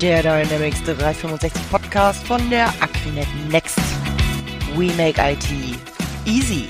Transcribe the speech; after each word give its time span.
der 0.00 0.22
Dynamics 0.22 0.82
365 0.84 1.70
Podcast 1.70 2.26
von 2.26 2.50
der 2.50 2.68
Aquinet 2.80 3.28
Next. 3.50 3.78
We 4.76 4.92
make 4.96 5.20
IT 5.20 5.46
easy. 6.26 6.66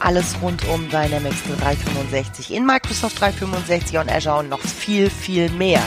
Alles 0.00 0.34
rund 0.42 0.66
um 0.68 0.88
Dynamics 0.88 1.42
365 1.60 2.52
in 2.52 2.66
Microsoft 2.66 3.20
365 3.20 3.98
und 3.98 4.10
Azure 4.10 4.38
und 4.38 4.48
noch 4.48 4.60
viel, 4.60 5.10
viel 5.10 5.50
mehr 5.50 5.82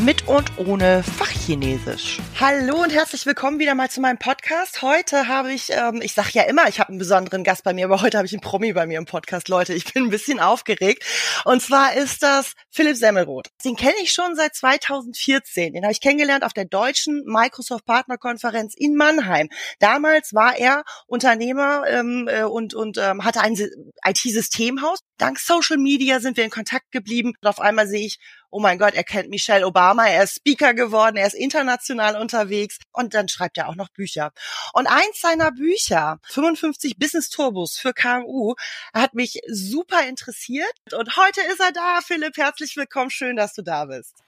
mit 0.00 0.26
und 0.26 0.50
ohne 0.58 1.02
Fachchinesisch. 1.42 2.20
Hallo 2.38 2.84
und 2.84 2.90
herzlich 2.90 3.26
willkommen 3.26 3.58
wieder 3.58 3.74
mal 3.74 3.90
zu 3.90 4.00
meinem 4.00 4.18
Podcast. 4.18 4.80
Heute 4.80 5.26
habe 5.26 5.52
ich, 5.52 5.70
ähm, 5.72 6.00
ich 6.00 6.12
sage 6.12 6.30
ja 6.34 6.44
immer, 6.44 6.68
ich 6.68 6.78
habe 6.78 6.90
einen 6.90 7.00
besonderen 7.00 7.42
Gast 7.42 7.64
bei 7.64 7.72
mir, 7.72 7.86
aber 7.86 8.00
heute 8.00 8.16
habe 8.18 8.26
ich 8.26 8.32
einen 8.32 8.40
Promi 8.40 8.72
bei 8.72 8.86
mir 8.86 8.96
im 8.96 9.06
Podcast. 9.06 9.48
Leute, 9.48 9.74
ich 9.74 9.92
bin 9.92 10.04
ein 10.04 10.10
bisschen 10.10 10.38
aufgeregt. 10.38 11.02
Und 11.44 11.60
zwar 11.60 11.94
ist 11.94 12.22
das 12.22 12.52
Philipp 12.70 12.96
Semmelroth. 12.96 13.48
Den 13.64 13.74
kenne 13.74 13.96
ich 14.04 14.12
schon 14.12 14.36
seit 14.36 14.54
2014. 14.54 15.72
Den 15.72 15.82
habe 15.82 15.90
ich 15.90 16.00
kennengelernt 16.00 16.44
auf 16.44 16.52
der 16.52 16.64
deutschen 16.64 17.24
Microsoft 17.26 17.86
Partnerkonferenz 17.86 18.74
in 18.76 18.94
Mannheim. 18.94 19.48
Damals 19.80 20.34
war 20.34 20.56
er 20.56 20.84
Unternehmer 21.08 21.82
ähm, 21.88 22.28
äh, 22.30 22.44
und, 22.44 22.72
und 22.72 22.98
ähm, 22.98 23.24
hatte 23.24 23.40
ein 23.40 23.58
IT-Systemhaus. 24.06 25.00
Dank 25.18 25.40
Social 25.40 25.78
Media 25.78 26.20
sind 26.20 26.36
wir 26.36 26.44
in 26.44 26.50
Kontakt 26.50 26.92
geblieben. 26.92 27.32
Und 27.40 27.48
auf 27.48 27.60
einmal 27.60 27.88
sehe 27.88 28.06
ich, 28.06 28.20
oh 28.52 28.60
mein 28.60 28.78
Gott, 28.78 28.94
er 28.94 29.02
kennt 29.02 29.30
Michelle 29.30 29.66
Obama, 29.66 30.06
er 30.06 30.24
ist 30.24 30.36
Speaker 30.36 30.74
geworden, 30.74 31.16
er 31.16 31.26
ist 31.26 31.34
international 31.34 32.20
unterwegs 32.20 32.78
und 32.92 33.14
dann 33.14 33.28
schreibt 33.28 33.56
er 33.56 33.68
auch 33.68 33.74
noch 33.74 33.88
Bücher. 33.88 34.30
Und 34.74 34.86
eins 34.86 35.20
seiner 35.20 35.50
Bücher, 35.50 36.18
55 36.24 36.98
Business 36.98 37.30
Turbos 37.30 37.78
für 37.78 37.94
KMU, 37.94 38.54
hat 38.92 39.14
mich 39.14 39.40
super 39.48 40.06
interessiert 40.06 40.72
und 40.92 41.16
heute 41.16 41.40
ist 41.40 41.60
er 41.60 41.72
da. 41.72 42.00
Philipp, 42.04 42.36
herzlich 42.36 42.76
willkommen, 42.76 43.10
schön, 43.10 43.36
dass 43.36 43.54
du 43.54 43.62
da 43.62 43.86
bist. 43.86 44.22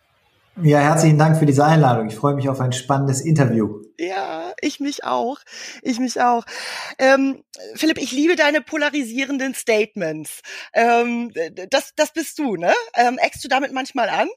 Ja, 0.63 0.79
herzlichen 0.79 1.19
Dank 1.19 1.37
für 1.37 1.47
diese 1.47 1.65
Einladung. 1.65 2.07
Ich 2.09 2.15
freue 2.15 2.35
mich 2.35 2.49
auf 2.49 2.61
ein 2.61 2.73
spannendes 2.73 3.21
Interview. 3.21 3.83
Ja, 3.99 4.53
ich 4.61 4.79
mich 4.79 5.05
auch. 5.05 5.39
Ich 5.83 5.99
mich 5.99 6.21
auch. 6.21 6.45
Ähm, 6.99 7.43
Philipp, 7.75 7.99
ich 7.99 8.13
liebe 8.13 8.37
deine 8.37 8.61
polarisierenden 8.61 9.55
Statements. 9.55 10.43
Ähm, 10.73 11.33
das, 11.71 11.93
das 11.97 12.13
bist 12.13 12.39
du, 12.39 12.57
ne? 12.57 12.73
Ähm, 12.95 13.19
eckst 13.19 13.43
du 13.45 13.49
damit 13.49 13.73
manchmal 13.73 14.09
an? 14.09 14.29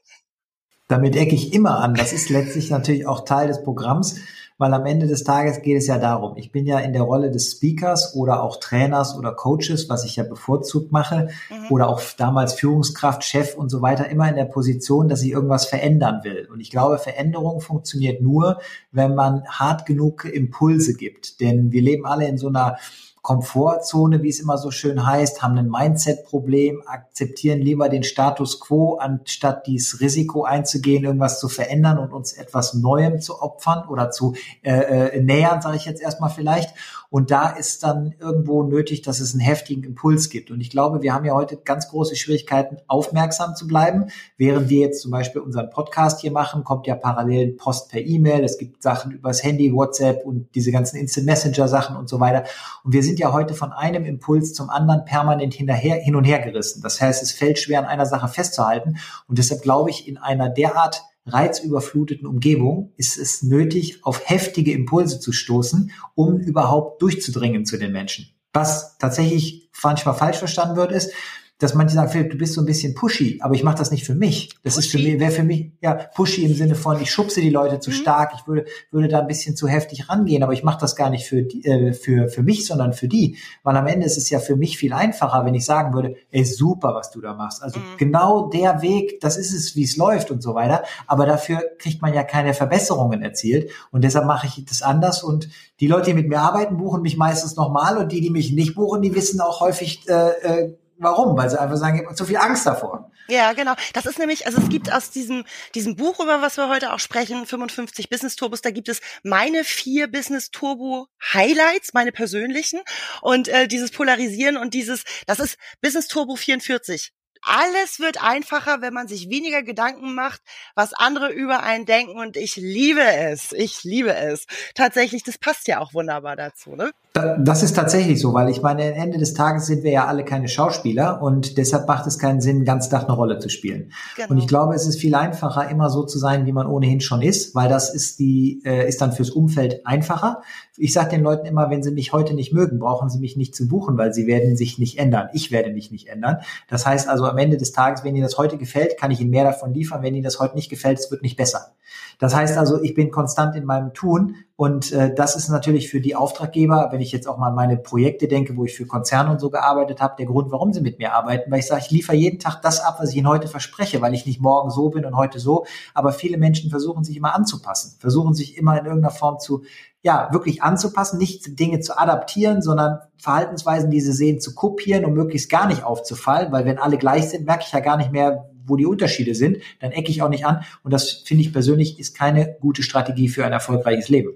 Damit 0.88 1.14
ecke 1.16 1.34
ich 1.34 1.52
immer 1.52 1.78
an. 1.80 1.94
Das 1.94 2.12
ist 2.12 2.30
letztlich 2.30 2.70
natürlich 2.70 3.06
auch 3.06 3.24
Teil 3.24 3.48
des 3.48 3.62
Programms 3.62 4.20
weil 4.58 4.74
am 4.74 4.84
Ende 4.86 5.06
des 5.06 5.22
Tages 5.22 5.62
geht 5.62 5.78
es 5.78 5.86
ja 5.86 5.98
darum, 5.98 6.36
ich 6.36 6.50
bin 6.50 6.66
ja 6.66 6.80
in 6.80 6.92
der 6.92 7.02
Rolle 7.02 7.30
des 7.30 7.52
Speakers 7.52 8.14
oder 8.14 8.42
auch 8.42 8.58
Trainers 8.58 9.16
oder 9.16 9.32
Coaches, 9.32 9.88
was 9.88 10.04
ich 10.04 10.16
ja 10.16 10.24
bevorzugt 10.24 10.90
mache, 10.90 11.28
mhm. 11.48 11.70
oder 11.70 11.88
auch 11.88 12.02
damals 12.16 12.54
Führungskraft, 12.54 13.24
Chef 13.24 13.54
und 13.54 13.70
so 13.70 13.80
weiter, 13.82 14.08
immer 14.08 14.28
in 14.28 14.34
der 14.36 14.44
Position, 14.44 15.08
dass 15.08 15.22
ich 15.22 15.30
irgendwas 15.30 15.66
verändern 15.66 16.20
will. 16.24 16.48
Und 16.52 16.60
ich 16.60 16.70
glaube, 16.70 16.98
Veränderung 16.98 17.60
funktioniert 17.60 18.20
nur, 18.20 18.60
wenn 18.90 19.14
man 19.14 19.44
hart 19.46 19.86
genug 19.86 20.24
Impulse 20.24 20.94
gibt. 20.94 21.40
Denn 21.40 21.70
wir 21.70 21.82
leben 21.82 22.04
alle 22.04 22.26
in 22.26 22.36
so 22.36 22.48
einer 22.48 22.78
Komfortzone, 23.22 24.22
wie 24.22 24.28
es 24.28 24.40
immer 24.40 24.58
so 24.58 24.70
schön 24.70 25.06
heißt, 25.06 25.42
haben 25.42 25.58
ein 25.58 25.68
Mindset-Problem, 25.68 26.82
akzeptieren 26.86 27.60
lieber 27.60 27.88
den 27.88 28.02
Status 28.02 28.60
quo, 28.60 28.96
anstatt 28.96 29.66
dieses 29.66 30.00
Risiko 30.00 30.44
einzugehen, 30.44 31.04
irgendwas 31.04 31.40
zu 31.40 31.48
verändern 31.48 31.98
und 31.98 32.12
uns 32.12 32.32
etwas 32.32 32.74
Neuem 32.74 33.20
zu 33.20 33.40
opfern 33.40 33.88
oder 33.88 34.10
zu 34.10 34.34
äh, 34.62 35.16
äh, 35.16 35.20
nähern, 35.20 35.60
sage 35.60 35.76
ich 35.76 35.84
jetzt 35.84 36.00
erstmal 36.00 36.30
vielleicht. 36.30 36.74
Und 37.10 37.30
da 37.30 37.48
ist 37.48 37.82
dann 37.84 38.14
irgendwo 38.20 38.62
nötig, 38.62 39.00
dass 39.02 39.20
es 39.20 39.32
einen 39.32 39.40
heftigen 39.40 39.82
Impuls 39.82 40.28
gibt. 40.28 40.50
Und 40.50 40.60
ich 40.60 40.68
glaube, 40.68 41.00
wir 41.00 41.14
haben 41.14 41.24
ja 41.24 41.34
heute 41.34 41.56
ganz 41.56 41.88
große 41.88 42.16
Schwierigkeiten, 42.16 42.76
aufmerksam 42.86 43.54
zu 43.56 43.66
bleiben. 43.66 44.06
Während 44.36 44.68
wir 44.68 44.80
jetzt 44.80 45.00
zum 45.00 45.10
Beispiel 45.10 45.40
unseren 45.40 45.70
Podcast 45.70 46.20
hier 46.20 46.32
machen, 46.32 46.64
kommt 46.64 46.86
ja 46.86 46.94
parallel 46.96 47.52
Post 47.52 47.90
per 47.90 48.00
E-Mail. 48.00 48.44
Es 48.44 48.58
gibt 48.58 48.82
Sachen 48.82 49.12
übers 49.12 49.42
Handy, 49.42 49.72
WhatsApp 49.72 50.26
und 50.26 50.54
diese 50.54 50.70
ganzen 50.70 50.96
Instant 50.96 51.26
Messenger 51.26 51.66
Sachen 51.66 51.96
und 51.96 52.10
so 52.10 52.20
weiter. 52.20 52.44
Und 52.84 52.92
wir 52.92 53.02
sind 53.02 53.18
ja 53.18 53.32
heute 53.32 53.54
von 53.54 53.72
einem 53.72 54.04
Impuls 54.04 54.52
zum 54.52 54.68
anderen 54.68 55.06
permanent 55.06 55.54
hinterher, 55.54 55.96
hin 55.96 56.14
und 56.14 56.24
her 56.24 56.40
gerissen. 56.40 56.82
Das 56.82 57.00
heißt, 57.00 57.22
es 57.22 57.32
fällt 57.32 57.58
schwer 57.58 57.78
an 57.78 57.86
einer 57.86 58.06
Sache 58.06 58.28
festzuhalten. 58.28 58.98
Und 59.26 59.38
deshalb 59.38 59.62
glaube 59.62 59.88
ich, 59.88 60.06
in 60.06 60.18
einer 60.18 60.50
derart 60.50 61.02
reizüberfluteten 61.28 62.26
Umgebung 62.26 62.92
ist 62.96 63.18
es 63.18 63.42
nötig, 63.42 64.04
auf 64.04 64.28
heftige 64.28 64.72
Impulse 64.72 65.20
zu 65.20 65.32
stoßen, 65.32 65.92
um 66.14 66.38
überhaupt 66.38 67.02
durchzudringen 67.02 67.64
zu 67.64 67.76
den 67.76 67.92
Menschen. 67.92 68.28
Was 68.52 68.98
tatsächlich 68.98 69.70
manchmal 69.82 70.14
falsch 70.14 70.38
verstanden 70.38 70.76
wird, 70.76 70.92
ist, 70.92 71.12
dass 71.58 71.74
manche 71.74 71.94
sagen, 71.94 72.08
Philipp, 72.08 72.30
du 72.30 72.38
bist 72.38 72.54
so 72.54 72.62
ein 72.62 72.66
bisschen 72.66 72.94
pushy, 72.94 73.38
aber 73.42 73.54
ich 73.54 73.64
mache 73.64 73.78
das 73.78 73.90
nicht 73.90 74.06
für 74.06 74.14
mich. 74.14 74.50
Das 74.62 74.76
pushy. 74.76 74.86
ist 74.86 74.92
für 74.92 74.98
mich, 74.98 75.20
wäre 75.20 75.32
für 75.32 75.42
mich, 75.42 75.72
ja, 75.80 75.94
pushy 75.94 76.44
im 76.44 76.54
Sinne 76.54 76.76
von, 76.76 77.00
ich 77.02 77.10
schubse 77.10 77.40
die 77.40 77.50
Leute 77.50 77.80
zu 77.80 77.90
mhm. 77.90 77.94
stark, 77.94 78.32
ich 78.36 78.46
würde, 78.46 78.64
würde 78.92 79.08
da 79.08 79.20
ein 79.20 79.26
bisschen 79.26 79.56
zu 79.56 79.66
heftig 79.66 80.08
rangehen, 80.08 80.44
aber 80.44 80.52
ich 80.52 80.62
mache 80.62 80.80
das 80.80 80.94
gar 80.94 81.10
nicht 81.10 81.26
für, 81.26 81.42
die, 81.42 81.64
äh, 81.64 81.92
für, 81.92 82.28
für 82.28 82.44
mich, 82.44 82.64
sondern 82.64 82.92
für 82.92 83.08
die. 83.08 83.38
Weil 83.64 83.76
am 83.76 83.88
Ende 83.88 84.06
ist 84.06 84.16
es 84.16 84.30
ja 84.30 84.38
für 84.38 84.54
mich 84.54 84.78
viel 84.78 84.92
einfacher, 84.92 85.44
wenn 85.44 85.54
ich 85.54 85.64
sagen 85.64 85.94
würde, 85.94 86.14
ey, 86.30 86.44
super, 86.44 86.94
was 86.94 87.10
du 87.10 87.20
da 87.20 87.34
machst. 87.34 87.60
Also 87.62 87.80
mhm. 87.80 87.96
genau 87.98 88.48
der 88.48 88.80
Weg, 88.80 89.20
das 89.20 89.36
ist 89.36 89.52
es, 89.52 89.74
wie 89.74 89.82
es 89.82 89.96
läuft 89.96 90.30
und 90.30 90.42
so 90.42 90.54
weiter. 90.54 90.84
Aber 91.08 91.26
dafür 91.26 91.60
kriegt 91.78 92.02
man 92.02 92.14
ja 92.14 92.22
keine 92.22 92.54
Verbesserungen 92.54 93.20
erzielt. 93.20 93.70
Und 93.90 94.04
deshalb 94.04 94.26
mache 94.26 94.46
ich 94.46 94.64
das 94.64 94.82
anders. 94.82 95.24
Und 95.24 95.48
die 95.80 95.88
Leute, 95.88 96.10
die 96.10 96.14
mit 96.14 96.28
mir 96.28 96.38
arbeiten, 96.40 96.76
buchen 96.76 97.02
mich 97.02 97.16
meistens 97.16 97.56
nochmal. 97.56 97.98
Und 97.98 98.12
die, 98.12 98.20
die 98.20 98.30
mich 98.30 98.52
nicht 98.52 98.76
buchen, 98.76 99.02
die 99.02 99.14
wissen 99.14 99.40
auch 99.40 99.60
häufig, 99.60 100.08
äh, 100.08 100.30
äh, 100.42 100.74
Warum? 100.98 101.36
Weil 101.36 101.48
sie 101.48 101.60
einfach 101.60 101.76
sagen, 101.76 101.98
ich 101.98 102.04
habe 102.04 102.14
zu 102.14 102.24
viel 102.24 102.36
Angst 102.36 102.66
davor. 102.66 103.10
Ja, 103.28 103.52
genau. 103.52 103.74
Das 103.92 104.06
ist 104.06 104.18
nämlich, 104.18 104.46
also 104.46 104.60
es 104.60 104.68
gibt 104.68 104.92
aus 104.92 105.10
diesem, 105.10 105.44
diesem 105.74 105.96
Buch, 105.96 106.18
über 106.18 106.42
was 106.42 106.56
wir 106.56 106.68
heute 106.68 106.92
auch 106.92 106.98
sprechen, 106.98 107.46
55 107.46 108.10
Business 108.10 108.36
Turbos, 108.36 108.62
da 108.62 108.70
gibt 108.70 108.88
es 108.88 109.00
meine 109.22 109.64
vier 109.64 110.10
Business 110.10 110.50
Turbo 110.50 111.06
Highlights, 111.32 111.92
meine 111.94 112.10
persönlichen. 112.10 112.80
Und 113.20 113.48
äh, 113.48 113.68
dieses 113.68 113.90
Polarisieren 113.90 114.56
und 114.56 114.74
dieses, 114.74 115.04
das 115.26 115.38
ist 115.40 115.58
Business 115.80 116.08
Turbo 116.08 116.36
44 116.36 117.12
alles 117.42 118.00
wird 118.00 118.22
einfacher, 118.22 118.80
wenn 118.80 118.94
man 118.94 119.08
sich 119.08 119.28
weniger 119.30 119.62
Gedanken 119.62 120.14
macht, 120.14 120.40
was 120.74 120.92
andere 120.94 121.30
über 121.30 121.62
einen 121.62 121.86
denken. 121.86 122.18
Und 122.18 122.36
ich 122.36 122.56
liebe 122.56 123.02
es. 123.02 123.52
Ich 123.52 123.84
liebe 123.84 124.14
es. 124.14 124.46
Tatsächlich, 124.74 125.22
das 125.22 125.38
passt 125.38 125.68
ja 125.68 125.80
auch 125.80 125.94
wunderbar 125.94 126.36
dazu, 126.36 126.76
ne? 126.76 126.90
Das 127.14 127.62
ist 127.62 127.74
tatsächlich 127.74 128.20
so, 128.20 128.32
weil 128.32 128.48
ich 128.48 128.62
meine, 128.62 128.94
Ende 128.94 129.18
des 129.18 129.34
Tages 129.34 129.66
sind 129.66 129.82
wir 129.82 129.90
ja 129.90 130.06
alle 130.06 130.24
keine 130.24 130.46
Schauspieler 130.46 131.20
und 131.20 131.58
deshalb 131.58 131.88
macht 131.88 132.06
es 132.06 132.18
keinen 132.18 132.40
Sinn, 132.40 132.64
ganz 132.64 132.88
Tag 132.88 133.04
eine 133.04 133.12
Rolle 133.12 133.38
zu 133.38 133.48
spielen. 133.48 133.92
Genau. 134.14 134.30
Und 134.30 134.38
ich 134.38 134.46
glaube, 134.46 134.74
es 134.74 134.86
ist 134.86 135.00
viel 135.00 135.14
einfacher, 135.14 135.68
immer 135.68 135.90
so 135.90 136.04
zu 136.04 136.18
sein, 136.18 136.46
wie 136.46 136.52
man 136.52 136.68
ohnehin 136.68 137.00
schon 137.00 137.22
ist, 137.22 137.54
weil 137.56 137.68
das 137.68 137.92
ist 137.92 138.20
die, 138.20 138.62
äh, 138.64 138.88
ist 138.88 139.00
dann 139.00 139.12
fürs 139.12 139.30
Umfeld 139.30 139.84
einfacher. 139.84 140.42
Ich 140.80 140.92
sage 140.92 141.10
den 141.10 141.22
Leuten 141.22 141.46
immer, 141.46 141.70
wenn 141.70 141.82
sie 141.82 141.90
mich 141.90 142.12
heute 142.12 142.34
nicht 142.34 142.52
mögen, 142.52 142.78
brauchen 142.78 143.10
sie 143.10 143.18
mich 143.18 143.36
nicht 143.36 143.54
zu 143.54 143.66
buchen, 143.66 143.98
weil 143.98 144.14
sie 144.14 144.26
werden 144.26 144.56
sich 144.56 144.78
nicht 144.78 144.98
ändern. 144.98 145.28
Ich 145.32 145.50
werde 145.50 145.70
mich 145.70 145.90
nicht 145.90 146.08
ändern. 146.08 146.38
Das 146.68 146.86
heißt 146.86 147.08
also, 147.08 147.24
am 147.24 147.36
Ende 147.36 147.56
des 147.56 147.72
Tages, 147.72 148.04
wenn 148.04 148.14
Ihnen 148.14 148.24
das 148.24 148.38
heute 148.38 148.58
gefällt, 148.58 148.96
kann 148.96 149.10
ich 149.10 149.20
Ihnen 149.20 149.30
mehr 149.30 149.44
davon 149.44 149.74
liefern. 149.74 150.02
Wenn 150.02 150.14
Ihnen 150.14 150.24
das 150.24 150.38
heute 150.38 150.54
nicht 150.54 150.70
gefällt, 150.70 150.98
es 150.98 151.10
wird 151.10 151.22
nicht 151.22 151.36
besser. 151.36 151.72
Das 152.18 152.34
heißt 152.34 152.58
also, 152.58 152.82
ich 152.82 152.94
bin 152.94 153.10
konstant 153.10 153.54
in 153.56 153.64
meinem 153.64 153.94
Tun 153.94 154.36
und 154.56 154.90
äh, 154.92 155.14
das 155.14 155.36
ist 155.36 155.48
natürlich 155.48 155.88
für 155.88 156.00
die 156.00 156.16
Auftraggeber, 156.16 156.88
wenn 156.90 157.00
ich 157.00 157.12
jetzt 157.12 157.28
auch 157.28 157.38
mal 157.38 157.48
an 157.48 157.54
meine 157.54 157.76
Projekte 157.76 158.26
denke, 158.26 158.56
wo 158.56 158.64
ich 158.64 158.76
für 158.76 158.86
Konzerne 158.86 159.30
und 159.30 159.40
so 159.40 159.50
gearbeitet 159.50 160.00
habe, 160.00 160.16
der 160.18 160.26
Grund, 160.26 160.50
warum 160.50 160.72
sie 160.72 160.80
mit 160.80 160.98
mir 160.98 161.14
arbeiten, 161.14 161.50
weil 161.50 161.60
ich 161.60 161.66
sage, 161.66 161.82
ich 161.84 161.90
liefere 161.90 162.16
jeden 162.16 162.40
Tag 162.40 162.60
das 162.62 162.80
ab, 162.80 162.96
was 162.98 163.10
ich 163.10 163.16
ihnen 163.16 163.28
heute 163.28 163.46
verspreche, 163.46 164.00
weil 164.00 164.14
ich 164.14 164.26
nicht 164.26 164.40
morgen 164.40 164.70
so 164.70 164.90
bin 164.90 165.04
und 165.04 165.16
heute 165.16 165.38
so. 165.38 165.64
Aber 165.94 166.12
viele 166.12 166.38
Menschen 166.38 166.70
versuchen 166.70 167.04
sich 167.04 167.16
immer 167.16 167.34
anzupassen, 167.36 167.96
versuchen 168.00 168.34
sich 168.34 168.56
immer 168.56 168.78
in 168.78 168.86
irgendeiner 168.86 169.14
Form 169.14 169.38
zu 169.38 169.62
ja, 170.02 170.28
wirklich 170.32 170.62
anzupassen, 170.62 171.18
nicht 171.18 171.58
Dinge 171.58 171.80
zu 171.80 171.98
adaptieren, 171.98 172.62
sondern 172.62 172.98
Verhaltensweisen, 173.16 173.90
die 173.90 174.00
sie 174.00 174.12
sehen, 174.12 174.40
zu 174.40 174.54
kopieren, 174.54 175.04
um 175.04 175.12
möglichst 175.12 175.50
gar 175.50 175.66
nicht 175.66 175.84
aufzufallen, 175.84 176.52
weil 176.52 176.64
wenn 176.64 176.78
alle 176.78 176.98
gleich 176.98 177.28
sind, 177.30 177.46
merke 177.46 177.64
ich 177.66 177.72
ja 177.72 177.80
gar 177.80 177.96
nicht 177.96 178.12
mehr, 178.12 178.48
wo 178.68 178.76
die 178.76 178.86
Unterschiede 178.86 179.34
sind, 179.34 179.58
dann 179.80 179.92
ecke 179.92 180.10
ich 180.10 180.22
auch 180.22 180.28
nicht 180.28 180.46
an. 180.46 180.64
Und 180.82 180.92
das 180.92 181.10
finde 181.10 181.42
ich 181.42 181.52
persönlich 181.52 181.98
ist 181.98 182.16
keine 182.16 182.56
gute 182.60 182.82
Strategie 182.82 183.28
für 183.28 183.44
ein 183.44 183.52
erfolgreiches 183.52 184.08
Leben. 184.08 184.34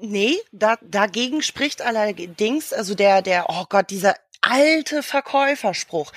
Nee, 0.00 0.34
da, 0.52 0.76
dagegen 0.82 1.42
spricht 1.42 1.82
allerdings, 1.82 2.72
also 2.72 2.94
der, 2.94 3.22
der, 3.22 3.46
oh 3.48 3.64
Gott, 3.68 3.90
dieser 3.90 4.14
alte 4.46 5.02
Verkäuferspruch. 5.02 6.12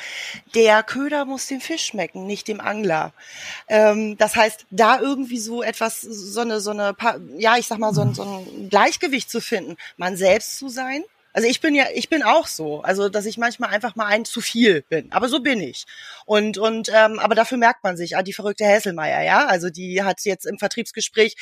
Der 0.54 0.84
Köder 0.84 1.26
muss 1.26 1.48
dem 1.48 1.62
Fisch 1.62 1.86
schmecken, 1.86 2.26
nicht 2.26 2.48
dem 2.48 2.62
Angler. 2.62 3.14
Ähm, 3.68 4.18
das 4.18 4.36
heißt, 4.36 4.66
da 4.70 5.00
irgendwie 5.00 5.40
so 5.40 5.64
etwas, 5.64 6.02
so 6.02 6.42
eine, 6.42 6.62
so 6.62 6.72
eine, 6.72 6.96
ja, 7.38 7.58
ich 7.58 7.68
sag 7.68 7.80
mal, 7.80 7.94
so 7.94 8.02
ein, 8.02 8.14
so 8.14 8.24
ein 8.24 8.70
Gleichgewicht 8.70 9.30
zu 9.30 9.42
finden, 9.42 9.78
man 9.98 10.16
selbst 10.16 10.58
zu 10.58 10.70
sein 10.70 11.04
also 11.34 11.48
ich 11.48 11.62
bin 11.62 11.76
ja, 11.76 11.86
ich 11.94 12.10
bin 12.10 12.24
auch 12.24 12.48
so, 12.48 12.82
also 12.82 13.10
dass 13.10 13.26
ich 13.26 13.38
manchmal 13.38 13.70
einfach 13.70 13.96
mal 13.96 14.08
ein 14.08 14.26
zu 14.26 14.42
viel 14.42 14.82
bin, 14.90 15.12
aber 15.12 15.30
so 15.30 15.40
bin 15.40 15.62
ich. 15.62 15.86
Und 16.26 16.58
und 16.58 16.90
ähm, 16.94 17.20
aber 17.20 17.36
dafür 17.36 17.58
merkt 17.58 17.84
man 17.84 17.98
sich, 17.98 18.18
ah, 18.18 18.24
die 18.24 18.34
verrückte 18.34 18.66
Hässelmeier, 18.66 19.22
ja, 19.24 19.46
also 19.46 19.70
die 19.70 20.04
hat 20.04 20.22
jetzt 20.26 20.46
im 20.46 20.58
Vertriebsgespräch, 20.58 21.36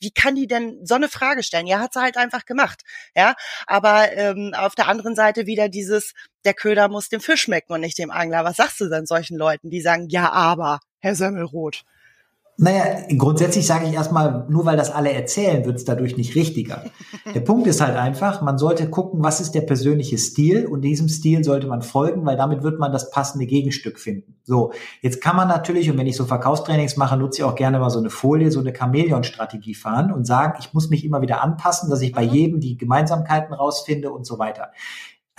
wie 0.00 0.10
kann 0.10 0.34
die 0.34 0.46
denn 0.46 0.84
so 0.84 0.94
eine 0.94 1.08
Frage 1.08 1.42
stellen? 1.42 1.66
Ja, 1.66 1.80
hat 1.80 1.94
sie 1.94 2.00
halt 2.00 2.16
einfach 2.16 2.44
gemacht, 2.44 2.82
ja. 3.16 3.34
Aber 3.66 4.12
ähm, 4.12 4.52
auf 4.56 4.74
der 4.74 4.88
anderen 4.88 5.16
Seite 5.16 5.46
wieder 5.46 5.68
dieses, 5.68 6.12
der 6.44 6.54
Köder 6.54 6.88
muss 6.88 7.08
dem 7.08 7.20
Fisch 7.20 7.42
schmecken 7.42 7.72
und 7.72 7.80
nicht 7.80 7.98
dem 7.98 8.10
Angler. 8.10 8.44
Was 8.44 8.56
sagst 8.56 8.80
du 8.80 8.88
denn 8.88 9.06
solchen 9.06 9.36
Leuten, 9.36 9.70
die 9.70 9.80
sagen, 9.80 10.08
ja, 10.08 10.30
aber 10.30 10.80
Herr 11.00 11.14
Semmelroth? 11.14 11.84
Naja, 12.58 12.84
grundsätzlich 13.16 13.66
sage 13.66 13.86
ich 13.86 13.94
erstmal, 13.94 14.44
nur 14.48 14.66
weil 14.66 14.76
das 14.76 14.90
alle 14.90 15.10
erzählen, 15.10 15.64
wird 15.64 15.76
es 15.76 15.84
dadurch 15.86 16.18
nicht 16.18 16.34
richtiger. 16.34 16.84
Der 17.34 17.40
Punkt 17.40 17.66
ist 17.66 17.80
halt 17.80 17.96
einfach, 17.96 18.42
man 18.42 18.58
sollte 18.58 18.90
gucken, 18.90 19.22
was 19.22 19.40
ist 19.40 19.52
der 19.52 19.62
persönliche 19.62 20.18
Stil 20.18 20.66
und 20.66 20.82
diesem 20.82 21.08
Stil 21.08 21.44
sollte 21.44 21.66
man 21.66 21.80
folgen, 21.80 22.26
weil 22.26 22.36
damit 22.36 22.62
wird 22.62 22.78
man 22.78 22.92
das 22.92 23.10
passende 23.10 23.46
Gegenstück 23.46 23.98
finden. 23.98 24.36
So, 24.44 24.72
jetzt 25.00 25.22
kann 25.22 25.34
man 25.34 25.48
natürlich, 25.48 25.90
und 25.90 25.96
wenn 25.96 26.06
ich 26.06 26.16
so 26.16 26.26
Verkaufstrainings 26.26 26.98
mache, 26.98 27.16
nutze 27.16 27.40
ich 27.40 27.44
auch 27.44 27.54
gerne 27.54 27.78
mal 27.78 27.90
so 27.90 28.00
eine 28.00 28.10
Folie, 28.10 28.50
so 28.50 28.60
eine 28.60 28.74
Chamäleon-Strategie 28.76 29.74
fahren 29.74 30.12
und 30.12 30.26
sagen, 30.26 30.58
ich 30.60 30.74
muss 30.74 30.90
mich 30.90 31.04
immer 31.06 31.22
wieder 31.22 31.42
anpassen, 31.42 31.88
dass 31.88 32.02
ich 32.02 32.12
bei 32.12 32.26
mhm. 32.26 32.32
jedem 32.32 32.60
die 32.60 32.76
Gemeinsamkeiten 32.76 33.54
rausfinde 33.54 34.12
und 34.12 34.26
so 34.26 34.38
weiter. 34.38 34.72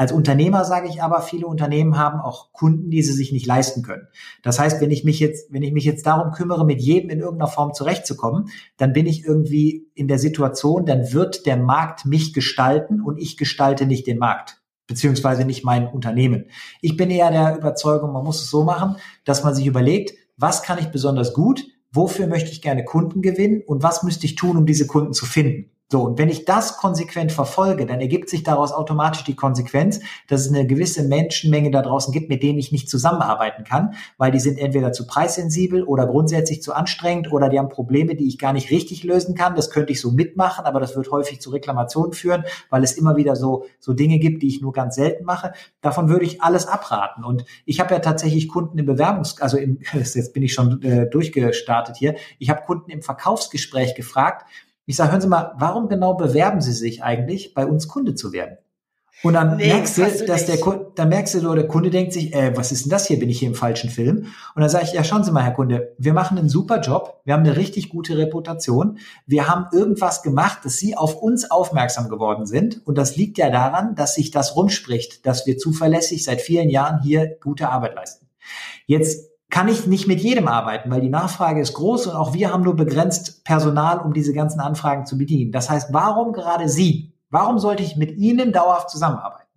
Als 0.03 0.11
Unternehmer 0.11 0.65
sage 0.65 0.89
ich 0.89 1.01
aber, 1.01 1.21
viele 1.21 1.47
Unternehmen 1.47 1.97
haben 1.97 2.19
auch 2.19 2.51
Kunden, 2.51 2.89
die 2.89 3.01
sie 3.01 3.13
sich 3.13 3.31
nicht 3.31 3.45
leisten 3.45 3.83
können. 3.83 4.09
Das 4.41 4.59
heißt, 4.59 4.81
wenn 4.81 4.91
ich 4.91 5.05
mich 5.05 5.21
jetzt, 5.21 5.53
wenn 5.53 5.63
ich 5.63 5.71
mich 5.71 5.85
jetzt 5.85 6.05
darum 6.05 6.33
kümmere, 6.33 6.65
mit 6.65 6.81
jedem 6.81 7.09
in 7.09 7.21
irgendeiner 7.21 7.49
Form 7.49 7.73
zurechtzukommen, 7.73 8.49
dann 8.75 8.91
bin 8.91 9.05
ich 9.05 9.23
irgendwie 9.23 9.87
in 9.95 10.09
der 10.09 10.19
Situation, 10.19 10.85
dann 10.85 11.13
wird 11.13 11.45
der 11.45 11.55
Markt 11.55 12.05
mich 12.05 12.33
gestalten 12.33 12.99
und 12.99 13.17
ich 13.17 13.37
gestalte 13.37 13.85
nicht 13.85 14.05
den 14.05 14.17
Markt 14.17 14.61
beziehungsweise 14.87 15.45
nicht 15.45 15.63
mein 15.63 15.87
Unternehmen. 15.87 16.47
Ich 16.81 16.97
bin 16.97 17.09
eher 17.09 17.31
der 17.31 17.55
Überzeugung, 17.57 18.11
man 18.11 18.25
muss 18.25 18.41
es 18.41 18.49
so 18.49 18.65
machen, 18.65 18.97
dass 19.23 19.41
man 19.41 19.55
sich 19.55 19.65
überlegt, 19.65 20.15
was 20.35 20.63
kann 20.63 20.79
ich 20.79 20.87
besonders 20.87 21.33
gut, 21.33 21.63
wofür 21.93 22.27
möchte 22.27 22.51
ich 22.51 22.61
gerne 22.61 22.83
Kunden 22.83 23.21
gewinnen 23.21 23.61
und 23.65 23.83
was 23.83 24.03
müsste 24.03 24.25
ich 24.25 24.35
tun, 24.35 24.57
um 24.57 24.65
diese 24.65 24.85
Kunden 24.85 25.13
zu 25.13 25.25
finden. 25.25 25.72
So, 25.91 26.01
und 26.01 26.17
wenn 26.17 26.29
ich 26.29 26.45
das 26.45 26.77
konsequent 26.77 27.31
verfolge, 27.31 27.85
dann 27.85 28.01
ergibt 28.01 28.27
sich 28.27 28.41
daraus 28.41 28.71
automatisch 28.71 29.23
die 29.25 29.35
Konsequenz, 29.35 29.99
dass 30.27 30.41
es 30.41 30.49
eine 30.49 30.65
gewisse 30.65 31.03
Menschenmenge 31.03 31.69
da 31.69 31.83
draußen 31.83 32.11
gibt, 32.11 32.29
mit 32.29 32.41
denen 32.41 32.57
ich 32.57 32.71
nicht 32.71 32.89
zusammenarbeiten 32.89 33.63
kann, 33.63 33.93
weil 34.17 34.31
die 34.31 34.39
sind 34.39 34.57
entweder 34.57 34.91
zu 34.91 35.05
preissensibel 35.05 35.83
oder 35.83 36.07
grundsätzlich 36.07 36.63
zu 36.63 36.73
anstrengend 36.73 37.31
oder 37.31 37.47
die 37.47 37.59
haben 37.59 37.69
Probleme, 37.69 38.15
die 38.15 38.27
ich 38.27 38.39
gar 38.39 38.53
nicht 38.53 38.71
richtig 38.71 39.03
lösen 39.03 39.35
kann. 39.35 39.55
Das 39.55 39.69
könnte 39.69 39.91
ich 39.91 40.01
so 40.01 40.09
mitmachen, 40.09 40.65
aber 40.65 40.79
das 40.79 40.95
wird 40.95 41.11
häufig 41.11 41.41
zu 41.41 41.51
Reklamationen 41.51 42.13
führen, 42.13 42.43
weil 42.71 42.83
es 42.83 42.93
immer 42.93 43.15
wieder 43.15 43.35
so, 43.35 43.65
so 43.79 43.93
Dinge 43.93 44.17
gibt, 44.17 44.41
die 44.41 44.47
ich 44.47 44.61
nur 44.61 44.73
ganz 44.73 44.95
selten 44.95 45.25
mache. 45.25 45.53
Davon 45.81 46.09
würde 46.09 46.25
ich 46.25 46.41
alles 46.41 46.65
abraten. 46.65 47.23
Und 47.23 47.45
ich 47.65 47.79
habe 47.79 47.93
ja 47.93 47.99
tatsächlich 47.99 48.47
Kunden 48.47 48.79
im 48.79 48.87
Bewerbungs-, 48.87 49.39
also 49.41 49.57
im, 49.57 49.77
jetzt 49.93 50.33
bin 50.33 50.41
ich 50.41 50.53
schon 50.53 50.81
äh, 50.81 51.07
durchgestartet 51.07 51.97
hier, 51.97 52.15
ich 52.39 52.49
habe 52.49 52.63
Kunden 52.65 52.89
im 52.89 53.03
Verkaufsgespräch 53.03 53.93
gefragt, 53.93 54.47
ich 54.85 54.95
sage, 54.95 55.11
hören 55.11 55.21
Sie 55.21 55.27
mal, 55.27 55.53
warum 55.57 55.87
genau 55.87 56.13
bewerben 56.15 56.61
Sie 56.61 56.73
sich 56.73 57.03
eigentlich, 57.03 57.53
bei 57.53 57.65
uns 57.65 57.87
Kunde 57.87 58.15
zu 58.15 58.33
werden? 58.33 58.57
Und 59.21 59.33
dann 59.33 59.55
nee, 59.55 59.67
merkst 59.67 59.97
du, 59.97 60.25
dass 60.25 60.45
der 60.47 60.57
Kunde, 60.57 60.91
dann 60.95 61.07
merkst 61.07 61.35
du, 61.35 61.53
der 61.53 61.67
Kunde 61.67 61.89
denkt 61.89 62.11
sich, 62.11 62.33
äh, 62.33 62.57
was 62.57 62.73
ist 62.73 62.83
denn 62.83 62.89
das 62.89 63.07
hier? 63.07 63.19
Bin 63.19 63.29
ich 63.29 63.39
hier 63.39 63.47
im 63.47 63.55
falschen 63.55 63.89
Film? 63.89 64.25
Und 64.53 64.61
dann 64.61 64.69
sage 64.69 64.83
ich, 64.85 64.93
ja, 64.93 65.03
schauen 65.03 65.23
Sie 65.23 65.31
mal, 65.31 65.43
Herr 65.43 65.53
Kunde, 65.53 65.93
wir 65.97 66.13
machen 66.13 66.37
einen 66.37 66.49
super 66.49 66.81
Job, 66.81 67.21
wir 67.23 67.33
haben 67.33 67.43
eine 67.43 67.55
richtig 67.55 67.89
gute 67.89 68.17
Reputation, 68.17 68.97
wir 69.25 69.47
haben 69.47 69.67
irgendwas 69.71 70.23
gemacht, 70.23 70.59
dass 70.63 70.77
Sie 70.77 70.97
auf 70.97 71.15
uns 71.15 71.49
aufmerksam 71.49 72.09
geworden 72.09 72.45
sind. 72.45 72.85
Und 72.85 72.97
das 72.97 73.15
liegt 73.15 73.37
ja 73.37 73.49
daran, 73.49 73.95
dass 73.95 74.15
sich 74.15 74.31
das 74.31 74.57
rumspricht, 74.57 75.25
dass 75.25 75.45
wir 75.45 75.57
zuverlässig 75.57 76.25
seit 76.25 76.41
vielen 76.41 76.69
Jahren 76.69 77.01
hier 77.01 77.37
gute 77.41 77.69
Arbeit 77.69 77.95
leisten. 77.95 78.27
Jetzt 78.87 79.29
kann 79.53 79.67
ich 79.67 79.85
nicht 79.85 80.07
mit 80.07 80.19
jedem 80.19 80.47
arbeiten, 80.47 80.89
weil 80.89 80.99
die 80.99 81.11
Nachfrage 81.11 81.61
ist 81.61 81.75
groß 81.75 82.07
und 82.07 82.15
auch 82.15 82.33
wir 82.33 82.51
haben 82.51 82.63
nur 82.63 82.75
begrenzt 82.75 83.43
Personal, 83.43 83.99
um 83.99 84.11
diese 84.11 84.33
ganzen 84.33 84.59
Anfragen 84.59 85.05
zu 85.05 85.15
bedienen. 85.15 85.51
Das 85.51 85.69
heißt, 85.69 85.93
warum 85.93 86.33
gerade 86.33 86.67
Sie? 86.67 87.13
Warum 87.29 87.59
sollte 87.59 87.83
ich 87.83 87.95
mit 87.95 88.17
Ihnen 88.17 88.51
dauerhaft 88.51 88.89
zusammenarbeiten? 88.89 89.47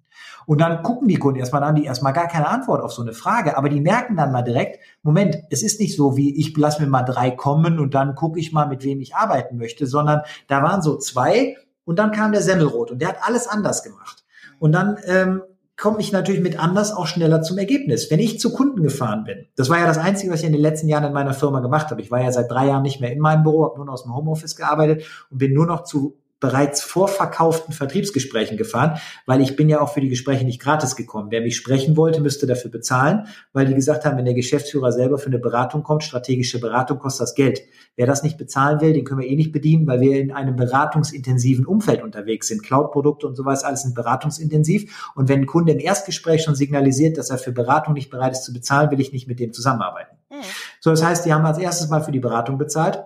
Und 0.45 0.61
dann 0.61 0.83
gucken 0.83 1.09
die 1.09 1.17
Kunden 1.17 1.41
erstmal 1.41 1.63
an, 1.63 1.77
die 1.77 1.87
erstmal 1.87 2.13
gar 2.13 2.29
keine 2.29 2.47
Antwort 2.47 2.83
auf 2.83 2.93
so 2.93 3.01
eine 3.01 3.15
Frage, 3.15 3.57
aber 3.57 3.71
die 3.71 3.81
merken 3.81 4.17
dann 4.17 4.33
mal 4.33 4.43
direkt, 4.43 4.81
Moment, 5.03 5.39
es 5.49 5.63
ist 5.63 5.81
nicht 5.81 5.97
so 5.97 6.15
wie, 6.15 6.39
ich 6.39 6.55
lasse 6.55 6.83
mir 6.83 6.89
mal 6.89 7.03
drei 7.03 7.31
kommen 7.31 7.79
und 7.79 7.95
dann 7.95 8.15
gucke 8.15 8.39
ich 8.39 8.53
mal, 8.53 8.69
mit 8.69 8.85
wem 8.85 9.01
ich 9.01 9.17
arbeiten 9.17 9.57
möchte, 9.57 9.87
sondern 9.87 10.21
da 10.47 10.63
waren 10.63 10.83
so 10.83 10.99
zwei 10.99 11.57
und 11.87 11.99
dann 11.99 12.13
kam 12.13 12.33
der 12.33 12.43
Semmelrot 12.43 12.91
und 12.91 13.01
der 13.01 13.09
hat 13.09 13.19
alles 13.23 13.49
anders 13.49 13.83
gemacht. 13.83 14.27
Und 14.59 14.73
dann 14.73 14.99
ähm, 15.07 15.41
komme 15.77 16.01
ich 16.01 16.11
natürlich 16.11 16.41
mit 16.41 16.59
anders 16.59 16.93
auch 16.93 17.07
schneller 17.07 17.43
zum 17.43 17.59
Ergebnis. 17.59 18.11
Wenn 18.11 18.19
ich 18.19 18.41
zu 18.41 18.53
Kunden 18.53 18.83
gefahren 18.83 19.25
bin, 19.25 19.47
das 19.57 19.69
war 19.69 19.79
ja 19.79 19.87
das 19.87 19.99
Einzige, 19.99 20.33
was 20.33 20.41
ich 20.41 20.47
in 20.47 20.53
den 20.53 20.63
letzten 20.63 20.89
Jahren 20.89 21.05
in 21.05 21.13
meiner 21.13 21.35
Firma 21.35 21.61
gemacht 21.61 21.91
habe. 21.91 22.01
Ich 22.01 22.11
war 22.11 22.23
ja 22.23 22.33
seit 22.33 22.51
drei 22.51 22.67
Jahren 22.67 22.83
nicht 22.83 23.01
mehr 23.01 23.13
in 23.13 23.21
meinem 23.21 23.43
Büro, 23.43 23.65
habe 23.65 23.77
nur 23.77 23.87
noch 23.87 23.93
aus 23.95 24.05
dem 24.05 24.15
Homeoffice 24.15 24.57
gearbeitet 24.57 25.05
und 25.31 25.39
bin 25.39 25.53
nur 25.53 25.67
noch 25.67 25.85
zu 25.85 26.17
bereits 26.47 26.81
vorverkauften 26.81 27.75
Vertriebsgesprächen 27.75 28.57
gefahren, 28.57 29.01
weil 29.27 29.41
ich 29.41 29.57
bin 29.57 29.69
ja 29.69 29.81
auch 29.81 29.93
für 29.93 30.01
die 30.01 30.09
Gespräche 30.09 30.45
nicht 30.45 30.63
gratis 30.63 30.95
gekommen. 30.95 31.33
Wer 31.33 31.41
mich 31.41 31.57
sprechen 31.57 31.97
wollte, 31.97 32.21
müsste 32.21 32.47
dafür 32.47 32.71
bezahlen, 32.71 33.27
weil 33.53 33.67
die 33.67 33.75
gesagt 33.75 34.05
haben, 34.05 34.17
wenn 34.17 34.27
der 34.27 34.35
Geschäftsführer 34.35 34.93
selber 34.93 35.19
für 35.19 35.27
eine 35.27 35.41
Beratung 35.41 35.83
kommt, 35.83 36.05
strategische 36.05 36.61
Beratung 36.61 37.01
kostet 37.01 37.23
das 37.23 37.35
Geld. 37.35 37.63
Wer 37.97 38.07
das 38.07 38.23
nicht 38.23 38.39
bezahlen 38.39 38.81
will, 38.81 38.93
den 38.93 39.05
können 39.05 39.23
wir 39.23 39.29
eh 39.29 39.35
nicht 39.35 39.51
bedienen, 39.51 39.89
weil 39.89 40.01
wir 40.01 40.21
in 40.21 40.31
einem 40.31 40.55
beratungsintensiven 40.55 41.67
Umfeld 41.67 42.01
unterwegs 42.01 42.47
sind. 42.47 42.63
Cloud-Produkte 42.63 43.27
und 43.27 43.35
sowas, 43.35 43.65
alles 43.65 43.83
sind 43.83 43.97
beratungsintensiv. 43.97 45.11
Und 45.17 45.29
wenn 45.29 45.41
ein 45.41 45.47
Kunde 45.47 45.73
im 45.73 45.81
Erstgespräch 45.81 46.45
schon 46.45 46.55
signalisiert, 46.55 47.19
dass 47.19 47.31
er 47.31 47.39
für 47.39 47.51
Beratung 47.51 47.95
nicht 47.95 48.09
bereit 48.09 48.35
ist 48.35 48.45
zu 48.45 48.53
bezahlen, 48.53 48.93
will 48.93 49.01
ich 49.01 49.13
nicht 49.13 49.27
mit 49.27 49.41
dem 49.41 49.53
zusammenarbeiten. 49.53 50.17
Mhm. 50.31 50.37
So, 50.79 50.91
das 50.91 51.03
heißt, 51.03 51.27
die 51.27 51.33
haben 51.33 51.45
als 51.45 51.59
erstes 51.59 51.89
mal 51.89 52.03
für 52.03 52.13
die 52.13 52.21
Beratung 52.21 52.57
bezahlt 52.57 53.03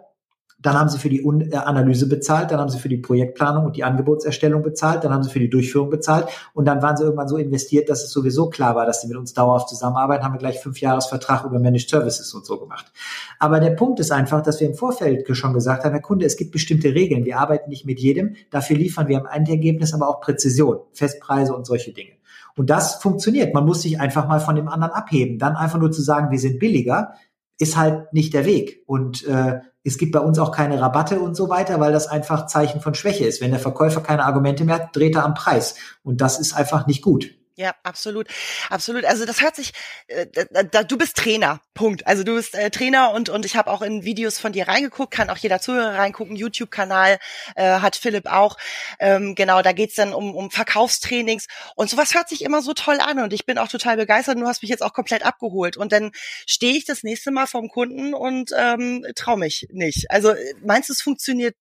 dann 0.62 0.78
haben 0.78 0.88
sie 0.88 0.98
für 0.98 1.08
die 1.08 1.20
äh, 1.20 1.56
Analyse 1.56 2.08
bezahlt, 2.08 2.50
dann 2.50 2.60
haben 2.60 2.68
sie 2.68 2.78
für 2.78 2.88
die 2.88 2.98
Projektplanung 2.98 3.66
und 3.66 3.76
die 3.76 3.84
Angebotserstellung 3.84 4.62
bezahlt, 4.62 5.04
dann 5.04 5.12
haben 5.12 5.22
sie 5.22 5.30
für 5.30 5.38
die 5.38 5.48
Durchführung 5.48 5.90
bezahlt 5.90 6.28
und 6.54 6.66
dann 6.66 6.82
waren 6.82 6.96
sie 6.96 7.04
irgendwann 7.04 7.28
so 7.28 7.36
investiert, 7.36 7.88
dass 7.88 8.04
es 8.04 8.10
sowieso 8.10 8.50
klar 8.50 8.74
war, 8.74 8.86
dass 8.86 9.00
sie 9.00 9.08
mit 9.08 9.16
uns 9.16 9.32
dauerhaft 9.32 9.68
zusammenarbeiten, 9.68 10.24
haben 10.24 10.34
wir 10.34 10.38
gleich 10.38 10.60
fünf 10.60 10.80
Jahresvertrag 10.80 11.44
über 11.44 11.58
Managed 11.58 11.88
Services 11.88 12.32
und 12.34 12.44
so 12.44 12.58
gemacht. 12.58 12.92
Aber 13.38 13.60
der 13.60 13.70
Punkt 13.70 14.00
ist 14.00 14.12
einfach, 14.12 14.42
dass 14.42 14.60
wir 14.60 14.68
im 14.68 14.74
Vorfeld 14.74 15.26
schon 15.36 15.54
gesagt 15.54 15.84
haben, 15.84 15.92
Herr 15.92 16.02
Kunde, 16.02 16.26
es 16.26 16.36
gibt 16.36 16.52
bestimmte 16.52 16.94
Regeln, 16.94 17.24
wir 17.24 17.38
arbeiten 17.38 17.70
nicht 17.70 17.86
mit 17.86 18.00
jedem, 18.00 18.36
dafür 18.50 18.76
liefern 18.76 19.08
wir 19.08 19.18
am 19.18 19.26
Endergebnis 19.26 19.94
aber 19.94 20.08
auch 20.08 20.20
Präzision, 20.20 20.78
Festpreise 20.92 21.54
und 21.54 21.66
solche 21.66 21.92
Dinge. 21.92 22.12
Und 22.56 22.68
das 22.68 22.96
funktioniert. 22.96 23.54
Man 23.54 23.64
muss 23.64 23.82
sich 23.82 24.00
einfach 24.00 24.28
mal 24.28 24.40
von 24.40 24.56
dem 24.56 24.68
anderen 24.68 24.92
abheben. 24.92 25.38
Dann 25.38 25.56
einfach 25.56 25.78
nur 25.78 25.92
zu 25.92 26.02
sagen, 26.02 26.30
wir 26.30 26.38
sind 26.38 26.58
billiger, 26.58 27.14
ist 27.58 27.76
halt 27.76 28.12
nicht 28.12 28.34
der 28.34 28.44
Weg. 28.44 28.82
Und 28.86 29.26
äh, 29.26 29.60
es 29.82 29.96
gibt 29.96 30.12
bei 30.12 30.20
uns 30.20 30.38
auch 30.38 30.52
keine 30.52 30.80
Rabatte 30.80 31.20
und 31.20 31.34
so 31.34 31.48
weiter, 31.48 31.80
weil 31.80 31.92
das 31.92 32.06
einfach 32.06 32.46
Zeichen 32.46 32.80
von 32.80 32.94
Schwäche 32.94 33.24
ist. 33.24 33.40
Wenn 33.40 33.50
der 33.50 33.60
Verkäufer 33.60 34.02
keine 34.02 34.24
Argumente 34.24 34.64
mehr 34.64 34.76
hat, 34.76 34.94
dreht 34.94 35.14
er 35.14 35.24
am 35.24 35.34
Preis. 35.34 35.74
Und 36.02 36.20
das 36.20 36.38
ist 36.38 36.54
einfach 36.54 36.86
nicht 36.86 37.02
gut. 37.02 37.39
Ja, 37.56 37.74
absolut, 37.82 38.28
absolut. 38.70 39.04
Also 39.04 39.26
das 39.26 39.42
hört 39.42 39.54
sich, 39.56 39.72
äh, 40.06 40.26
da, 40.70 40.82
du 40.82 40.96
bist 40.96 41.16
Trainer, 41.16 41.60
Punkt. 41.74 42.06
Also 42.06 42.22
du 42.24 42.36
bist 42.36 42.54
äh, 42.54 42.70
Trainer 42.70 43.10
und 43.12 43.28
und 43.28 43.44
ich 43.44 43.56
habe 43.56 43.70
auch 43.70 43.82
in 43.82 44.04
Videos 44.04 44.38
von 44.38 44.52
dir 44.52 44.66
reingeguckt, 44.68 45.12
kann 45.12 45.28
auch 45.28 45.36
jeder 45.36 45.60
Zuhörer 45.60 45.98
reingucken. 45.98 46.36
YouTube-Kanal 46.36 47.18
äh, 47.56 47.80
hat 47.80 47.96
Philipp 47.96 48.26
auch. 48.26 48.56
Ähm, 48.98 49.34
genau, 49.34 49.60
da 49.62 49.72
geht's 49.72 49.96
dann 49.96 50.14
um 50.14 50.34
um 50.34 50.50
Verkaufstrainings 50.50 51.48
und 51.76 51.90
sowas 51.90 52.14
hört 52.14 52.28
sich 52.30 52.42
immer 52.42 52.62
so 52.62 52.72
toll 52.72 52.98
an 53.00 53.18
und 53.18 53.32
ich 53.34 53.44
bin 53.44 53.58
auch 53.58 53.68
total 53.68 53.96
begeistert. 53.96 54.36
Und 54.36 54.42
du 54.42 54.48
hast 54.48 54.62
mich 54.62 54.70
jetzt 54.70 54.82
auch 54.82 54.94
komplett 54.94 55.24
abgeholt 55.26 55.76
und 55.76 55.92
dann 55.92 56.12
stehe 56.46 56.76
ich 56.76 56.84
das 56.86 57.02
nächste 57.02 57.30
Mal 57.30 57.46
vom 57.46 57.68
Kunden 57.68 58.14
und 58.14 58.52
ähm, 58.56 59.04
traue 59.16 59.38
mich 59.38 59.66
nicht. 59.70 60.10
Also 60.10 60.32
meinst 60.64 60.88
du, 60.88 60.92
es 60.94 61.02
funktioniert 61.02 61.56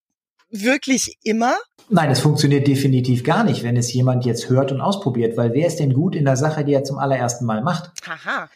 wirklich 0.49 1.17
immer? 1.23 1.55
Nein, 1.89 2.11
es 2.11 2.19
funktioniert 2.19 2.67
definitiv 2.67 3.23
gar 3.23 3.43
nicht, 3.43 3.63
wenn 3.63 3.75
es 3.75 3.91
jemand 3.93 4.25
jetzt 4.25 4.49
hört 4.49 4.71
und 4.71 4.81
ausprobiert, 4.81 5.37
weil 5.37 5.53
wer 5.53 5.67
ist 5.67 5.79
denn 5.79 5.93
gut 5.93 6.15
in 6.15 6.25
der 6.25 6.37
Sache, 6.37 6.63
die 6.63 6.73
er 6.73 6.83
zum 6.83 6.99
allerersten 6.99 7.45
Mal 7.45 7.63
macht? 7.63 7.91
Haha. 8.05 8.49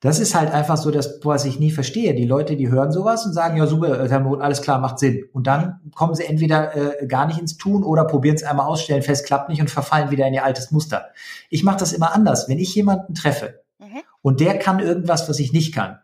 Das 0.00 0.18
ist 0.18 0.34
halt 0.34 0.50
einfach 0.50 0.78
so 0.78 0.90
das, 0.90 1.20
was 1.22 1.44
ich 1.44 1.60
nie 1.60 1.70
verstehe. 1.70 2.14
Die 2.14 2.24
Leute, 2.24 2.56
die 2.56 2.70
hören 2.70 2.90
sowas 2.90 3.26
und 3.26 3.34
sagen, 3.34 3.58
ja 3.58 3.66
super, 3.66 4.08
Thermot, 4.08 4.40
alles 4.40 4.62
klar, 4.62 4.78
macht 4.78 4.98
Sinn. 4.98 5.28
Und 5.34 5.46
dann 5.46 5.78
kommen 5.94 6.14
sie 6.14 6.24
entweder 6.24 7.02
äh, 7.02 7.06
gar 7.06 7.26
nicht 7.26 7.38
ins 7.38 7.58
Tun 7.58 7.84
oder 7.84 8.06
probieren 8.06 8.36
es 8.36 8.42
einmal 8.42 8.66
aus, 8.66 8.82
stellen 8.82 9.02
fest, 9.02 9.26
klappt 9.26 9.50
nicht 9.50 9.60
und 9.60 9.70
verfallen 9.70 10.10
wieder 10.10 10.26
in 10.26 10.32
ihr 10.32 10.44
altes 10.44 10.70
Muster. 10.70 11.10
Ich 11.50 11.64
mache 11.64 11.78
das 11.78 11.92
immer 11.92 12.14
anders. 12.14 12.48
Wenn 12.48 12.58
ich 12.58 12.74
jemanden 12.74 13.14
treffe 13.14 13.60
mhm. 13.78 14.00
und 14.22 14.40
der 14.40 14.58
kann 14.58 14.80
irgendwas, 14.80 15.28
was 15.28 15.38
ich 15.38 15.52
nicht 15.52 15.74
kann, 15.74 15.98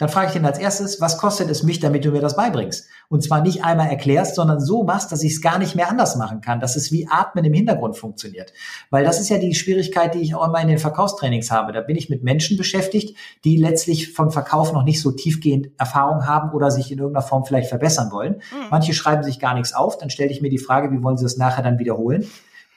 dann 0.00 0.08
frage 0.08 0.30
ich 0.30 0.36
ihn 0.36 0.46
als 0.46 0.58
erstes, 0.58 0.98
was 1.02 1.18
kostet 1.18 1.50
es 1.50 1.62
mich, 1.62 1.78
damit 1.78 2.06
du 2.06 2.10
mir 2.10 2.22
das 2.22 2.34
beibringst? 2.34 2.88
Und 3.10 3.22
zwar 3.22 3.42
nicht 3.42 3.64
einmal 3.64 3.90
erklärst, 3.90 4.34
sondern 4.34 4.58
so 4.58 4.82
machst, 4.82 5.12
dass 5.12 5.22
ich 5.22 5.32
es 5.32 5.42
gar 5.42 5.58
nicht 5.58 5.76
mehr 5.76 5.90
anders 5.90 6.16
machen 6.16 6.40
kann, 6.40 6.58
dass 6.58 6.74
es 6.74 6.90
wie 6.90 7.06
Atmen 7.06 7.44
im 7.44 7.52
Hintergrund 7.52 7.98
funktioniert. 7.98 8.54
Weil 8.88 9.04
das 9.04 9.20
ist 9.20 9.28
ja 9.28 9.36
die 9.36 9.54
Schwierigkeit, 9.54 10.14
die 10.14 10.20
ich 10.20 10.34
auch 10.34 10.48
immer 10.48 10.58
in 10.62 10.68
den 10.68 10.78
Verkaufstrainings 10.78 11.50
habe. 11.50 11.72
Da 11.72 11.82
bin 11.82 11.96
ich 11.96 12.08
mit 12.08 12.24
Menschen 12.24 12.56
beschäftigt, 12.56 13.14
die 13.44 13.58
letztlich 13.58 14.14
von 14.14 14.30
Verkauf 14.30 14.72
noch 14.72 14.84
nicht 14.84 15.02
so 15.02 15.10
tiefgehend 15.12 15.68
Erfahrung 15.76 16.26
haben 16.26 16.52
oder 16.52 16.70
sich 16.70 16.90
in 16.90 16.98
irgendeiner 16.98 17.26
Form 17.26 17.44
vielleicht 17.44 17.68
verbessern 17.68 18.10
wollen. 18.10 18.36
Mhm. 18.36 18.68
Manche 18.70 18.94
schreiben 18.94 19.22
sich 19.22 19.38
gar 19.38 19.52
nichts 19.52 19.74
auf, 19.74 19.98
dann 19.98 20.08
stelle 20.08 20.30
ich 20.30 20.40
mir 20.40 20.48
die 20.48 20.56
Frage, 20.56 20.90
wie 20.92 21.02
wollen 21.02 21.18
sie 21.18 21.24
das 21.24 21.36
nachher 21.36 21.62
dann 21.62 21.78
wiederholen? 21.78 22.26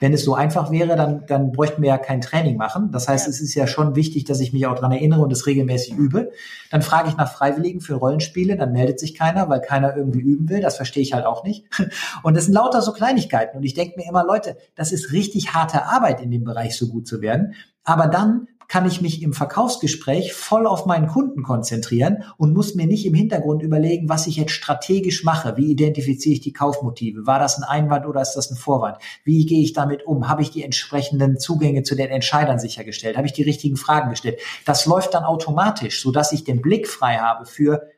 Wenn 0.04 0.12
es 0.12 0.22
so 0.22 0.34
einfach 0.34 0.70
wäre, 0.70 0.96
dann, 0.96 1.24
dann 1.24 1.50
bräuchten 1.50 1.80
wir 1.80 1.88
ja 1.88 1.96
kein 1.96 2.20
Training 2.20 2.58
machen. 2.58 2.90
Das 2.92 3.08
heißt, 3.08 3.24
ja. 3.24 3.30
es 3.30 3.40
ist 3.40 3.54
ja 3.54 3.66
schon 3.66 3.96
wichtig, 3.96 4.24
dass 4.24 4.40
ich 4.40 4.52
mich 4.52 4.66
auch 4.66 4.78
dran 4.78 4.92
erinnere 4.92 5.22
und 5.22 5.32
es 5.32 5.46
regelmäßig 5.46 5.94
übe. 5.94 6.30
Dann 6.70 6.82
frage 6.82 7.08
ich 7.08 7.16
nach 7.16 7.32
Freiwilligen 7.32 7.80
für 7.80 7.94
Rollenspiele, 7.94 8.58
dann 8.58 8.72
meldet 8.72 9.00
sich 9.00 9.14
keiner, 9.14 9.48
weil 9.48 9.62
keiner 9.62 9.96
irgendwie 9.96 10.20
üben 10.20 10.50
will. 10.50 10.60
Das 10.60 10.76
verstehe 10.76 11.02
ich 11.02 11.14
halt 11.14 11.24
auch 11.24 11.42
nicht. 11.42 11.64
Und 12.22 12.36
das 12.36 12.44
sind 12.44 12.52
lauter 12.52 12.82
so 12.82 12.92
Kleinigkeiten. 12.92 13.56
Und 13.56 13.62
ich 13.62 13.72
denke 13.72 13.94
mir 13.96 14.06
immer, 14.06 14.26
Leute, 14.26 14.58
das 14.74 14.92
ist 14.92 15.10
richtig 15.10 15.54
harte 15.54 15.86
Arbeit 15.86 16.20
in 16.20 16.30
dem 16.30 16.44
Bereich 16.44 16.76
so 16.76 16.88
gut 16.88 17.06
zu 17.06 17.22
werden. 17.22 17.54
Aber 17.82 18.06
dann 18.06 18.48
kann 18.74 18.86
ich 18.86 19.00
mich 19.00 19.22
im 19.22 19.32
Verkaufsgespräch 19.32 20.32
voll 20.32 20.66
auf 20.66 20.84
meinen 20.84 21.06
Kunden 21.06 21.44
konzentrieren 21.44 22.24
und 22.38 22.52
muss 22.52 22.74
mir 22.74 22.88
nicht 22.88 23.06
im 23.06 23.14
Hintergrund 23.14 23.62
überlegen, 23.62 24.08
was 24.08 24.26
ich 24.26 24.34
jetzt 24.34 24.50
strategisch 24.50 25.22
mache. 25.22 25.56
Wie 25.56 25.70
identifiziere 25.70 26.32
ich 26.32 26.40
die 26.40 26.52
Kaufmotive? 26.52 27.24
War 27.24 27.38
das 27.38 27.56
ein 27.56 27.62
Einwand 27.62 28.04
oder 28.04 28.20
ist 28.20 28.32
das 28.32 28.50
ein 28.50 28.56
Vorwand? 28.56 28.98
Wie 29.22 29.46
gehe 29.46 29.62
ich 29.62 29.74
damit 29.74 30.04
um? 30.04 30.28
Habe 30.28 30.42
ich 30.42 30.50
die 30.50 30.64
entsprechenden 30.64 31.38
Zugänge 31.38 31.84
zu 31.84 31.94
den 31.94 32.08
Entscheidern 32.08 32.58
sichergestellt? 32.58 33.16
Habe 33.16 33.28
ich 33.28 33.32
die 33.32 33.44
richtigen 33.44 33.76
Fragen 33.76 34.10
gestellt? 34.10 34.40
Das 34.64 34.86
läuft 34.86 35.14
dann 35.14 35.22
automatisch, 35.22 36.02
sodass 36.02 36.32
ich 36.32 36.42
den 36.42 36.60
Blick 36.60 36.88
frei 36.88 37.18
habe 37.18 37.46
für 37.46 37.93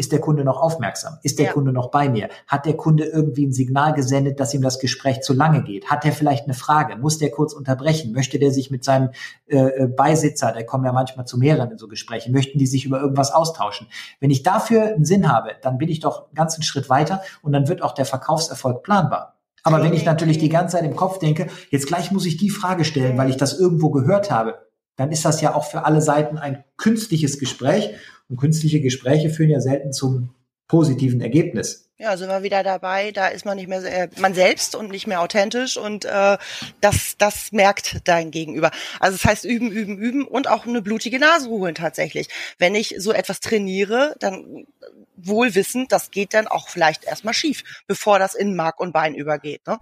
ist 0.00 0.12
der 0.12 0.20
Kunde 0.20 0.44
noch 0.44 0.60
aufmerksam? 0.60 1.18
Ist 1.22 1.38
der 1.38 1.46
ja. 1.46 1.52
Kunde 1.52 1.72
noch 1.72 1.90
bei 1.90 2.08
mir? 2.08 2.30
Hat 2.46 2.64
der 2.64 2.74
Kunde 2.74 3.04
irgendwie 3.04 3.46
ein 3.46 3.52
Signal 3.52 3.92
gesendet, 3.92 4.40
dass 4.40 4.54
ihm 4.54 4.62
das 4.62 4.78
Gespräch 4.78 5.20
zu 5.20 5.34
lange 5.34 5.62
geht? 5.62 5.90
Hat 5.90 6.06
er 6.06 6.12
vielleicht 6.12 6.44
eine 6.44 6.54
Frage? 6.54 6.96
Muss 6.96 7.18
der 7.18 7.30
kurz 7.30 7.52
unterbrechen? 7.52 8.12
Möchte 8.12 8.38
der 8.38 8.50
sich 8.50 8.70
mit 8.70 8.82
seinem 8.82 9.10
äh, 9.46 9.58
äh, 9.58 9.86
Beisitzer, 9.86 10.52
der 10.52 10.64
kommen 10.64 10.86
ja 10.86 10.92
manchmal 10.92 11.26
zu 11.26 11.36
mehreren 11.36 11.70
in 11.70 11.78
so 11.78 11.86
Gesprächen, 11.86 12.32
möchten 12.32 12.58
die 12.58 12.66
sich 12.66 12.86
über 12.86 12.98
irgendwas 12.98 13.30
austauschen? 13.30 13.88
Wenn 14.20 14.30
ich 14.30 14.42
dafür 14.42 14.94
einen 14.94 15.04
Sinn 15.04 15.30
habe, 15.30 15.50
dann 15.60 15.76
bin 15.76 15.90
ich 15.90 16.00
doch 16.00 16.26
einen 16.26 16.34
ganzen 16.34 16.62
Schritt 16.62 16.88
weiter 16.88 17.20
und 17.42 17.52
dann 17.52 17.68
wird 17.68 17.82
auch 17.82 17.92
der 17.92 18.06
Verkaufserfolg 18.06 18.82
planbar. 18.82 19.36
Aber 19.62 19.82
wenn 19.82 19.92
ich 19.92 20.06
natürlich 20.06 20.38
die 20.38 20.48
ganze 20.48 20.78
Zeit 20.78 20.86
im 20.86 20.96
Kopf 20.96 21.18
denke, 21.18 21.48
jetzt 21.68 21.86
gleich 21.86 22.10
muss 22.10 22.24
ich 22.24 22.38
die 22.38 22.48
Frage 22.48 22.86
stellen, 22.86 23.18
weil 23.18 23.28
ich 23.28 23.36
das 23.36 23.58
irgendwo 23.58 23.90
gehört 23.90 24.30
habe, 24.30 24.69
dann 25.00 25.12
ist 25.12 25.24
das 25.24 25.40
ja 25.40 25.54
auch 25.54 25.64
für 25.64 25.86
alle 25.86 26.02
Seiten 26.02 26.36
ein 26.36 26.62
künstliches 26.76 27.38
Gespräch 27.38 27.94
und 28.28 28.36
künstliche 28.36 28.82
Gespräche 28.82 29.30
führen 29.30 29.48
ja 29.48 29.58
selten 29.58 29.94
zum 29.94 30.34
positiven 30.68 31.22
Ergebnis. 31.22 31.88
Ja, 31.96 32.18
sind 32.18 32.28
wir 32.28 32.42
wieder 32.42 32.62
dabei. 32.62 33.10
Da 33.10 33.28
ist 33.28 33.46
man 33.46 33.56
nicht 33.56 33.66
mehr 33.66 33.82
äh, 33.82 34.08
man 34.18 34.34
selbst 34.34 34.74
und 34.74 34.90
nicht 34.90 35.06
mehr 35.06 35.22
authentisch 35.22 35.78
und 35.78 36.04
äh, 36.04 36.36
das, 36.82 37.14
das 37.16 37.50
merkt 37.50 38.06
dein 38.06 38.30
Gegenüber. 38.30 38.72
Also 39.00 39.16
das 39.16 39.24
heißt 39.24 39.44
üben, 39.46 39.70
üben, 39.70 39.96
üben 39.96 40.26
und 40.26 40.48
auch 40.48 40.66
eine 40.66 40.82
blutige 40.82 41.18
Nase 41.18 41.48
holen 41.48 41.74
tatsächlich. 41.74 42.28
Wenn 42.58 42.74
ich 42.74 42.96
so 42.98 43.12
etwas 43.12 43.40
trainiere, 43.40 44.16
dann 44.20 44.66
wohl 45.16 45.54
wissend, 45.54 45.92
das 45.92 46.10
geht 46.10 46.34
dann 46.34 46.46
auch 46.46 46.68
vielleicht 46.68 47.04
erstmal 47.04 47.32
schief, 47.32 47.64
bevor 47.86 48.18
das 48.18 48.34
in 48.34 48.54
Mark 48.54 48.80
und 48.80 48.92
Bein 48.92 49.14
übergeht. 49.14 49.66
Ne? 49.66 49.78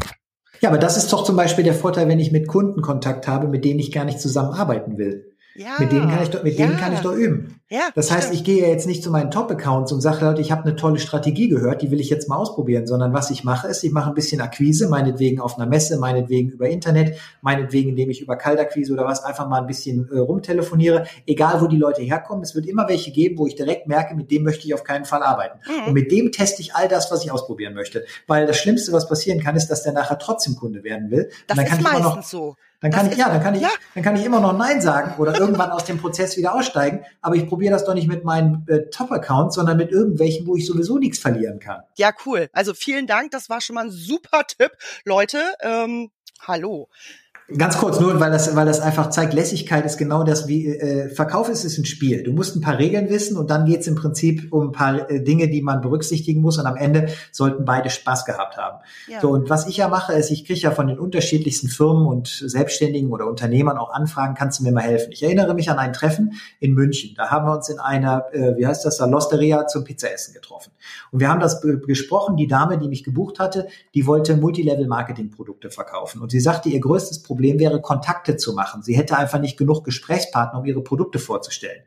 Ja, 0.61 0.71
aber 0.71 0.79
das 0.79 0.97
ist 0.97 1.13
doch 1.13 1.25
zum 1.25 1.37
Beispiel 1.37 1.65
der 1.65 1.75
Vorteil, 1.75 2.09
wenn 2.09 2.19
ich 2.19 2.33
mit 2.33 2.49
Kunden 2.49 2.83
Kontakt 2.83 3.29
habe, 3.29 3.49
mit 3.49 3.65
denen 3.65 3.79
ich 3.79 3.93
gar 3.93 4.05
nicht 4.05 4.21
zusammenarbeiten 4.21 4.99
will. 4.99 5.37
Ja, 5.59 5.75
mit 5.81 5.91
denen 5.91 6.09
kann 6.09 6.23
ich 6.23 6.31
doch, 6.31 6.43
mit 6.45 6.57
ja. 6.57 6.67
denen 6.67 6.79
kann 6.79 6.93
ich 6.93 7.01
doch 7.01 7.13
üben. 7.13 7.61
Ja, 7.69 7.91
das 7.95 8.11
heißt, 8.13 8.33
ich 8.33 8.45
gehe 8.45 8.67
jetzt 8.67 8.87
nicht 8.87 9.03
zu 9.03 9.11
meinen 9.11 9.31
Top-Accounts 9.31 9.93
und 9.93 10.01
sage, 10.01 10.25
Leute, 10.25 10.41
ich 10.41 10.53
habe 10.53 10.63
eine 10.63 10.77
tolle 10.77 11.01
Strategie 11.01 11.49
gehört, 11.49 11.83
die 11.83 11.91
will 11.91 12.01
ich 12.01 12.09
jetzt 12.09 12.29
mal 12.29 12.37
ausprobieren, 12.37 12.87
sondern 12.87 13.13
was 13.13 13.31
ich 13.31 13.43
mache, 13.43 13.67
ist, 13.67 13.83
ich 13.83 13.91
mache 13.91 14.09
ein 14.09 14.15
bisschen 14.15 14.41
Akquise, 14.41 14.89
meinetwegen 14.89 15.41
auf 15.41 15.59
einer 15.59 15.67
Messe, 15.67 15.99
meinetwegen 15.99 16.51
über 16.51 16.69
Internet, 16.69 17.19
meinetwegen, 17.43 17.91
indem 17.91 18.09
ich 18.09 18.23
über 18.23 18.37
Kaltakquise 18.37 18.93
oder 18.93 19.05
was 19.05 19.25
einfach 19.25 19.49
mal 19.49 19.61
ein 19.61 19.67
bisschen 19.67 20.09
äh, 20.13 20.19
rumtelefoniere, 20.19 21.07
egal 21.27 21.61
wo 21.61 21.67
die 21.67 21.77
Leute 21.77 22.03
herkommen. 22.03 22.43
Es 22.43 22.55
wird 22.55 22.67
immer 22.67 22.89
welche 22.89 23.11
geben, 23.11 23.37
wo 23.37 23.47
ich 23.47 23.57
direkt 23.57 23.89
merke, 23.89 24.15
mit 24.15 24.31
dem 24.31 24.45
möchte 24.45 24.65
ich 24.67 24.75
auf 24.75 24.85
keinen 24.85 25.05
Fall 25.05 25.23
arbeiten. 25.23 25.59
Mhm. 25.67 25.89
Und 25.89 25.93
mit 25.95 26.13
dem 26.13 26.31
teste 26.31 26.63
ich 26.63 26.75
all 26.75 26.87
das, 26.87 27.11
was 27.11 27.25
ich 27.25 27.33
ausprobieren 27.33 27.75
möchte. 27.75 28.05
Weil 28.29 28.47
das 28.47 28.57
Schlimmste, 28.59 28.93
was 28.93 29.09
passieren 29.09 29.43
kann, 29.43 29.57
ist, 29.57 29.67
dass 29.69 29.83
der 29.83 29.93
nachher 29.93 30.19
trotzdem 30.19 30.55
Kunde 30.55 30.85
werden 30.85 31.11
will. 31.11 31.31
Das 31.47 31.59
und 31.59 31.65
dann 31.65 31.67
kann 31.67 31.81
ist 31.81 31.87
ich 31.87 31.93
meistens 31.93 32.15
noch, 32.15 32.23
so. 32.23 32.57
Dann 32.81 32.93
kann 32.93 33.07
das 33.07 33.15
ich, 33.15 33.19
ja, 33.19 33.29
dann 33.29 33.43
kann 33.43 33.55
ich, 33.55 33.63
ja. 33.63 33.71
dann 33.95 34.05
kann 34.05 34.15
ich 34.15 34.25
immer 34.25 34.41
noch 34.41 34.57
Nein 34.57 34.81
sagen 34.81 35.15
oder 35.19 35.37
irgendwann 35.39 35.71
aus 35.71 35.85
dem 35.85 35.99
Prozess 35.99 36.37
wieder 36.37 36.55
aussteigen. 36.55 37.05
Aber 37.21 37.35
ich 37.35 37.49
probiere 37.49 37.73
das 37.73 37.85
doch 37.85 37.95
nicht 37.95 38.07
mit 38.07 38.25
meinen 38.25 38.65
äh, 38.69 38.89
Top-Accounts, 38.91 39.57
sondern 39.57 39.77
mit 39.77 39.91
irgendwelchen, 39.91 40.47
wo 40.47 40.55
ich 40.55 40.65
sowieso 40.65 40.99
nichts 40.99 41.19
verlieren 41.19 41.59
kann. 41.59 41.83
Ja, 41.97 42.13
cool. 42.25 42.49
Also 42.53 42.75
vielen 42.75 43.09
Dank. 43.09 43.33
Das 43.33 43.51
war 43.51 43.61
schon 43.61 43.75
mal 43.75 43.87
ein 43.87 43.91
super 43.91 44.45
Tipp. 44.47 44.73
Leute, 45.05 45.39
ähm, 45.61 46.11
hallo. 46.47 46.89
Ganz 47.57 47.79
kurz, 47.79 47.99
nur 47.99 48.21
weil 48.21 48.31
das, 48.31 48.55
weil 48.57 48.67
das 48.67 48.79
einfach 48.79 49.09
zeigt, 49.09 49.33
Lässigkeit 49.33 49.87
ist 49.87 49.97
genau 49.97 50.23
das, 50.23 50.49
wie 50.49 50.67
äh, 50.67 51.09
Verkauf 51.09 51.49
ist 51.49 51.65
es 51.65 51.79
ein 51.79 51.87
Spiel. 51.87 52.23
Du 52.23 52.35
musst 52.35 52.55
ein 52.55 52.61
paar 52.61 52.79
Regeln 52.79 53.09
wissen 53.09 53.39
und 53.39 53.49
dann 53.49 53.65
geht 53.65 53.81
es 53.81 53.87
im 53.87 53.95
Prinzip 53.95 54.53
um 54.53 54.69
ein 54.69 54.73
paar 54.73 55.11
äh, 55.11 55.25
Dinge, 55.25 55.49
die 55.49 55.63
man 55.63 55.81
berücksichtigen 55.81 56.43
muss 56.43 56.59
und 56.59 56.67
am 56.67 56.77
Ende 56.77 57.09
sollten 57.33 57.65
beide 57.65 57.89
Spaß 57.89 58.27
gehabt 58.27 58.59
haben. 58.59 58.81
Ja. 59.07 59.23
So, 59.23 59.31
und 59.31 59.49
was 59.49 59.67
ich 59.67 59.79
ja 59.79 59.89
mache, 59.89 60.13
ist, 60.13 60.31
ich 60.31 60.45
kriege 60.45 60.61
ja 60.61 60.73
von 60.73 60.89
den 60.89 60.99
unterschiedlichsten 60.99 61.69
Firmen 61.69 62.07
und 62.07 62.29
Selbstständigen 62.29 63.11
oder 63.11 63.27
Unternehmern 63.27 63.79
auch 63.79 63.95
Anfragen, 63.95 64.35
kannst 64.35 64.61
du 64.61 64.65
mir 64.65 64.73
mal 64.73 64.83
helfen? 64.83 65.11
Ich 65.13 65.23
erinnere 65.23 65.55
mich 65.55 65.71
an 65.71 65.79
ein 65.79 65.95
Treffen 65.95 66.35
in 66.61 66.75
München. 66.75 67.15
Da 67.17 67.31
haben 67.31 67.47
wir 67.47 67.57
uns 67.57 67.71
in 67.71 67.79
einer, 67.79 68.27
äh, 68.33 68.59
wie 68.59 68.67
heißt 68.67 68.85
das, 68.85 68.99
Losteria 68.99 69.67
zum 69.67 69.85
Pizzaessen 69.85 70.35
getroffen. 70.35 70.73
Und 71.13 71.21
wir 71.21 71.31
haben 71.31 71.41
das 71.41 71.63
gesprochen, 71.63 72.37
die 72.37 72.47
Dame, 72.47 72.77
die 72.77 72.89
mich 72.89 73.05
gebucht 73.05 73.39
hatte, 73.39 73.69
die 73.95 74.07
wollte 74.07 74.37
Multilevel-Marketing-Produkte 74.37 75.71
verkaufen. 75.71 76.21
Und 76.21 76.31
sie 76.31 76.41
sagte, 76.41 76.69
ihr 76.69 76.81
größtes 76.81 77.23
Problem 77.23 77.38
Problem 77.39 77.61
wäre, 77.61 77.81
Kontakte 77.81 78.37
zu 78.37 78.53
machen. 78.53 78.83
Sie 78.83 78.97
hätte 78.97 79.17
einfach 79.17 79.41
nicht 79.41 79.57
genug 79.57 79.85
Gesprächspartner, 79.85 80.59
um 80.59 80.67
ihre 80.67 80.83
Produkte 80.83 81.21
vorzustellen. 81.21 81.85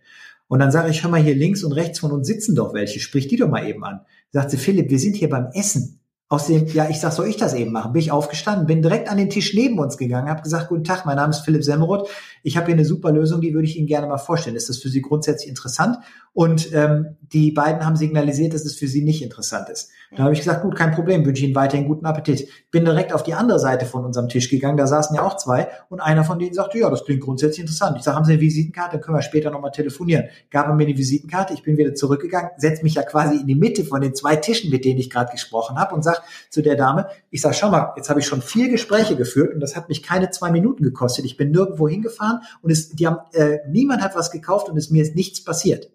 Und 0.47 0.59
dann 0.59 0.71
sage 0.71 0.89
ich, 0.89 1.03
hör 1.03 1.09
mal, 1.09 1.21
hier 1.21 1.35
links 1.35 1.61
und 1.65 1.73
rechts 1.73 1.99
von 1.99 2.13
uns 2.13 2.25
sitzen 2.25 2.55
doch 2.55 2.73
welche, 2.73 3.01
sprich 3.01 3.27
die 3.27 3.35
doch 3.35 3.49
mal 3.49 3.67
eben 3.67 3.83
an. 3.83 3.99
Sagt 4.31 4.51
sie, 4.51 4.57
Philipp, 4.57 4.89
wir 4.89 4.99
sind 4.99 5.17
hier 5.17 5.29
beim 5.29 5.47
Essen. 5.53 5.99
Außerdem, 6.31 6.67
ja, 6.67 6.87
ich 6.89 7.01
sag, 7.01 7.11
soll 7.11 7.27
ich 7.27 7.35
das 7.35 7.53
eben 7.53 7.73
machen? 7.73 7.91
Bin 7.91 8.01
ich 8.01 8.09
aufgestanden, 8.09 8.65
bin 8.65 8.81
direkt 8.81 9.09
an 9.09 9.17
den 9.17 9.29
Tisch 9.29 9.53
neben 9.53 9.77
uns 9.79 9.97
gegangen, 9.97 10.29
habe 10.29 10.41
gesagt, 10.41 10.69
guten 10.69 10.85
Tag, 10.85 11.05
mein 11.05 11.17
Name 11.17 11.31
ist 11.31 11.41
Philipp 11.41 11.61
Semmeroth. 11.61 12.09
Ich 12.41 12.55
habe 12.55 12.67
hier 12.67 12.75
eine 12.75 12.85
super 12.85 13.11
Lösung, 13.11 13.41
die 13.41 13.53
würde 13.53 13.67
ich 13.67 13.75
Ihnen 13.75 13.85
gerne 13.85 14.07
mal 14.07 14.17
vorstellen. 14.17 14.55
Ist 14.55 14.69
das 14.69 14.77
für 14.77 14.87
Sie 14.87 15.01
grundsätzlich 15.01 15.49
interessant? 15.49 15.97
Und 16.33 16.73
ähm, 16.73 17.17
die 17.21 17.51
beiden 17.51 17.85
haben 17.85 17.97
signalisiert, 17.97 18.53
dass 18.53 18.63
es 18.63 18.77
für 18.77 18.87
sie 18.87 19.03
nicht 19.03 19.21
interessant 19.21 19.67
ist. 19.67 19.89
Dann 20.11 20.23
habe 20.23 20.33
ich 20.33 20.39
gesagt, 20.39 20.61
gut, 20.61 20.75
kein 20.75 20.91
Problem, 20.91 21.25
wünsche 21.25 21.43
Ihnen 21.43 21.55
weiterhin 21.55 21.87
guten 21.87 22.05
Appetit. 22.05 22.47
Bin 22.71 22.85
direkt 22.85 23.11
auf 23.13 23.23
die 23.23 23.33
andere 23.33 23.59
Seite 23.59 23.85
von 23.85 24.05
unserem 24.05 24.29
Tisch 24.29 24.49
gegangen, 24.49 24.77
da 24.77 24.87
saßen 24.87 25.13
ja 25.15 25.23
auch 25.23 25.35
zwei 25.35 25.67
und 25.89 25.99
einer 25.99 26.23
von 26.23 26.39
denen 26.39 26.53
sagte, 26.53 26.79
ja, 26.79 26.89
das 26.89 27.03
klingt 27.03 27.21
grundsätzlich 27.21 27.59
interessant. 27.59 27.97
Ich 27.97 28.03
sage, 28.03 28.15
haben 28.15 28.23
Sie 28.23 28.33
eine 28.33 28.41
Visitenkarte, 28.41 28.93
dann 28.93 29.01
können 29.01 29.17
wir 29.17 29.21
später 29.21 29.51
nochmal 29.51 29.71
telefonieren. 29.71 30.25
Gab 30.49 30.67
er 30.67 30.73
mir 30.73 30.85
eine 30.85 30.97
Visitenkarte, 30.97 31.53
ich 31.53 31.63
bin 31.63 31.75
wieder 31.75 31.93
zurückgegangen, 31.95 32.51
setze 32.57 32.83
mich 32.83 32.95
ja 32.95 33.03
quasi 33.03 33.37
in 33.37 33.47
die 33.47 33.55
Mitte 33.55 33.83
von 33.83 33.99
den 33.99 34.15
zwei 34.15 34.37
Tischen, 34.37 34.69
mit 34.69 34.85
denen 34.85 34.99
ich 34.99 35.09
gerade 35.09 35.31
gesprochen 35.31 35.77
habe 35.77 35.95
und 35.95 36.03
sage 36.03 36.19
zu 36.49 36.61
der 36.61 36.75
Dame, 36.75 37.07
ich 37.29 37.41
sage, 37.41 37.55
schau 37.55 37.69
mal, 37.69 37.93
jetzt 37.95 38.09
habe 38.09 38.19
ich 38.19 38.25
schon 38.25 38.41
vier 38.41 38.69
Gespräche 38.69 39.15
geführt 39.15 39.53
und 39.53 39.59
das 39.59 39.75
hat 39.75 39.89
mich 39.89 40.03
keine 40.03 40.29
zwei 40.29 40.51
Minuten 40.51 40.83
gekostet. 40.83 41.25
Ich 41.25 41.37
bin 41.37 41.51
nirgendwo 41.51 41.87
hingefahren 41.87 42.41
und 42.61 42.71
es, 42.71 42.89
die 42.89 43.07
haben, 43.07 43.19
äh, 43.33 43.59
niemand 43.67 44.01
hat 44.01 44.15
was 44.15 44.31
gekauft 44.31 44.69
und 44.69 44.77
es 44.77 44.89
mir 44.89 45.03
ist 45.03 45.15
nichts 45.15 45.43
passiert. 45.43 45.91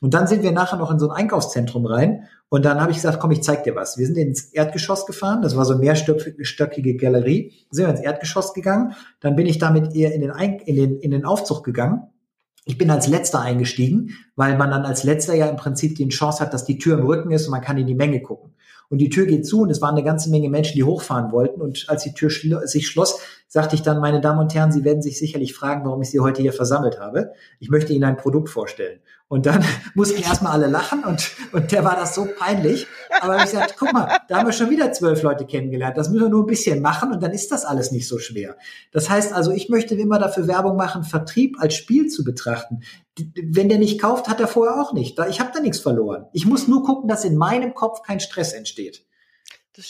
Und 0.00 0.14
dann 0.14 0.26
sind 0.26 0.42
wir 0.42 0.50
nachher 0.50 0.78
noch 0.78 0.90
in 0.90 0.98
so 0.98 1.08
ein 1.08 1.16
Einkaufszentrum 1.16 1.86
rein 1.86 2.24
und 2.48 2.64
dann 2.64 2.80
habe 2.80 2.90
ich 2.90 2.96
gesagt, 2.96 3.20
komm, 3.20 3.30
ich 3.30 3.42
zeig 3.42 3.62
dir 3.62 3.76
was. 3.76 3.98
Wir 3.98 4.06
sind 4.06 4.18
ins 4.18 4.46
Erdgeschoss 4.52 5.06
gefahren, 5.06 5.42
das 5.42 5.56
war 5.56 5.64
so 5.64 5.78
mehrstöckige 5.78 6.96
Galerie, 6.96 7.52
sind 7.70 7.86
wir 7.86 7.90
ins 7.92 8.02
Erdgeschoss 8.02 8.52
gegangen, 8.52 8.94
dann 9.20 9.36
bin 9.36 9.46
ich 9.46 9.58
damit 9.58 9.94
eher 9.94 10.12
in 10.12 10.20
den, 10.20 10.32
in 10.66 10.76
den, 10.76 10.98
in 10.98 11.10
den 11.12 11.24
Aufzug 11.24 11.62
gegangen. 11.62 12.11
Ich 12.64 12.78
bin 12.78 12.90
als 12.90 13.08
letzter 13.08 13.40
eingestiegen, 13.40 14.16
weil 14.36 14.56
man 14.56 14.70
dann 14.70 14.84
als 14.84 15.02
letzter 15.02 15.34
ja 15.34 15.46
im 15.46 15.56
Prinzip 15.56 15.96
die 15.96 16.08
Chance 16.08 16.40
hat, 16.40 16.54
dass 16.54 16.64
die 16.64 16.78
Tür 16.78 16.98
im 16.98 17.06
Rücken 17.06 17.32
ist 17.32 17.46
und 17.46 17.50
man 17.50 17.60
kann 17.60 17.76
in 17.76 17.88
die 17.88 17.94
Menge 17.94 18.22
gucken. 18.22 18.54
Und 18.88 18.98
die 18.98 19.08
Tür 19.08 19.26
geht 19.26 19.46
zu 19.46 19.62
und 19.62 19.70
es 19.70 19.80
waren 19.80 19.94
eine 19.94 20.04
ganze 20.04 20.30
Menge 20.30 20.50
Menschen, 20.50 20.74
die 20.74 20.84
hochfahren 20.84 21.32
wollten. 21.32 21.60
Und 21.60 21.86
als 21.88 22.04
die 22.04 22.12
Tür 22.12 22.28
schlo 22.28 22.60
sich 22.66 22.86
schloss, 22.86 23.20
sagte 23.48 23.74
ich 23.74 23.82
dann, 23.82 24.00
meine 24.00 24.20
Damen 24.20 24.38
und 24.38 24.54
Herren, 24.54 24.70
Sie 24.70 24.84
werden 24.84 25.02
sich 25.02 25.18
sicherlich 25.18 25.54
fragen, 25.54 25.84
warum 25.84 26.02
ich 26.02 26.10
Sie 26.10 26.20
heute 26.20 26.42
hier 26.42 26.52
versammelt 26.52 27.00
habe. 27.00 27.32
Ich 27.58 27.70
möchte 27.70 27.94
Ihnen 27.94 28.04
ein 28.04 28.18
Produkt 28.18 28.50
vorstellen. 28.50 29.00
Und 29.32 29.46
dann 29.46 29.64
mussten 29.94 30.20
erstmal 30.20 30.52
alle 30.52 30.66
lachen 30.66 31.04
und, 31.04 31.30
und 31.52 31.72
der 31.72 31.86
war 31.86 31.96
das 31.96 32.14
so 32.14 32.28
peinlich. 32.38 32.86
Aber 33.22 33.42
ich 33.42 33.48
sagte, 33.48 33.76
guck 33.78 33.94
mal, 33.94 34.18
da 34.28 34.36
haben 34.36 34.46
wir 34.46 34.52
schon 34.52 34.68
wieder 34.68 34.92
zwölf 34.92 35.22
Leute 35.22 35.46
kennengelernt. 35.46 35.96
Das 35.96 36.10
müssen 36.10 36.24
wir 36.24 36.28
nur 36.28 36.42
ein 36.42 36.46
bisschen 36.46 36.82
machen 36.82 37.12
und 37.12 37.22
dann 37.22 37.30
ist 37.30 37.50
das 37.50 37.64
alles 37.64 37.92
nicht 37.92 38.06
so 38.06 38.18
schwer. 38.18 38.58
Das 38.92 39.08
heißt 39.08 39.32
also, 39.32 39.50
ich 39.50 39.70
möchte 39.70 39.94
immer 39.94 40.18
dafür 40.18 40.48
Werbung 40.48 40.76
machen, 40.76 41.02
Vertrieb 41.02 41.56
als 41.58 41.72
Spiel 41.74 42.08
zu 42.08 42.24
betrachten. 42.24 42.80
Wenn 43.42 43.70
der 43.70 43.78
nicht 43.78 43.98
kauft, 43.98 44.28
hat 44.28 44.38
er 44.38 44.48
vorher 44.48 44.78
auch 44.78 44.92
nicht. 44.92 45.18
Ich 45.30 45.40
habe 45.40 45.50
da 45.54 45.60
nichts 45.60 45.78
verloren. 45.78 46.26
Ich 46.34 46.44
muss 46.44 46.68
nur 46.68 46.82
gucken, 46.82 47.08
dass 47.08 47.24
in 47.24 47.38
meinem 47.38 47.72
Kopf 47.72 48.02
kein 48.02 48.20
Stress 48.20 48.52
entsteht. 48.52 49.06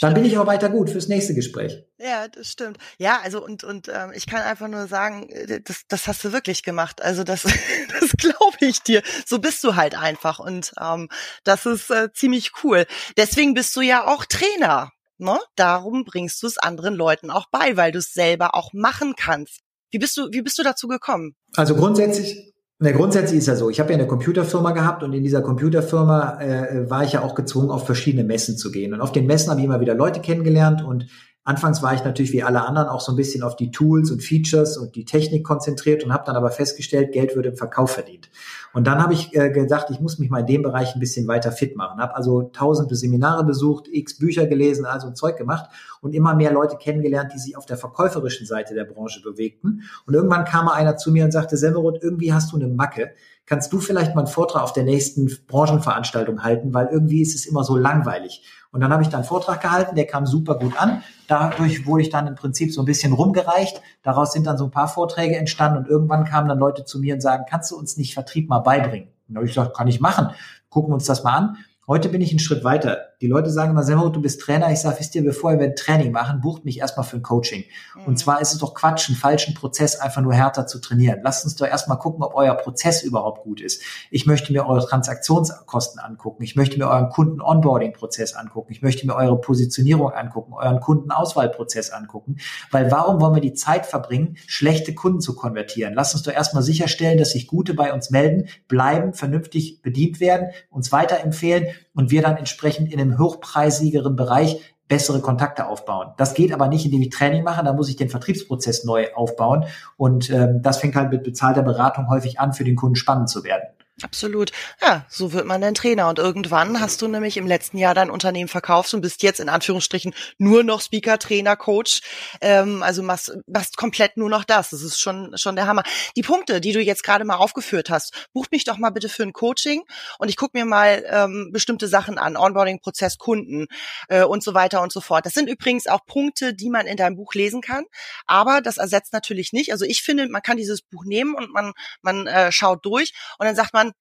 Dann 0.01 0.15
bin 0.15 0.25
ich 0.25 0.39
auch 0.39 0.47
weiter 0.47 0.69
gut 0.69 0.91
fürs 0.91 1.09
nächste 1.09 1.35
Gespräch. 1.35 1.85
Ja, 1.99 2.29
das 2.29 2.49
stimmt. 2.49 2.79
Ja, 2.99 3.21
also 3.23 3.45
und 3.45 3.65
und 3.65 3.89
ähm, 3.89 4.13
ich 4.15 4.27
kann 4.27 4.43
einfach 4.43 4.69
nur 4.69 4.87
sagen, 4.87 5.29
äh, 5.31 5.61
das, 5.61 5.83
das 5.89 6.07
hast 6.07 6.25
du 6.25 6.33
wirklich 6.33 6.63
gemacht. 6.63 7.03
Also 7.03 7.25
das, 7.25 7.43
das 8.01 8.11
glaube 8.17 8.59
ich 8.61 8.83
dir. 8.83 9.03
So 9.27 9.39
bist 9.39 9.65
du 9.65 9.75
halt 9.75 9.97
einfach 9.99 10.39
und 10.39 10.73
ähm, 10.81 11.09
das 11.45 11.67
ist 11.67 11.91
äh, 11.91 12.13
ziemlich 12.13 12.53
cool. 12.63 12.87
Deswegen 13.17 13.55
bist 13.55 13.75
du 13.75 13.81
ja 13.81 14.07
auch 14.07 14.25
Trainer. 14.25 14.93
Ne? 15.19 15.39
Darum 15.57 16.05
bringst 16.05 16.43
du 16.43 16.47
es 16.47 16.59
anderen 16.59 16.95
Leuten 16.95 17.31
auch 17.31 17.47
bei, 17.51 17.77
weil 17.77 17.93
du 17.93 17.99
es 17.99 18.13
selber 18.13 18.55
auch 18.55 18.73
machen 18.73 19.15
kannst. 19.17 19.61
Wie 19.91 19.99
bist 19.99 20.17
du, 20.17 20.29
wie 20.33 20.43
bist 20.43 20.59
du 20.59 20.63
dazu 20.63 20.89
gekommen? 20.89 21.37
Also 21.55 21.75
grundsätzlich 21.75 22.52
na, 22.83 22.91
grundsätzlich 22.91 23.39
ist 23.39 23.47
ja 23.47 23.55
so, 23.55 23.71
ich 23.71 23.79
habe 23.79 23.93
ja 23.93 23.99
eine 23.99 24.09
Computerfirma 24.09 24.73
gehabt 24.73 25.05
und 25.05 25.13
in 25.13 25.23
dieser 25.23 25.41
Computerfirma 25.41 26.41
äh, 26.41 26.91
war 26.91 27.05
ich 27.05 27.13
ja 27.13 27.23
auch 27.23 27.37
gezwungen, 27.37 27.71
auf 27.71 27.87
verschiedene 27.87 28.25
Messen 28.25 28.57
zu 28.57 28.73
gehen. 28.73 28.93
Und 28.93 29.01
auf 29.01 29.13
den 29.13 29.27
Messen 29.27 29.51
habe 29.51 29.61
ich 29.61 29.67
immer 29.67 29.81
wieder 29.81 29.95
Leute 29.95 30.21
kennengelernt 30.21 30.83
und 30.83 31.07
Anfangs 31.45 31.83
war 31.83 31.93
ich 31.93 32.05
natürlich 32.05 32.33
wie 32.33 32.45
alle 32.45 32.65
anderen 32.65 32.89
auch 32.89 33.01
so 33.01 33.11
ein 33.11 33.17
bisschen 33.17 33.43
auf 33.43 33.57
die 33.57 33.73
Tools 33.73 34.13
und 34.13 34.23
Features 34.23 34.77
und 34.77 34.95
die 34.95 35.05
Technik 35.05 35.45
konzentriert 35.45 36.05
und 36.05 36.13
habe 36.13 36.23
dann 36.25 36.37
aber 36.37 36.53
festgestellt, 36.53 37.11
Geld 37.11 37.35
wird 37.35 37.47
im 37.47 37.57
Verkauf 37.57 37.91
verdient. 37.91 38.31
Und 38.73 38.87
dann 38.87 39.03
habe 39.03 39.13
ich 39.13 39.35
äh, 39.35 39.51
gedacht, 39.51 39.89
ich 39.91 39.99
muss 39.99 40.21
mich 40.21 40.31
mal 40.31 40.41
in 40.41 40.47
dem 40.47 40.63
Bereich 40.63 40.95
ein 40.95 41.01
bisschen 41.01 41.27
weiter 41.27 41.51
fit 41.51 41.75
machen. 41.75 42.01
Habe 42.01 42.15
also 42.15 42.43
tausende 42.53 42.95
Seminare 42.95 43.43
besucht, 43.45 43.89
x 43.91 44.19
Bücher 44.19 44.47
gelesen, 44.47 44.85
also 44.85 45.11
Zeug 45.11 45.37
gemacht 45.37 45.69
und 46.01 46.15
immer 46.15 46.37
mehr 46.37 46.53
Leute 46.53 46.77
kennengelernt, 46.77 47.33
die 47.35 47.41
sich 47.41 47.57
auf 47.57 47.67
der 47.67 47.77
verkäuferischen 47.77 48.47
Seite 48.47 48.75
der 48.75 48.85
Branche 48.85 49.21
bewegten. 49.21 49.83
Und 50.07 50.15
irgendwann 50.15 50.45
kam 50.45 50.67
mal 50.67 50.75
einer 50.75 50.97
zu 50.97 51.11
mir 51.11 51.25
und 51.25 51.33
sagte, 51.33 51.57
Semmerot, 51.57 52.01
irgendwie 52.03 52.33
hast 52.33 52.53
du 52.53 52.57
eine 52.57 52.69
Macke 52.69 53.15
kannst 53.47 53.73
du 53.73 53.81
vielleicht 53.81 54.15
mal 54.15 54.23
einen 54.23 54.33
Vortrag 54.33 54.63
auf 54.63 54.73
der 54.73 54.85
nächsten 54.85 55.31
Branchenveranstaltung 55.47 56.43
halten, 56.43 56.73
weil 56.73 56.87
irgendwie 56.87 57.23
ist 57.23 57.35
es 57.35 57.47
immer 57.47 57.65
so 57.65 57.77
langweilig. 57.77 58.45
Und 58.71 58.81
dann 58.81 58.93
habe 58.93 59.03
ich 59.03 59.09
da 59.09 59.19
einen 59.19 59.27
Vortrag 59.27 59.61
gehalten, 59.61 59.97
der 59.97 60.07
kam 60.07 60.27
super 60.27 60.59
gut 60.59 60.81
an. 60.81 61.03
Dadurch 61.29 61.87
wurde 61.87 62.03
ich 62.03 62.11
dann 62.11 62.27
im 62.27 62.35
Prinzip 62.35 62.73
so 62.73 62.81
ein 62.81 62.87
bisschen 62.87 63.13
rumgereicht. 63.13 63.83
Daraus 64.03 64.33
sind 64.33 64.47
dann 64.47 64.57
so 64.57 64.65
ein 64.65 64.71
paar 64.71 64.89
Vorträge 64.89 65.37
entstanden 65.37 65.79
und 65.79 65.89
irgendwann 65.89 66.25
kamen 66.25 66.49
dann 66.49 66.59
Leute 66.59 66.85
zu 66.85 66.99
mir 66.99 67.15
und 67.15 67.21
sagen, 67.21 67.45
kannst 67.49 67.71
du 67.71 67.77
uns 67.77 67.99
nicht 67.99 68.15
Vertrieb 68.15 68.49
mal 68.49 68.61
beibringen? 68.61 69.09
Und 69.29 69.35
da 69.35 69.39
habe 69.39 69.47
ich 69.47 69.55
gesagt, 69.55 69.77
kann 69.77 69.89
ich 69.89 70.01
machen. 70.01 70.31
Gucken 70.71 70.91
wir 70.91 70.95
uns 70.95 71.05
das 71.05 71.23
mal 71.23 71.35
an. 71.35 71.57
Heute 71.87 72.09
bin 72.09 72.23
ich 72.23 72.31
einen 72.31 72.39
Schritt 72.39 72.65
weiter. 72.65 73.12
Die 73.23 73.29
Leute 73.29 73.51
sagen 73.51 73.71
immer, 73.71 73.85
Semmo, 73.85 74.09
du 74.09 74.21
bist 74.21 74.41
Trainer. 74.41 74.73
Ich 74.73 74.81
sage, 74.81 74.97
wisst 74.99 75.15
ihr, 75.15 75.23
bevor 75.23 75.53
ihr 75.53 75.61
ein 75.61 75.77
Training 75.77 76.11
machen, 76.11 76.41
bucht 76.41 76.65
mich 76.65 76.81
erstmal 76.81 77.07
für 77.07 77.19
ein 77.19 77.23
Coaching. 77.23 77.63
Mhm. 77.95 78.05
Und 78.07 78.19
zwar 78.19 78.41
ist 78.41 78.53
es 78.53 78.59
doch 78.59 78.75
Quatsch, 78.75 79.09
einen 79.09 79.17
falschen 79.17 79.55
Prozess 79.55 79.95
einfach 79.95 80.21
nur 80.23 80.35
härter 80.35 80.67
zu 80.67 80.81
trainieren. 80.81 81.21
Lasst 81.23 81.45
uns 81.45 81.55
doch 81.55 81.69
erstmal 81.69 82.01
gucken, 82.01 82.25
ob 82.25 82.35
euer 82.35 82.55
Prozess 82.55 83.05
überhaupt 83.05 83.45
gut 83.45 83.61
ist. 83.61 83.81
Ich 84.11 84.27
möchte 84.27 84.53
mir 84.53 84.67
eure 84.67 84.85
Transaktionskosten 84.85 86.01
angucken. 86.01 86.43
Ich 86.43 86.57
möchte 86.57 86.77
mir 86.79 86.89
euren 86.89 87.11
Kunden-Onboarding-Prozess 87.11 88.35
angucken. 88.35 88.73
Ich 88.73 88.83
möchte 88.83 89.07
mir 89.07 89.15
eure 89.15 89.41
Positionierung 89.41 90.11
angucken, 90.11 90.55
euren 90.55 90.81
Kundenauswahlprozess 90.81 91.91
angucken. 91.91 92.39
Weil 92.73 92.91
warum 92.91 93.21
wollen 93.21 93.37
wir 93.37 93.41
die 93.41 93.55
Zeit 93.55 93.87
verbringen, 93.87 94.37
schlechte 94.49 94.97
Kunden 94.97 95.21
zu 95.21 95.37
konvertieren? 95.37 95.95
Lasst 95.95 96.15
uns 96.15 96.25
doch 96.25 96.33
erstmal 96.33 96.65
sicherstellen, 96.65 97.19
dass 97.19 97.31
sich 97.31 97.47
gute 97.47 97.75
bei 97.75 97.93
uns 97.93 98.11
melden, 98.11 98.49
bleiben, 98.67 99.15
vernünftig 99.15 99.81
bedient 99.81 100.19
werden, 100.19 100.49
uns 100.71 100.91
weiterempfehlen 100.91 101.69
und 101.95 102.11
wir 102.11 102.23
dann 102.23 102.37
entsprechend 102.37 102.93
in 102.93 102.99
hochpreisigeren 103.19 104.17
Bereich 104.17 104.61
bessere 104.89 105.21
Kontakte 105.21 105.69
aufbauen. 105.69 106.09
Das 106.19 106.35
geht 106.35 106.53
aber 106.53 106.69
nicht, 106.69 106.85
indem 106.85 107.01
ich 107.03 107.11
Training 107.11 107.45
mache, 107.45 107.65
da 107.65 107.73
muss 107.73 107.89
ich 107.89 107.97
den 107.97 108.11
Vertriebsprozess 108.11 108.85
neu 108.85 109.13
aufbauen 109.15 109.65
und 109.97 110.29
ähm, 110.29 110.61
das 110.63 110.79
fängt 110.79 110.97
halt 110.97 111.11
mit 111.11 111.23
bezahlter 111.23 111.63
Beratung 111.63 112.11
häufig 112.11 112.41
an, 112.41 112.53
für 112.53 112.65
den 112.65 112.77
Kunden 112.77 112.97
spannend 112.97 113.31
zu 113.31 113.43
werden. 113.43 113.65
Absolut. 114.01 114.53
Ja, 114.81 115.05
so 115.11 115.33
wird 115.33 115.45
man 115.45 115.61
dann 115.61 115.75
Trainer. 115.75 116.09
Und 116.09 116.19
irgendwann 116.19 116.81
hast 116.81 117.03
du 117.03 117.09
nämlich 117.09 117.37
im 117.37 117.47
letzten 117.47 117.77
Jahr 117.77 117.95
dein 117.95 118.11
Unternehmen 118.11 118.49
verkauft 118.49 118.93
und 118.95 119.03
bist 119.03 119.23
jetzt 119.23 119.39
in 119.39 119.51
Anführungsstrichen 119.51 120.15
nur 120.39 120.65
noch 120.65 120.81
Speaker, 120.81 121.19
Trainer, 121.19 121.57
Coach. 121.57 122.01
Ähm, 122.41 122.83
also 122.83 123.03
machst, 123.03 123.33
machst 123.47 123.77
komplett 123.77 124.17
nur 124.17 124.31
noch 124.31 124.45
das. 124.45 124.71
Das 124.71 124.83
ist 124.83 124.99
schon, 124.99 125.37
schon 125.37 125.57
der 125.57 125.67
Hammer. 125.67 125.83
Die 126.17 126.23
Punkte, 126.23 126.61
die 126.61 126.73
du 126.73 126.81
jetzt 126.81 127.05
gerade 127.05 127.25
mal 127.25 127.37
aufgeführt 127.37 127.91
hast, 127.91 128.29
buch 128.33 128.47
mich 128.51 128.65
doch 128.65 128.79
mal 128.79 128.91
bitte 128.91 129.11
für 129.11 129.25
ein 129.25 129.35
Coaching 129.35 129.83
und 130.19 130.31
ich 130.31 130.37
gucke 130.37 130.59
mir 130.59 130.65
mal 130.65 131.05
ähm, 131.09 131.51
bestimmte 131.53 131.87
Sachen 131.87 132.17
an. 132.17 132.37
Onboarding-Prozess, 132.37 133.19
Kunden 133.19 133.67
äh, 134.09 134.25
und 134.25 134.43
so 134.43 134.55
weiter 134.55 134.81
und 134.81 134.91
so 134.91 135.03
fort. 135.03 135.27
Das 135.27 135.35
sind 135.35 135.49
übrigens 135.49 135.87
auch 135.87 136.07
Punkte, 136.07 136.55
die 136.55 136.71
man 136.71 136.87
in 136.87 136.97
deinem 136.97 137.17
Buch 137.17 137.35
lesen 137.35 137.61
kann. 137.61 137.85
Aber 138.27 138.63
das 138.63 138.79
ersetzt 138.79 139.13
natürlich 139.13 139.53
nicht. 139.53 139.71
Also 139.71 139.85
ich 139.85 140.03
finde, 140.03 140.29
man 140.29 140.43
kann 140.43 140.57
dieses 140.57 140.81
Buch 140.81 141.05
nehmen 141.05 141.35
und 141.35 141.53
man, 141.53 141.73
man 142.01 142.27
äh, 142.27 142.51
schaut 142.51 142.85
durch 142.87 143.13
und 143.39 143.47
dann 143.47 143.55
sagt 143.55 143.75
man, 143.75 143.92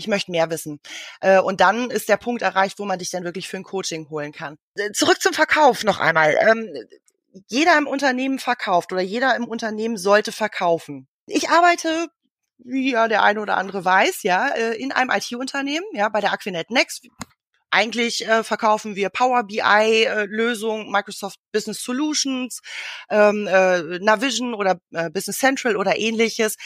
ich 0.00 0.08
möchte 0.08 0.30
mehr 0.30 0.50
wissen. 0.50 0.80
Äh, 1.20 1.40
und 1.40 1.60
dann 1.60 1.90
ist 1.90 2.08
der 2.08 2.16
Punkt 2.16 2.42
erreicht, 2.42 2.78
wo 2.78 2.84
man 2.84 2.98
dich 2.98 3.10
dann 3.10 3.24
wirklich 3.24 3.48
für 3.48 3.58
ein 3.58 3.62
Coaching 3.62 4.08
holen 4.10 4.32
kann. 4.32 4.56
Äh, 4.74 4.90
zurück 4.92 5.20
zum 5.20 5.32
Verkauf 5.32 5.84
noch 5.84 6.00
einmal. 6.00 6.36
Ähm, 6.40 6.68
jeder 7.48 7.78
im 7.78 7.86
Unternehmen 7.86 8.38
verkauft 8.38 8.92
oder 8.92 9.02
jeder 9.02 9.36
im 9.36 9.44
Unternehmen 9.44 9.96
sollte 9.96 10.32
verkaufen. 10.32 11.06
Ich 11.26 11.48
arbeite 11.50 12.08
wie 12.64 12.92
ja 12.92 13.08
der 13.08 13.22
eine 13.22 13.40
oder 13.40 13.56
andere 13.56 13.84
weiß, 13.84 14.22
ja, 14.22 14.48
äh, 14.48 14.74
in 14.74 14.92
einem 14.92 15.10
IT-Unternehmen, 15.10 15.86
ja, 15.92 16.08
bei 16.08 16.20
der 16.20 16.32
Aquinet 16.32 16.70
Next. 16.70 17.06
Eigentlich 17.70 18.26
äh, 18.26 18.42
verkaufen 18.42 18.96
wir 18.96 19.10
Power 19.10 19.44
BI-Lösungen, 19.44 20.86
äh, 20.86 20.90
Microsoft 20.90 21.38
Business 21.52 21.82
Solutions, 21.82 22.60
ähm, 23.08 23.46
äh, 23.46 23.98
Navision 24.00 24.54
oder 24.54 24.80
äh, 24.92 25.10
Business 25.10 25.38
Central 25.38 25.76
oder 25.76 25.98
ähnliches. 25.98 26.56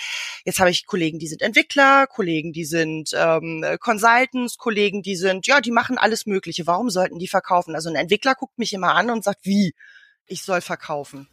Jetzt 0.45 0.61
habe 0.61 0.71
ich 0.71 0.87
Kollegen, 0.87 1.19
die 1.19 1.27
sind 1.27 1.43
Entwickler, 1.43 2.07
Kollegen, 2.07 2.53
die 2.53 2.65
sind 2.65 3.11
ähm, 3.15 3.65
Consultants, 3.81 4.57
Kollegen, 4.57 5.03
die 5.03 5.17
sind, 5.17 5.47
ja, 5.47 5.61
die 5.61 5.73
machen 5.73 5.99
alles 5.99 6.27
Mögliche. 6.27 6.67
Warum 6.67 6.91
sollten 6.91 7.19
die 7.19 7.29
verkaufen? 7.29 7.75
Also 7.75 7.91
ein 7.91 7.97
Entwickler 7.97 8.35
guckt 8.35 8.59
mich 8.59 8.73
immer 8.73 8.95
an 8.95 9.11
und 9.11 9.25
sagt, 9.25 9.41
wie? 9.45 9.75
Ich 10.27 10.43
soll 10.43 10.63
verkaufen. 10.63 11.29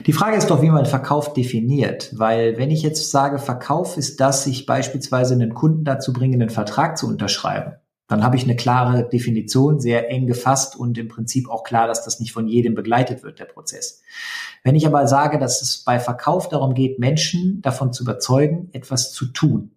Die 0.00 0.12
Frage 0.12 0.36
ist 0.36 0.50
doch, 0.50 0.60
wie 0.60 0.70
man 0.70 0.86
Verkauf 0.86 1.34
definiert, 1.34 2.10
weil 2.18 2.58
wenn 2.58 2.70
ich 2.70 2.82
jetzt 2.82 3.10
sage, 3.10 3.38
Verkauf 3.38 3.96
ist 3.96 4.20
das, 4.20 4.46
ich 4.46 4.66
beispielsweise 4.66 5.34
einen 5.34 5.54
Kunden 5.54 5.84
dazu 5.84 6.12
bringe, 6.12 6.34
einen 6.34 6.50
Vertrag 6.50 6.98
zu 6.98 7.06
unterschreiben, 7.06 7.76
dann 8.06 8.22
habe 8.22 8.36
ich 8.36 8.44
eine 8.44 8.56
klare 8.56 9.08
Definition, 9.08 9.80
sehr 9.80 10.10
eng 10.10 10.26
gefasst 10.26 10.76
und 10.76 10.98
im 10.98 11.08
Prinzip 11.08 11.48
auch 11.48 11.64
klar, 11.64 11.86
dass 11.86 12.04
das 12.04 12.20
nicht 12.20 12.32
von 12.32 12.48
jedem 12.48 12.74
begleitet 12.74 13.22
wird, 13.22 13.40
der 13.40 13.46
Prozess. 13.46 14.02
Wenn 14.62 14.74
ich 14.74 14.86
aber 14.86 15.06
sage, 15.06 15.38
dass 15.38 15.62
es 15.62 15.78
bei 15.78 15.98
Verkauf 15.98 16.48
darum 16.48 16.74
geht, 16.74 16.98
Menschen 16.98 17.62
davon 17.62 17.92
zu 17.92 18.02
überzeugen, 18.02 18.68
etwas 18.72 19.12
zu 19.12 19.26
tun, 19.26 19.70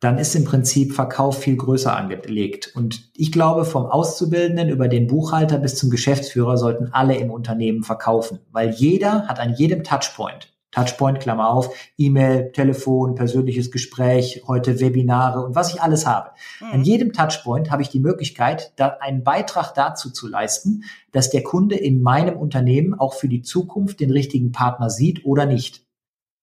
dann 0.00 0.18
ist 0.18 0.34
im 0.34 0.44
Prinzip 0.44 0.94
Verkauf 0.94 1.38
viel 1.38 1.56
größer 1.56 1.96
angelegt. 1.96 2.72
Und 2.74 3.10
ich 3.14 3.30
glaube, 3.30 3.64
vom 3.64 3.86
Auszubildenden 3.86 4.68
über 4.68 4.88
den 4.88 5.06
Buchhalter 5.06 5.58
bis 5.58 5.76
zum 5.76 5.90
Geschäftsführer 5.90 6.56
sollten 6.56 6.88
alle 6.92 7.16
im 7.16 7.30
Unternehmen 7.30 7.84
verkaufen, 7.84 8.40
weil 8.50 8.70
jeder 8.70 9.28
hat 9.28 9.38
an 9.38 9.54
jedem 9.54 9.84
Touchpoint 9.84 10.51
Touchpoint, 10.72 11.20
Klammer 11.20 11.50
auf, 11.50 11.74
E-Mail, 11.96 12.50
Telefon, 12.52 13.14
persönliches 13.14 13.70
Gespräch, 13.70 14.42
heute 14.48 14.80
Webinare 14.80 15.44
und 15.44 15.54
was 15.54 15.72
ich 15.72 15.80
alles 15.80 16.06
habe. 16.06 16.30
Mhm. 16.60 16.72
An 16.72 16.82
jedem 16.82 17.12
Touchpoint 17.12 17.70
habe 17.70 17.82
ich 17.82 17.90
die 17.90 18.00
Möglichkeit, 18.00 18.72
da 18.76 18.96
einen 19.00 19.22
Beitrag 19.22 19.72
dazu 19.74 20.10
zu 20.10 20.26
leisten, 20.26 20.84
dass 21.12 21.30
der 21.30 21.42
Kunde 21.42 21.76
in 21.76 22.02
meinem 22.02 22.36
Unternehmen 22.36 22.94
auch 22.94 23.14
für 23.14 23.28
die 23.28 23.42
Zukunft 23.42 24.00
den 24.00 24.10
richtigen 24.10 24.50
Partner 24.50 24.90
sieht 24.90 25.24
oder 25.24 25.46
nicht. 25.46 25.84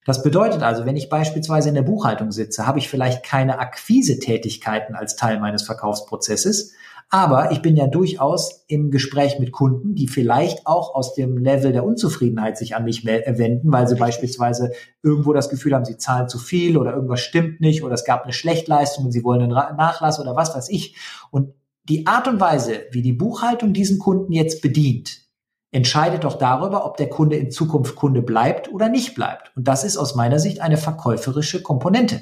Das 0.05 0.23
bedeutet 0.23 0.63
also, 0.63 0.85
wenn 0.85 0.95
ich 0.95 1.09
beispielsweise 1.09 1.69
in 1.69 1.75
der 1.75 1.81
Buchhaltung 1.81 2.31
sitze, 2.31 2.65
habe 2.65 2.79
ich 2.79 2.89
vielleicht 2.89 3.23
keine 3.23 3.59
Akquise-Tätigkeiten 3.59 4.95
als 4.95 5.15
Teil 5.15 5.39
meines 5.39 5.63
Verkaufsprozesses, 5.63 6.73
aber 7.11 7.51
ich 7.51 7.63
bin 7.63 7.75
ja 7.75 7.87
durchaus 7.87 8.63
im 8.67 8.91
Gespräch 8.91 9.39
mit 9.39 9.51
Kunden, 9.51 9.95
die 9.95 10.07
vielleicht 10.07 10.67
auch 10.67 10.93
aus 10.93 11.15
dem 11.15 11.37
Level 11.37 11.71
der 11.71 11.83
Unzufriedenheit 11.83 12.55
sich 12.55 12.75
an 12.75 12.83
mich 12.83 13.03
wenden, 13.03 13.71
weil 13.71 13.87
sie 13.87 13.95
beispielsweise 13.95 14.71
irgendwo 15.01 15.33
das 15.33 15.49
Gefühl 15.49 15.73
haben, 15.73 15.85
sie 15.85 15.97
zahlen 15.97 16.29
zu 16.29 16.37
viel 16.37 16.77
oder 16.77 16.93
irgendwas 16.93 17.21
stimmt 17.21 17.61
nicht 17.61 17.83
oder 17.83 17.95
es 17.95 18.05
gab 18.05 18.23
eine 18.23 18.33
Schlechtleistung 18.33 19.05
und 19.05 19.11
sie 19.11 19.23
wollen 19.23 19.41
einen 19.41 19.53
Nachlass 19.53 20.19
oder 20.19 20.35
was 20.35 20.55
weiß 20.55 20.69
ich. 20.69 20.95
Und 21.31 21.53
die 21.85 22.05
Art 22.05 22.27
und 22.27 22.39
Weise, 22.39 22.81
wie 22.91 23.01
die 23.01 23.13
Buchhaltung 23.13 23.73
diesen 23.73 23.97
Kunden 23.97 24.31
jetzt 24.31 24.61
bedient, 24.61 25.28
entscheidet 25.71 26.23
doch 26.23 26.37
darüber, 26.37 26.85
ob 26.85 26.97
der 26.97 27.09
Kunde 27.09 27.35
in 27.35 27.51
Zukunft 27.51 27.95
Kunde 27.95 28.21
bleibt 28.21 28.71
oder 28.71 28.89
nicht 28.89 29.13
bleibt. 29.13 29.51
Und 29.55 29.67
das 29.67 29.83
ist 29.83 29.97
aus 29.97 30.15
meiner 30.15 30.39
Sicht 30.39 30.61
eine 30.61 30.77
verkäuferische 30.77 31.61
Komponente. 31.61 32.21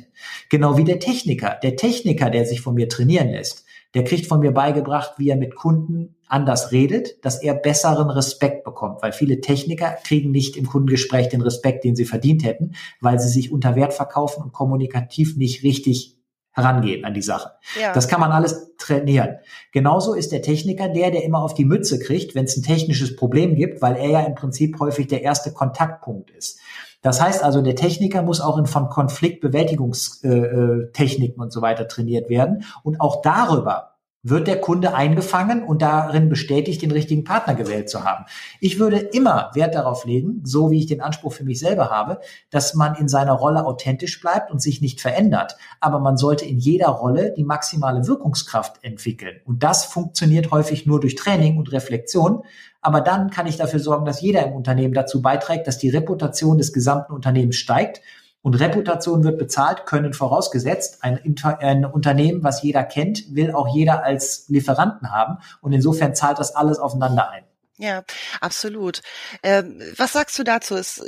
Genau 0.50 0.78
wie 0.78 0.84
der 0.84 1.00
Techniker. 1.00 1.58
Der 1.64 1.76
Techniker, 1.76 2.30
der 2.30 2.46
sich 2.46 2.62
von 2.62 2.76
mir 2.76 2.90
trainieren 2.90 3.30
lässt, 3.30 3.66
der 3.94 4.04
kriegt 4.04 4.28
von 4.28 4.42
mir 4.42 4.52
beigebracht, 4.52 5.14
wie 5.18 5.30
er 5.30 5.38
mit 5.38 5.56
Kunden 5.56 6.16
anders 6.28 6.74
redet, 6.74 7.24
dass 7.24 7.42
er 7.42 7.54
besseren 7.54 8.10
Respekt 8.10 8.66
bekommt, 8.66 9.02
weil 9.02 9.14
viele 9.14 9.40
Techniker 9.40 9.96
kriegen 10.04 10.32
nicht 10.32 10.58
im 10.58 10.68
Kundengespräch 10.68 11.30
den 11.30 11.42
Respekt, 11.42 11.86
den 11.86 11.96
sie 11.96 12.04
verdient 12.04 12.44
hätten, 12.44 12.74
weil 13.00 13.18
sie 13.18 13.30
sich 13.30 13.52
unter 13.52 13.76
Wert 13.76 13.94
verkaufen 13.94 14.44
und 14.44 14.52
kommunikativ 14.52 15.38
nicht 15.38 15.64
richtig 15.64 16.17
herangehen 16.58 17.06
an 17.06 17.14
die 17.14 17.22
Sache. 17.22 17.52
Ja. 17.80 17.94
Das 17.94 18.08
kann 18.08 18.20
man 18.20 18.32
alles 18.32 18.74
trainieren. 18.78 19.36
Genauso 19.72 20.16
ist 20.16 20.32
der 20.32 20.42
Techniker 20.42 20.90
der, 20.90 21.12
der 21.12 21.24
immer 21.24 21.44
auf 21.44 21.54
die 21.54 21.66
Mütze 21.66 22.00
kriegt, 22.00 22.34
wenn 22.36 22.46
es 22.46 22.58
ein 22.58 22.64
technisches 22.64 23.16
Problem 23.16 23.54
gibt, 23.56 23.80
weil 23.82 23.96
er 23.96 24.10
ja 24.10 24.22
im 24.22 24.34
Prinzip 24.36 24.80
häufig 24.80 25.08
der 25.08 25.22
erste 25.22 25.54
Kontaktpunkt 25.54 26.32
ist. 26.32 26.60
Das 27.04 27.22
heißt 27.22 27.44
also, 27.44 27.62
der 27.62 27.76
Techniker 27.76 28.24
muss 28.24 28.42
auch 28.42 28.58
in 28.58 28.66
von 28.66 28.90
Konfliktbewältigungstechniken 28.90 31.40
und 31.42 31.54
so 31.54 31.62
weiter 31.62 31.88
trainiert 31.88 32.28
werden. 32.30 32.66
Und 32.84 33.00
auch 33.00 33.22
darüber 33.22 33.97
wird 34.30 34.48
der 34.48 34.60
Kunde 34.60 34.94
eingefangen 34.94 35.64
und 35.64 35.82
darin 35.82 36.30
bestätigt, 36.30 36.82
den 36.82 36.92
richtigen 36.92 37.24
Partner 37.24 37.56
gewählt 37.56 37.90
zu 37.90 38.04
haben. 38.04 38.26
Ich 38.60 38.80
würde 38.80 38.98
immer 38.98 39.52
Wert 39.54 39.76
darauf 39.76 40.06
legen, 40.06 40.42
so 40.44 40.72
wie 40.72 40.80
ich 40.80 40.88
den 40.88 41.02
Anspruch 41.02 41.34
für 41.34 41.44
mich 41.44 41.60
selber 41.60 41.90
habe, 41.90 42.20
dass 42.50 42.74
man 42.74 42.96
in 42.96 43.08
seiner 43.08 43.34
Rolle 43.34 43.66
authentisch 43.66 44.20
bleibt 44.20 44.52
und 44.52 44.62
sich 44.62 44.82
nicht 44.82 45.02
verändert. 45.02 45.58
Aber 45.80 46.00
man 46.00 46.18
sollte 46.18 46.46
in 46.46 46.58
jeder 46.58 46.88
Rolle 46.88 47.34
die 47.36 47.44
maximale 47.44 48.08
Wirkungskraft 48.08 48.84
entwickeln. 48.84 49.40
Und 49.46 49.64
das 49.64 49.86
funktioniert 49.86 50.52
häufig 50.52 50.86
nur 50.86 51.00
durch 51.00 51.16
Training 51.16 51.58
und 51.58 51.72
Reflexion. 51.72 52.44
Aber 52.82 53.02
dann 53.02 53.30
kann 53.30 53.48
ich 53.48 53.58
dafür 53.58 53.80
sorgen, 53.80 54.06
dass 54.06 54.22
jeder 54.22 54.46
im 54.46 54.54
Unternehmen 54.54 54.94
dazu 54.94 55.22
beiträgt, 55.22 55.68
dass 55.68 55.78
die 55.78 55.90
Reputation 55.90 56.58
des 56.58 56.74
gesamten 56.74 57.14
Unternehmens 57.14 57.56
steigt. 57.56 58.02
Und 58.48 58.54
Reputation 58.54 59.26
wird 59.26 59.40
bezahlt, 59.40 59.86
können 59.86 60.14
vorausgesetzt. 60.14 61.00
Ein, 61.02 61.20
ein, 61.60 61.84
Unternehmen, 61.84 62.46
was 62.46 62.64
jeder 62.64 62.86
kennt, 62.86 63.36
will 63.36 63.52
auch 63.52 63.68
jeder 63.76 64.06
als 64.06 64.46
Lieferanten 64.48 65.12
haben. 65.12 65.40
Und 65.60 65.74
insofern 65.74 66.16
zahlt 66.16 66.40
das 66.40 66.56
alles 66.56 66.80
aufeinander 66.80 67.30
ein. 67.30 67.44
Ja, 67.76 68.06
absolut. 68.40 69.02
Ähm, 69.44 69.82
was 69.98 70.14
sagst 70.14 70.40
du 70.40 70.44
dazu? 70.44 70.78
Es 70.78 71.04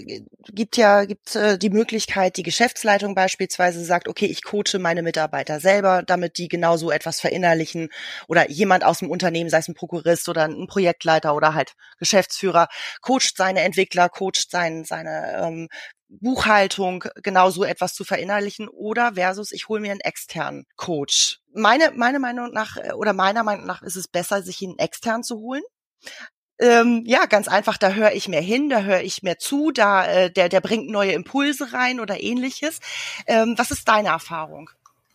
gibt 0.51 0.75
ja 0.75 1.05
gibt 1.05 1.33
äh, 1.35 1.57
die 1.57 1.69
Möglichkeit, 1.69 2.35
die 2.35 2.43
Geschäftsleitung 2.43 3.15
beispielsweise 3.15 3.85
sagt, 3.85 4.09
okay, 4.09 4.25
ich 4.25 4.43
coache 4.43 4.77
meine 4.77 5.01
Mitarbeiter 5.01 5.61
selber, 5.61 6.03
damit 6.05 6.37
die 6.37 6.49
genau 6.49 6.75
so 6.75 6.91
etwas 6.91 7.21
verinnerlichen 7.21 7.87
oder 8.27 8.51
jemand 8.51 8.83
aus 8.83 8.99
dem 8.99 9.09
Unternehmen, 9.09 9.49
sei 9.49 9.59
es 9.59 9.67
ein 9.69 9.75
Prokurist 9.75 10.27
oder 10.27 10.43
ein 10.43 10.67
Projektleiter 10.67 11.33
oder 11.33 11.53
halt 11.53 11.71
Geschäftsführer, 11.99 12.67
coacht 13.01 13.37
seine 13.37 13.61
Entwickler, 13.61 14.09
coacht 14.09 14.51
sein, 14.51 14.83
seine 14.83 15.41
ähm, 15.41 15.69
Buchhaltung 16.09 17.05
genau 17.23 17.49
so 17.49 17.63
etwas 17.63 17.93
zu 17.93 18.03
verinnerlichen 18.03 18.67
oder 18.67 19.13
versus 19.13 19.51
ich 19.51 19.69
hole 19.69 19.79
mir 19.79 19.91
einen 19.91 20.01
externen 20.01 20.65
Coach. 20.75 21.39
Meine 21.53 21.91
meine 21.95 22.19
Meinung 22.19 22.51
nach 22.51 22.77
äh, 22.77 22.93
oder 22.93 23.13
meiner 23.13 23.43
Meinung 23.43 23.65
nach 23.65 23.81
ist 23.81 23.95
es 23.95 24.07
besser, 24.07 24.41
sich 24.41 24.61
einen 24.61 24.79
extern 24.79 25.23
zu 25.23 25.37
holen 25.37 25.63
ähm, 26.59 27.03
ja, 27.05 27.25
ganz 27.25 27.47
einfach, 27.47 27.77
da 27.77 27.91
höre 27.93 28.11
ich 28.11 28.27
mehr 28.27 28.41
hin, 28.41 28.69
da 28.69 28.81
höre 28.81 29.01
ich 29.01 29.23
mehr 29.23 29.37
zu, 29.39 29.71
da 29.71 30.05
äh, 30.05 30.31
der, 30.31 30.49
der 30.49 30.59
bringt 30.59 30.89
neue 30.89 31.13
Impulse 31.13 31.71
rein 31.71 32.01
oder 32.01 32.21
ähnliches. 32.21 32.79
Ähm, 33.27 33.55
was 33.57 33.71
ist 33.71 33.87
deine 33.87 34.09
Erfahrung? 34.09 34.69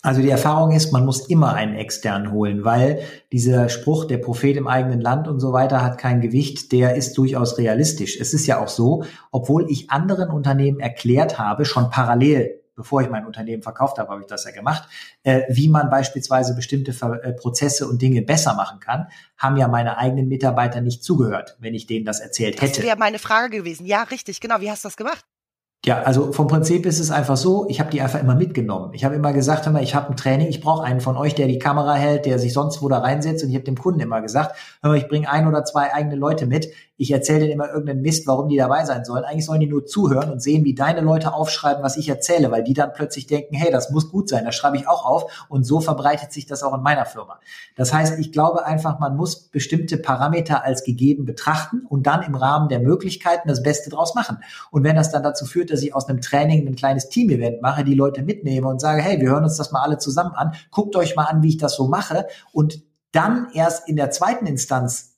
Also 0.04 0.20
die 0.20 0.28
Erfahrung 0.28 0.72
ist, 0.72 0.92
man 0.92 1.06
muss 1.06 1.30
immer 1.30 1.54
einen 1.54 1.74
externen 1.76 2.30
holen, 2.30 2.62
weil 2.62 3.00
dieser 3.32 3.70
Spruch, 3.70 4.04
der 4.04 4.18
Prophet 4.18 4.54
im 4.54 4.68
eigenen 4.68 5.00
Land 5.00 5.28
und 5.28 5.40
so 5.40 5.54
weiter 5.54 5.82
hat 5.82 5.96
kein 5.96 6.20
Gewicht, 6.20 6.72
der 6.72 6.94
ist 6.94 7.16
durchaus 7.16 7.56
realistisch. 7.56 8.20
Es 8.20 8.34
ist 8.34 8.46
ja 8.46 8.62
auch 8.62 8.68
so, 8.68 9.04
obwohl 9.30 9.70
ich 9.70 9.90
anderen 9.90 10.28
Unternehmen 10.28 10.78
erklärt 10.78 11.38
habe, 11.38 11.64
schon 11.64 11.88
parallel 11.88 12.60
bevor 12.76 13.02
ich 13.02 13.08
mein 13.08 13.24
Unternehmen 13.24 13.62
verkauft 13.62 13.98
habe, 13.98 14.10
habe 14.10 14.22
ich 14.22 14.26
das 14.26 14.44
ja 14.44 14.50
gemacht, 14.50 14.88
äh, 15.22 15.42
wie 15.48 15.68
man 15.68 15.90
beispielsweise 15.90 16.56
bestimmte 16.56 16.92
Ver 16.92 17.22
äh, 17.22 17.32
Prozesse 17.32 17.86
und 17.86 18.02
Dinge 18.02 18.20
besser 18.22 18.54
machen 18.54 18.80
kann, 18.80 19.06
haben 19.38 19.56
ja 19.56 19.68
meine 19.68 19.96
eigenen 19.96 20.26
Mitarbeiter 20.26 20.80
nicht 20.80 21.04
zugehört, 21.04 21.56
wenn 21.60 21.72
ich 21.72 21.86
denen 21.86 22.04
das 22.04 22.18
erzählt 22.18 22.60
hätte. 22.60 22.80
Das 22.80 22.82
wäre 22.82 22.98
meine 22.98 23.20
Frage 23.20 23.58
gewesen. 23.58 23.86
Ja, 23.86 24.02
richtig, 24.02 24.40
genau. 24.40 24.60
Wie 24.60 24.70
hast 24.70 24.82
du 24.84 24.88
das 24.88 24.96
gemacht? 24.96 25.24
Ja, 25.84 26.00
also 26.00 26.32
vom 26.32 26.46
Prinzip 26.46 26.86
ist 26.86 26.98
es 26.98 27.10
einfach 27.10 27.36
so, 27.36 27.66
ich 27.68 27.78
habe 27.78 27.90
die 27.90 28.00
einfach 28.00 28.18
immer 28.18 28.34
mitgenommen. 28.34 28.94
Ich 28.94 29.04
habe 29.04 29.14
immer 29.14 29.34
gesagt, 29.34 29.66
hör 29.66 29.72
mal, 29.72 29.82
ich 29.82 29.94
habe 29.94 30.08
ein 30.08 30.16
Training, 30.16 30.48
ich 30.48 30.62
brauche 30.62 30.82
einen 30.82 31.02
von 31.02 31.18
euch, 31.18 31.34
der 31.34 31.46
die 31.46 31.58
Kamera 31.58 31.92
hält, 31.94 32.24
der 32.24 32.38
sich 32.38 32.54
sonst 32.54 32.80
wo 32.80 32.88
da 32.88 33.00
reinsetzt. 33.00 33.44
Und 33.44 33.50
ich 33.50 33.54
habe 33.54 33.66
dem 33.66 33.76
Kunden 33.76 34.00
immer 34.00 34.22
gesagt, 34.22 34.56
hör 34.80 34.90
mal, 34.90 34.96
ich 34.96 35.08
bringe 35.08 35.30
ein 35.30 35.46
oder 35.46 35.62
zwei 35.66 35.92
eigene 35.92 36.16
Leute 36.16 36.46
mit 36.46 36.68
ich 36.96 37.11
erzähle 37.11 37.40
denen 37.40 37.52
immer 37.52 37.68
irgendeinen 37.68 38.02
Mist, 38.02 38.26
warum 38.26 38.48
die 38.48 38.57
dabei 38.57 38.85
sein 38.85 39.04
sollen. 39.04 39.24
Eigentlich 39.24 39.46
sollen 39.46 39.61
die 39.61 39.66
nur 39.66 39.85
zuhören 39.85 40.30
und 40.30 40.40
sehen, 40.40 40.64
wie 40.64 40.74
deine 40.74 41.00
Leute 41.00 41.35
aufschreiben, 41.35 41.83
was 41.83 41.96
ich 41.96 42.09
erzähle, 42.09 42.50
weil 42.52 42.62
die 42.62 42.74
dann 42.74 42.92
plötzlich 42.92 43.26
denken, 43.26 43.54
hey, 43.57 43.72
das 43.72 43.90
muss 43.90 44.11
gut 44.11 44.28
sein, 44.28 44.44
das 44.44 44.54
schreibe 44.54 44.76
ich 44.76 44.87
auch 44.87 45.04
auf 45.04 45.46
und 45.48 45.64
so 45.64 45.80
verbreitet 45.80 46.33
sich 46.33 46.46
das 46.46 46.62
auch 46.62 46.72
in 46.74 46.83
meiner 46.83 47.04
Firma. 47.04 47.40
Das 47.74 47.92
heißt, 47.92 48.18
ich 48.20 48.30
glaube 48.30 48.64
einfach, 48.64 49.00
man 49.00 49.16
muss 49.16 49.48
bestimmte 49.48 49.98
Parameter 49.98 50.64
als 50.64 50.85
gegeben 50.85 51.24
betrachten 51.24 51.85
und 51.88 52.07
dann 52.07 52.22
im 52.22 52.37
Rahmen 52.37 52.68
der 52.68 52.78
Möglichkeiten 52.78 53.48
das 53.48 53.62
Beste 53.62 53.90
draus 53.90 54.14
machen. 54.14 54.38
Und 54.70 54.85
wenn 54.85 54.94
das 54.94 55.11
dann 55.11 55.24
dazu 55.24 55.46
führt, 55.46 55.70
dass 55.70 55.83
ich 55.83 55.94
aus 55.94 56.09
einem 56.09 56.20
Training 56.20 56.66
ein 56.66 56.76
kleines 56.76 57.09
Team-Event 57.09 57.61
mache, 57.61 57.83
die 57.83 57.94
Leute 57.94 58.22
mitnehme 58.22 58.68
und 58.68 58.80
sage, 58.80 59.02
hey, 59.02 59.20
wir 59.20 59.30
hören 59.30 59.44
uns 59.44 59.57
das 59.57 59.72
mal 59.72 59.83
alle 59.83 59.98
zusammen 59.98 60.35
an, 60.35 60.52
guckt 60.70 60.94
euch 60.94 61.16
mal 61.16 61.24
an, 61.24 61.42
wie 61.42 61.48
ich 61.48 61.59
das 61.59 61.74
so 61.74 61.88
mache 61.88 62.26
und 62.52 62.83
dann 63.11 63.48
erst 63.52 63.88
in 63.88 63.96
der 63.96 64.11
zweiten 64.11 64.46
Instanz 64.46 65.13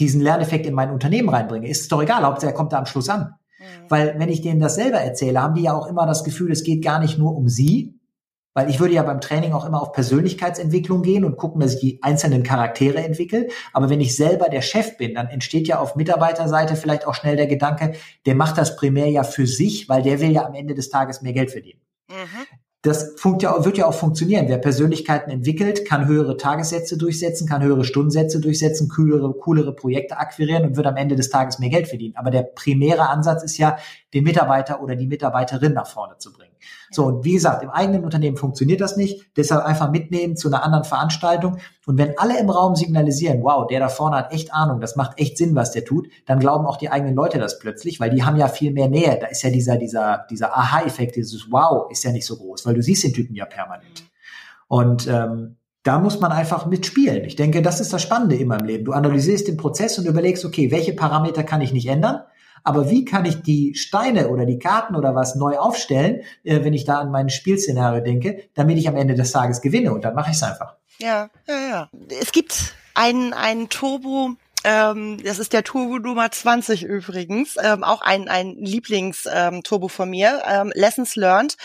diesen 0.00 0.20
Lerneffekt 0.20 0.66
in 0.66 0.74
mein 0.74 0.90
Unternehmen 0.90 1.28
reinbringe, 1.28 1.68
ist 1.68 1.82
es 1.82 1.88
doch 1.88 2.02
egal, 2.02 2.24
Hauptsache 2.24 2.52
er 2.52 2.54
kommt 2.54 2.72
da 2.72 2.78
am 2.78 2.86
Schluss 2.86 3.08
an. 3.08 3.34
Mhm. 3.58 3.64
Weil 3.88 4.18
wenn 4.18 4.28
ich 4.28 4.42
denen 4.42 4.60
das 4.60 4.74
selber 4.74 4.98
erzähle, 4.98 5.42
haben 5.42 5.54
die 5.54 5.62
ja 5.62 5.74
auch 5.74 5.86
immer 5.86 6.06
das 6.06 6.24
Gefühl, 6.24 6.50
es 6.50 6.64
geht 6.64 6.84
gar 6.84 6.98
nicht 6.98 7.18
nur 7.18 7.36
um 7.36 7.48
sie, 7.48 7.98
weil 8.56 8.70
ich 8.70 8.78
würde 8.78 8.94
ja 8.94 9.02
beim 9.02 9.20
Training 9.20 9.52
auch 9.52 9.64
immer 9.64 9.82
auf 9.82 9.92
Persönlichkeitsentwicklung 9.92 11.02
gehen 11.02 11.24
und 11.24 11.36
gucken, 11.36 11.60
dass 11.60 11.74
ich 11.74 11.80
die 11.80 12.02
einzelnen 12.02 12.44
Charaktere 12.44 13.02
entwickle. 13.02 13.48
Aber 13.72 13.90
wenn 13.90 14.00
ich 14.00 14.14
selber 14.14 14.48
der 14.48 14.62
Chef 14.62 14.96
bin, 14.96 15.14
dann 15.14 15.26
entsteht 15.26 15.66
ja 15.66 15.80
auf 15.80 15.96
Mitarbeiterseite 15.96 16.76
vielleicht 16.76 17.06
auch 17.06 17.14
schnell 17.14 17.36
der 17.36 17.48
Gedanke, 17.48 17.94
der 18.26 18.36
macht 18.36 18.56
das 18.56 18.76
primär 18.76 19.08
ja 19.10 19.24
für 19.24 19.48
sich, 19.48 19.88
weil 19.88 20.02
der 20.02 20.20
will 20.20 20.30
ja 20.30 20.46
am 20.46 20.54
Ende 20.54 20.74
des 20.74 20.88
Tages 20.88 21.20
mehr 21.20 21.32
Geld 21.32 21.50
verdienen. 21.50 21.80
Mhm 22.08 22.63
das 22.84 23.14
wird 23.24 23.78
ja 23.78 23.86
auch 23.86 23.94
funktionieren. 23.94 24.46
Wer 24.46 24.58
Persönlichkeiten 24.58 25.30
entwickelt, 25.30 25.86
kann 25.86 26.06
höhere 26.06 26.36
Tagessätze 26.36 26.98
durchsetzen, 26.98 27.48
kann 27.48 27.62
höhere 27.62 27.82
Stundensätze 27.82 28.40
durchsetzen, 28.40 28.90
coolere, 28.90 29.32
coolere 29.32 29.74
Projekte 29.74 30.18
akquirieren 30.18 30.64
und 30.64 30.76
wird 30.76 30.86
am 30.86 30.98
Ende 30.98 31.16
des 31.16 31.30
Tages 31.30 31.58
mehr 31.58 31.70
Geld 31.70 31.88
verdienen. 31.88 32.14
Aber 32.16 32.30
der 32.30 32.42
primäre 32.42 33.08
Ansatz 33.08 33.42
ist 33.42 33.56
ja, 33.56 33.78
den 34.12 34.24
Mitarbeiter 34.24 34.82
oder 34.82 34.96
die 34.96 35.06
Mitarbeiterin 35.06 35.72
nach 35.72 35.86
vorne 35.86 36.18
zu 36.18 36.30
bringen. 36.30 36.53
So, 36.90 37.06
und 37.06 37.24
wie 37.24 37.32
gesagt, 37.32 37.62
im 37.62 37.70
eigenen 37.70 38.04
Unternehmen 38.04 38.36
funktioniert 38.36 38.80
das 38.80 38.96
nicht. 38.96 39.26
Deshalb 39.36 39.64
einfach 39.64 39.90
mitnehmen 39.90 40.36
zu 40.36 40.48
einer 40.48 40.62
anderen 40.62 40.84
Veranstaltung. 40.84 41.58
Und 41.86 41.98
wenn 41.98 42.16
alle 42.18 42.38
im 42.38 42.50
Raum 42.50 42.76
signalisieren, 42.76 43.42
wow, 43.42 43.66
der 43.66 43.80
da 43.80 43.88
vorne 43.88 44.16
hat 44.16 44.32
echt 44.32 44.52
Ahnung, 44.54 44.80
das 44.80 44.96
macht 44.96 45.18
echt 45.18 45.36
Sinn, 45.36 45.54
was 45.54 45.72
der 45.72 45.84
tut, 45.84 46.08
dann 46.26 46.38
glauben 46.38 46.66
auch 46.66 46.76
die 46.76 46.90
eigenen 46.90 47.14
Leute 47.14 47.38
das 47.38 47.58
plötzlich, 47.58 48.00
weil 48.00 48.10
die 48.10 48.22
haben 48.22 48.36
ja 48.36 48.48
viel 48.48 48.72
mehr 48.72 48.88
Nähe. 48.88 49.18
Da 49.20 49.26
ist 49.26 49.42
ja 49.42 49.50
dieser, 49.50 49.76
dieser, 49.76 50.26
dieser 50.30 50.56
Aha-Effekt, 50.56 51.16
dieses 51.16 51.50
Wow 51.50 51.90
ist 51.90 52.04
ja 52.04 52.12
nicht 52.12 52.26
so 52.26 52.36
groß, 52.36 52.64
weil 52.66 52.74
du 52.74 52.82
siehst 52.82 53.04
den 53.04 53.12
Typen 53.12 53.34
ja 53.34 53.46
permanent. 53.46 54.04
Und 54.68 55.06
ähm, 55.08 55.56
da 55.84 55.98
muss 55.98 56.18
man 56.18 56.32
einfach 56.32 56.64
mitspielen. 56.66 57.24
Ich 57.24 57.36
denke, 57.36 57.60
das 57.60 57.78
ist 57.78 57.92
das 57.92 58.02
Spannende 58.02 58.36
immer 58.36 58.58
im 58.58 58.66
Leben. 58.66 58.84
Du 58.86 58.92
analysierst 58.92 59.48
den 59.48 59.58
Prozess 59.58 59.98
und 59.98 60.06
überlegst, 60.06 60.44
okay, 60.44 60.70
welche 60.70 60.94
Parameter 60.94 61.44
kann 61.44 61.60
ich 61.60 61.72
nicht 61.72 61.86
ändern? 61.86 62.22
Aber 62.64 62.90
wie 62.90 63.04
kann 63.04 63.26
ich 63.26 63.42
die 63.42 63.74
Steine 63.74 64.28
oder 64.28 64.46
die 64.46 64.58
Karten 64.58 64.96
oder 64.96 65.14
was 65.14 65.36
neu 65.36 65.58
aufstellen, 65.58 66.22
äh, 66.42 66.64
wenn 66.64 66.72
ich 66.72 66.84
da 66.84 66.98
an 66.98 67.10
mein 67.10 67.28
Spielszenario 67.28 68.02
denke, 68.02 68.48
damit 68.54 68.78
ich 68.78 68.88
am 68.88 68.96
Ende 68.96 69.14
des 69.14 69.30
Tages 69.32 69.60
gewinne? 69.60 69.92
Und 69.92 70.04
dann 70.04 70.14
mache 70.14 70.30
ich 70.30 70.36
es 70.36 70.42
einfach. 70.42 70.74
Ja, 70.98 71.28
ja, 71.46 71.68
ja. 71.68 71.90
Es 72.20 72.32
gibt 72.32 72.74
einen, 72.94 73.32
einen 73.34 73.68
Turbo, 73.68 74.30
ähm, 74.64 75.22
das 75.22 75.38
ist 75.38 75.52
der 75.52 75.62
Turbo 75.62 75.98
Nummer 75.98 76.30
20 76.30 76.84
übrigens, 76.84 77.56
ähm, 77.62 77.84
auch 77.84 78.00
ein, 78.00 78.28
ein 78.28 78.56
Lieblings-Turbo 78.56 79.86
ähm, 79.86 79.90
von 79.90 80.10
mir. 80.10 80.42
Ähm, 80.46 80.72
Lessons 80.74 81.16
learned. 81.16 81.56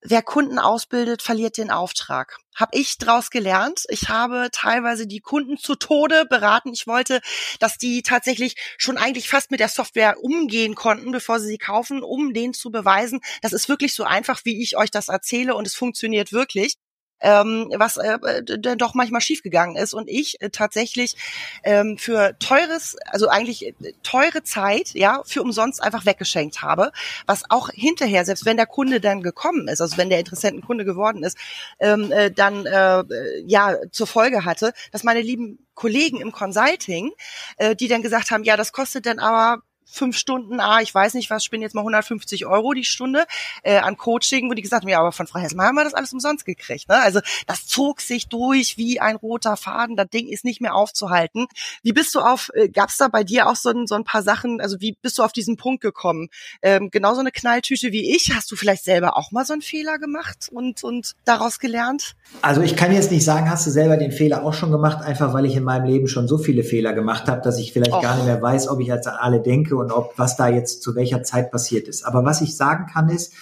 Wer 0.00 0.22
Kunden 0.22 0.58
ausbildet, 0.58 1.20
verliert 1.22 1.56
den 1.58 1.70
Auftrag. 1.70 2.38
Hab 2.54 2.68
ich 2.72 2.98
draus 2.98 3.30
gelernt. 3.30 3.84
Ich 3.88 4.08
habe 4.08 4.48
teilweise 4.52 5.08
die 5.08 5.18
Kunden 5.18 5.58
zu 5.58 5.74
Tode 5.74 6.24
beraten. 6.24 6.72
Ich 6.72 6.86
wollte, 6.86 7.20
dass 7.58 7.76
die 7.78 8.02
tatsächlich 8.02 8.54
schon 8.78 8.96
eigentlich 8.96 9.28
fast 9.28 9.50
mit 9.50 9.58
der 9.58 9.68
Software 9.68 10.22
umgehen 10.22 10.76
konnten, 10.76 11.10
bevor 11.10 11.40
sie 11.40 11.48
sie 11.48 11.58
kaufen, 11.58 12.04
um 12.04 12.32
denen 12.32 12.54
zu 12.54 12.70
beweisen, 12.70 13.20
das 13.42 13.52
ist 13.52 13.68
wirklich 13.68 13.94
so 13.94 14.04
einfach, 14.04 14.40
wie 14.44 14.62
ich 14.62 14.76
euch 14.76 14.92
das 14.92 15.08
erzähle 15.08 15.56
und 15.56 15.66
es 15.66 15.74
funktioniert 15.74 16.32
wirklich 16.32 16.76
ähm, 17.24 17.72
was 17.74 17.96
äh, 17.96 18.18
dann 18.42 18.78
doch 18.78 18.94
manchmal 18.94 19.22
schiefgegangen 19.22 19.76
ist 19.76 19.94
und 19.94 20.08
ich 20.08 20.40
äh, 20.40 20.50
tatsächlich 20.50 21.16
ähm, 21.64 21.96
für 21.98 22.38
teures, 22.38 22.96
also 23.06 23.28
eigentlich 23.28 23.66
äh, 23.66 23.72
teure 24.02 24.42
Zeit, 24.42 24.90
ja, 24.92 25.22
für 25.24 25.42
umsonst 25.42 25.82
einfach 25.82 26.04
weggeschenkt 26.04 26.62
habe, 26.62 26.92
was 27.26 27.42
auch 27.48 27.70
hinterher, 27.70 28.24
selbst 28.24 28.44
wenn 28.44 28.58
der 28.58 28.66
Kunde 28.66 29.00
dann 29.00 29.22
gekommen 29.22 29.68
ist, 29.68 29.80
also 29.80 29.96
wenn 29.96 30.10
der 30.10 30.18
Interessentenkunde 30.18 30.84
geworden 30.84 31.24
ist, 31.24 31.38
ähm, 31.80 32.12
äh, 32.12 32.30
dann 32.30 32.66
äh, 32.66 33.04
ja 33.46 33.76
zur 33.90 34.06
Folge 34.06 34.44
hatte, 34.44 34.74
dass 34.92 35.02
meine 35.02 35.22
lieben 35.22 35.58
Kollegen 35.74 36.20
im 36.20 36.30
Consulting, 36.30 37.10
äh, 37.56 37.74
die 37.74 37.88
dann 37.88 38.02
gesagt 38.02 38.30
haben, 38.30 38.44
ja, 38.44 38.56
das 38.56 38.72
kostet 38.72 39.06
dann 39.06 39.18
aber 39.18 39.62
fünf 39.94 40.16
Stunden, 40.16 40.60
ah, 40.60 40.80
ich 40.80 40.94
weiß 40.94 41.14
nicht 41.14 41.30
was, 41.30 41.44
ich 41.44 41.50
bin 41.50 41.62
jetzt 41.62 41.74
mal 41.74 41.80
150 41.82 42.46
Euro 42.46 42.72
die 42.72 42.84
Stunde 42.84 43.24
äh, 43.62 43.78
an 43.78 43.96
Coaching, 43.96 44.50
wo 44.50 44.54
die 44.54 44.62
gesagt 44.62 44.82
haben, 44.82 44.90
ja, 44.90 45.00
aber 45.00 45.12
von 45.12 45.26
Frau 45.26 45.38
Hessmann 45.38 45.66
haben 45.66 45.74
wir 45.76 45.84
das 45.84 45.94
alles 45.94 46.12
umsonst 46.12 46.44
gekriegt. 46.44 46.88
Ne? 46.88 47.00
Also 47.00 47.20
das 47.46 47.66
zog 47.66 48.00
sich 48.00 48.28
durch 48.28 48.76
wie 48.76 49.00
ein 49.00 49.16
roter 49.16 49.56
Faden, 49.56 49.96
das 49.96 50.08
Ding 50.08 50.28
ist 50.28 50.44
nicht 50.44 50.60
mehr 50.60 50.74
aufzuhalten. 50.74 51.46
Wie 51.82 51.92
bist 51.92 52.14
du 52.14 52.20
auf, 52.20 52.50
äh, 52.54 52.68
gab 52.68 52.88
es 52.90 52.96
da 52.96 53.08
bei 53.08 53.24
dir 53.24 53.48
auch 53.48 53.56
so 53.56 53.70
ein, 53.70 53.86
so 53.86 53.94
ein 53.94 54.04
paar 54.04 54.22
Sachen, 54.22 54.60
also 54.60 54.80
wie 54.80 54.96
bist 55.00 55.18
du 55.18 55.22
auf 55.22 55.32
diesen 55.32 55.56
Punkt 55.56 55.80
gekommen? 55.80 56.28
Ähm, 56.62 56.90
genauso 56.90 57.20
eine 57.20 57.30
Knalltüte 57.30 57.92
wie 57.92 58.14
ich, 58.14 58.34
hast 58.34 58.50
du 58.50 58.56
vielleicht 58.56 58.84
selber 58.84 59.16
auch 59.16 59.30
mal 59.30 59.44
so 59.44 59.52
einen 59.52 59.62
Fehler 59.62 59.98
gemacht 59.98 60.48
und, 60.50 60.82
und 60.82 61.12
daraus 61.24 61.58
gelernt? 61.58 62.14
Also 62.42 62.62
ich 62.62 62.76
kann 62.76 62.92
jetzt 62.92 63.10
nicht 63.10 63.24
sagen, 63.24 63.48
hast 63.50 63.66
du 63.66 63.70
selber 63.70 63.96
den 63.96 64.12
Fehler 64.12 64.44
auch 64.44 64.54
schon 64.54 64.70
gemacht, 64.70 65.02
einfach 65.02 65.32
weil 65.32 65.46
ich 65.46 65.56
in 65.56 65.64
meinem 65.64 65.86
Leben 65.86 66.08
schon 66.08 66.28
so 66.28 66.38
viele 66.38 66.64
Fehler 66.64 66.92
gemacht 66.92 67.28
habe, 67.28 67.40
dass 67.42 67.58
ich 67.58 67.72
vielleicht 67.72 67.92
Och. 67.92 68.02
gar 68.02 68.16
nicht 68.16 68.26
mehr 68.26 68.40
weiß, 68.40 68.68
ob 68.68 68.80
ich 68.80 68.90
als 68.90 69.06
alle 69.06 69.40
denke 69.40 69.76
und 69.84 69.92
ob 69.92 70.14
was 70.18 70.36
da 70.36 70.48
jetzt 70.48 70.82
zu 70.82 70.94
welcher 70.96 71.22
Zeit 71.22 71.50
passiert 71.50 71.86
ist. 71.88 72.04
Aber 72.04 72.24
was 72.24 72.40
ich 72.40 72.56
sagen 72.56 72.86
kann 72.86 73.08
ist, 73.08 73.34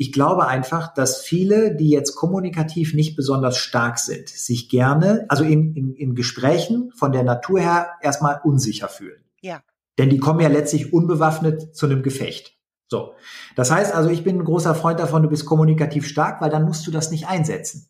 ich 0.00 0.12
glaube 0.12 0.46
einfach, 0.46 0.94
dass 0.94 1.20
viele, 1.20 1.76
die 1.76 1.90
jetzt 1.90 2.14
kommunikativ 2.16 2.94
nicht 2.94 3.16
besonders 3.16 3.58
stark 3.58 3.98
sind, 3.98 4.30
sich 4.30 4.70
gerne, 4.70 5.26
also 5.28 5.44
in, 5.44 5.76
in, 5.76 5.94
in 5.94 6.14
Gesprächen 6.14 6.90
von 6.96 7.12
der 7.12 7.22
Natur 7.22 7.60
her 7.60 7.90
erstmal 8.00 8.40
unsicher 8.42 8.88
fühlen. 8.88 9.22
Ja. 9.42 9.62
Denn 9.98 10.08
die 10.08 10.18
kommen 10.18 10.40
ja 10.40 10.48
letztlich 10.48 10.94
unbewaffnet 10.94 11.76
zu 11.76 11.84
einem 11.84 12.02
Gefecht. 12.02 12.56
So. 12.88 13.12
Das 13.56 13.70
heißt 13.70 13.94
also, 13.94 14.08
ich 14.08 14.24
bin 14.24 14.38
ein 14.38 14.44
großer 14.46 14.74
Freund 14.74 14.98
davon, 14.98 15.22
du 15.22 15.28
bist 15.28 15.44
kommunikativ 15.44 16.08
stark, 16.08 16.40
weil 16.40 16.48
dann 16.48 16.64
musst 16.64 16.86
du 16.86 16.90
das 16.90 17.10
nicht 17.10 17.28
einsetzen. 17.28 17.89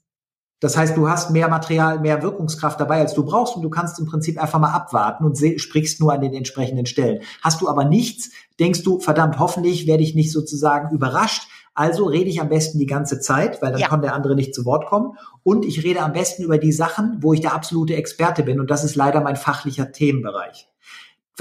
Das 0.60 0.76
heißt, 0.76 0.96
du 0.96 1.08
hast 1.08 1.30
mehr 1.30 1.48
Material, 1.48 2.00
mehr 2.00 2.22
Wirkungskraft 2.22 2.78
dabei, 2.78 3.00
als 3.00 3.14
du 3.14 3.24
brauchst 3.24 3.56
und 3.56 3.62
du 3.62 3.70
kannst 3.70 3.98
im 3.98 4.06
Prinzip 4.06 4.40
einfach 4.40 4.58
mal 4.58 4.72
abwarten 4.72 5.24
und 5.24 5.38
sprichst 5.56 6.00
nur 6.00 6.12
an 6.12 6.20
den 6.20 6.34
entsprechenden 6.34 6.84
Stellen. 6.84 7.22
Hast 7.42 7.62
du 7.62 7.68
aber 7.68 7.84
nichts, 7.84 8.30
denkst 8.58 8.82
du, 8.82 9.00
verdammt, 9.00 9.38
hoffentlich 9.38 9.86
werde 9.86 10.02
ich 10.02 10.14
nicht 10.14 10.30
sozusagen 10.30 10.94
überrascht. 10.94 11.48
Also 11.72 12.04
rede 12.04 12.28
ich 12.28 12.42
am 12.42 12.50
besten 12.50 12.78
die 12.78 12.86
ganze 12.86 13.20
Zeit, 13.20 13.62
weil 13.62 13.72
dann 13.72 13.80
ja. 13.80 13.88
kann 13.88 14.02
der 14.02 14.14
andere 14.14 14.34
nicht 14.34 14.54
zu 14.54 14.66
Wort 14.66 14.86
kommen. 14.86 15.16
Und 15.42 15.64
ich 15.64 15.82
rede 15.82 16.02
am 16.02 16.12
besten 16.12 16.42
über 16.42 16.58
die 16.58 16.72
Sachen, 16.72 17.18
wo 17.20 17.32
ich 17.32 17.40
der 17.40 17.54
absolute 17.54 17.94
Experte 17.94 18.42
bin. 18.42 18.60
Und 18.60 18.70
das 18.70 18.84
ist 18.84 18.96
leider 18.96 19.22
mein 19.22 19.36
fachlicher 19.36 19.90
Themenbereich. 19.90 20.69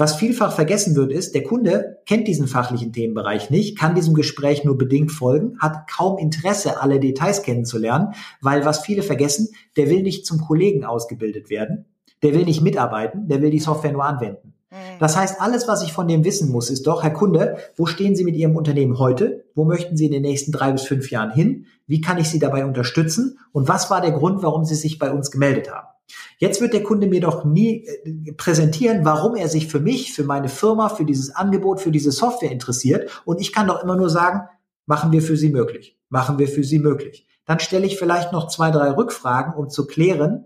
Was 0.00 0.14
vielfach 0.14 0.52
vergessen 0.54 0.96
wird, 0.96 1.12
ist, 1.12 1.34
der 1.34 1.42
Kunde 1.42 1.98
kennt 2.06 2.26
diesen 2.26 2.46
fachlichen 2.46 2.90
Themenbereich 2.90 3.50
nicht, 3.50 3.78
kann 3.78 3.94
diesem 3.94 4.14
Gespräch 4.14 4.64
nur 4.64 4.78
bedingt 4.78 5.12
folgen, 5.12 5.58
hat 5.60 5.90
kaum 5.90 6.16
Interesse, 6.16 6.80
alle 6.80 7.00
Details 7.00 7.42
kennenzulernen, 7.42 8.14
weil 8.40 8.64
was 8.64 8.80
viele 8.80 9.02
vergessen, 9.02 9.48
der 9.76 9.90
will 9.90 10.02
nicht 10.02 10.24
zum 10.24 10.40
Kollegen 10.40 10.86
ausgebildet 10.86 11.50
werden, 11.50 11.84
der 12.22 12.32
will 12.32 12.46
nicht 12.46 12.62
mitarbeiten, 12.62 13.28
der 13.28 13.42
will 13.42 13.50
die 13.50 13.58
Software 13.58 13.92
nur 13.92 14.04
anwenden. 14.04 14.54
Mhm. 14.70 14.76
Das 15.00 15.18
heißt, 15.18 15.38
alles, 15.38 15.68
was 15.68 15.82
ich 15.82 15.92
von 15.92 16.08
dem 16.08 16.24
wissen 16.24 16.50
muss, 16.50 16.70
ist 16.70 16.86
doch, 16.86 17.02
Herr 17.02 17.10
Kunde, 17.10 17.58
wo 17.76 17.84
stehen 17.84 18.16
Sie 18.16 18.24
mit 18.24 18.36
Ihrem 18.36 18.56
Unternehmen 18.56 18.98
heute? 18.98 19.44
Wo 19.54 19.66
möchten 19.66 19.98
Sie 19.98 20.06
in 20.06 20.12
den 20.12 20.22
nächsten 20.22 20.50
drei 20.50 20.72
bis 20.72 20.84
fünf 20.84 21.10
Jahren 21.10 21.30
hin? 21.30 21.66
Wie 21.86 22.00
kann 22.00 22.16
ich 22.16 22.30
Sie 22.30 22.38
dabei 22.38 22.64
unterstützen? 22.64 23.38
Und 23.52 23.68
was 23.68 23.90
war 23.90 24.00
der 24.00 24.12
Grund, 24.12 24.42
warum 24.42 24.64
Sie 24.64 24.76
sich 24.76 24.98
bei 24.98 25.10
uns 25.10 25.30
gemeldet 25.30 25.70
haben? 25.70 25.88
Jetzt 26.38 26.60
wird 26.60 26.72
der 26.72 26.82
Kunde 26.82 27.06
mir 27.06 27.20
doch 27.20 27.44
nie 27.44 27.86
äh, 27.86 28.32
präsentieren, 28.32 29.04
warum 29.04 29.36
er 29.36 29.48
sich 29.48 29.66
für 29.66 29.80
mich, 29.80 30.12
für 30.12 30.24
meine 30.24 30.48
Firma, 30.48 30.88
für 30.88 31.04
dieses 31.04 31.34
Angebot, 31.34 31.80
für 31.80 31.90
diese 31.90 32.12
Software 32.12 32.52
interessiert. 32.52 33.22
Und 33.24 33.40
ich 33.40 33.52
kann 33.52 33.66
doch 33.66 33.82
immer 33.82 33.96
nur 33.96 34.10
sagen, 34.10 34.42
machen 34.86 35.12
wir 35.12 35.22
für 35.22 35.36
Sie 35.36 35.50
möglich. 35.50 35.98
Machen 36.08 36.38
wir 36.38 36.48
für 36.48 36.64
Sie 36.64 36.78
möglich. 36.78 37.26
Dann 37.46 37.60
stelle 37.60 37.86
ich 37.86 37.98
vielleicht 37.98 38.32
noch 38.32 38.48
zwei, 38.48 38.70
drei 38.70 38.90
Rückfragen, 38.90 39.54
um 39.54 39.68
zu 39.68 39.86
klären, 39.86 40.44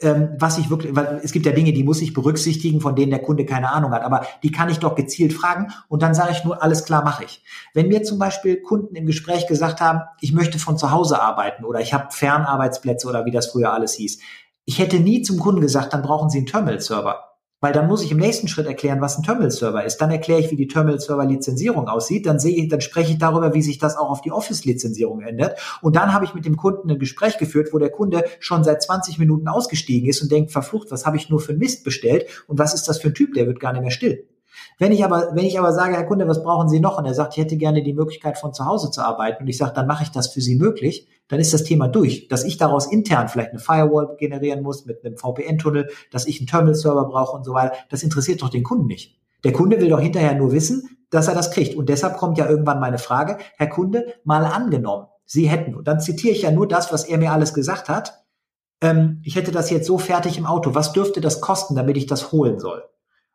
ähm, 0.00 0.30
was 0.38 0.58
ich 0.58 0.70
wirklich, 0.70 0.94
weil 0.96 1.20
es 1.22 1.32
gibt 1.32 1.46
ja 1.46 1.52
Dinge, 1.52 1.72
die 1.72 1.84
muss 1.84 2.02
ich 2.02 2.12
berücksichtigen, 2.12 2.80
von 2.80 2.96
denen 2.96 3.10
der 3.10 3.22
Kunde 3.22 3.46
keine 3.46 3.70
Ahnung 3.70 3.92
hat, 3.92 4.02
aber 4.02 4.26
die 4.42 4.50
kann 4.50 4.68
ich 4.68 4.78
doch 4.78 4.96
gezielt 4.96 5.32
fragen 5.32 5.72
und 5.88 6.02
dann 6.02 6.14
sage 6.14 6.32
ich 6.32 6.44
nur, 6.44 6.62
alles 6.62 6.84
klar, 6.84 7.04
mache 7.04 7.24
ich. 7.24 7.44
Wenn 7.74 7.88
mir 7.88 8.02
zum 8.02 8.18
Beispiel 8.18 8.60
Kunden 8.60 8.96
im 8.96 9.06
Gespräch 9.06 9.46
gesagt 9.46 9.80
haben, 9.80 10.00
ich 10.20 10.32
möchte 10.32 10.58
von 10.58 10.76
zu 10.76 10.90
Hause 10.90 11.22
arbeiten 11.22 11.64
oder 11.64 11.80
ich 11.80 11.94
habe 11.94 12.08
Fernarbeitsplätze 12.10 13.06
oder 13.06 13.24
wie 13.24 13.30
das 13.30 13.46
früher 13.46 13.72
alles 13.72 13.94
hieß, 13.94 14.18
ich 14.66 14.78
hätte 14.78 14.98
nie 14.98 15.22
zum 15.22 15.38
Kunden 15.38 15.60
gesagt, 15.60 15.92
dann 15.92 16.02
brauchen 16.02 16.30
Sie 16.30 16.38
einen 16.38 16.46
Terminal-Server. 16.46 17.30
Weil 17.60 17.72
dann 17.72 17.86
muss 17.86 18.02
ich 18.02 18.12
im 18.12 18.18
nächsten 18.18 18.46
Schritt 18.46 18.66
erklären, 18.66 19.00
was 19.00 19.16
ein 19.16 19.22
Terminal-Server 19.22 19.84
ist. 19.84 19.96
Dann 19.96 20.10
erkläre 20.10 20.40
ich, 20.40 20.50
wie 20.50 20.56
die 20.56 20.66
Terminal-Server-Lizenzierung 20.66 21.88
aussieht. 21.88 22.26
Dann 22.26 22.38
sehe 22.38 22.54
ich, 22.56 22.68
dann 22.68 22.82
spreche 22.82 23.12
ich 23.12 23.18
darüber, 23.18 23.54
wie 23.54 23.62
sich 23.62 23.78
das 23.78 23.96
auch 23.96 24.10
auf 24.10 24.20
die 24.20 24.32
Office-Lizenzierung 24.32 25.22
ändert. 25.22 25.58
Und 25.80 25.96
dann 25.96 26.12
habe 26.12 26.26
ich 26.26 26.34
mit 26.34 26.44
dem 26.44 26.58
Kunden 26.58 26.90
ein 26.90 26.98
Gespräch 26.98 27.38
geführt, 27.38 27.70
wo 27.72 27.78
der 27.78 27.90
Kunde 27.90 28.24
schon 28.38 28.64
seit 28.64 28.82
20 28.82 29.18
Minuten 29.18 29.48
ausgestiegen 29.48 30.08
ist 30.08 30.20
und 30.20 30.30
denkt, 30.30 30.52
verflucht, 30.52 30.90
was 30.90 31.06
habe 31.06 31.16
ich 31.16 31.30
nur 31.30 31.40
für 31.40 31.54
Mist 31.54 31.84
bestellt? 31.84 32.26
Und 32.48 32.58
was 32.58 32.74
ist 32.74 32.86
das 32.86 32.98
für 33.00 33.08
ein 33.08 33.14
Typ? 33.14 33.32
Der 33.32 33.46
wird 33.46 33.60
gar 33.60 33.72
nicht 33.72 33.82
mehr 33.82 33.90
still. 33.90 34.26
Wenn 34.78 34.92
ich 34.92 35.04
aber, 35.04 35.30
wenn 35.34 35.44
ich 35.44 35.58
aber 35.58 35.72
sage, 35.72 35.94
Herr 35.94 36.04
Kunde, 36.04 36.26
was 36.26 36.42
brauchen 36.42 36.68
Sie 36.68 36.80
noch? 36.80 36.98
Und 36.98 37.06
er 37.06 37.14
sagt, 37.14 37.36
ich 37.36 37.42
hätte 37.42 37.56
gerne 37.56 37.82
die 37.82 37.92
Möglichkeit 37.92 38.38
von 38.38 38.52
zu 38.52 38.64
Hause 38.64 38.90
zu 38.90 39.02
arbeiten. 39.02 39.42
Und 39.42 39.48
ich 39.48 39.58
sage, 39.58 39.72
dann 39.74 39.86
mache 39.86 40.02
ich 40.02 40.10
das 40.10 40.28
für 40.28 40.40
Sie 40.40 40.56
möglich. 40.56 41.08
Dann 41.28 41.40
ist 41.40 41.54
das 41.54 41.64
Thema 41.64 41.88
durch. 41.88 42.28
Dass 42.28 42.44
ich 42.44 42.56
daraus 42.56 42.86
intern 42.86 43.28
vielleicht 43.28 43.50
eine 43.50 43.60
Firewall 43.60 44.16
generieren 44.18 44.62
muss 44.62 44.84
mit 44.86 45.04
einem 45.04 45.16
VPN-Tunnel, 45.16 45.88
dass 46.10 46.26
ich 46.26 46.40
einen 46.40 46.46
Terminal-Server 46.46 47.06
brauche 47.06 47.36
und 47.36 47.44
so 47.44 47.54
weiter. 47.54 47.74
Das 47.90 48.02
interessiert 48.02 48.42
doch 48.42 48.50
den 48.50 48.64
Kunden 48.64 48.86
nicht. 48.86 49.18
Der 49.44 49.52
Kunde 49.52 49.80
will 49.80 49.90
doch 49.90 50.00
hinterher 50.00 50.34
nur 50.34 50.52
wissen, 50.52 50.96
dass 51.10 51.28
er 51.28 51.34
das 51.34 51.50
kriegt. 51.50 51.76
Und 51.76 51.88
deshalb 51.88 52.16
kommt 52.16 52.38
ja 52.38 52.48
irgendwann 52.48 52.80
meine 52.80 52.98
Frage, 52.98 53.38
Herr 53.56 53.68
Kunde, 53.68 54.14
mal 54.24 54.44
angenommen, 54.44 55.06
Sie 55.26 55.48
hätten, 55.48 55.74
und 55.74 55.88
dann 55.88 56.00
zitiere 56.00 56.34
ich 56.34 56.42
ja 56.42 56.50
nur 56.50 56.68
das, 56.68 56.92
was 56.92 57.04
er 57.04 57.18
mir 57.18 57.32
alles 57.32 57.54
gesagt 57.54 57.88
hat, 57.88 58.24
ähm, 58.82 59.22
ich 59.24 59.36
hätte 59.36 59.52
das 59.52 59.70
jetzt 59.70 59.86
so 59.86 59.98
fertig 59.98 60.36
im 60.36 60.46
Auto, 60.46 60.74
was 60.74 60.92
dürfte 60.92 61.20
das 61.20 61.40
kosten, 61.40 61.74
damit 61.74 61.96
ich 61.96 62.06
das 62.06 62.32
holen 62.32 62.58
soll? 62.58 62.84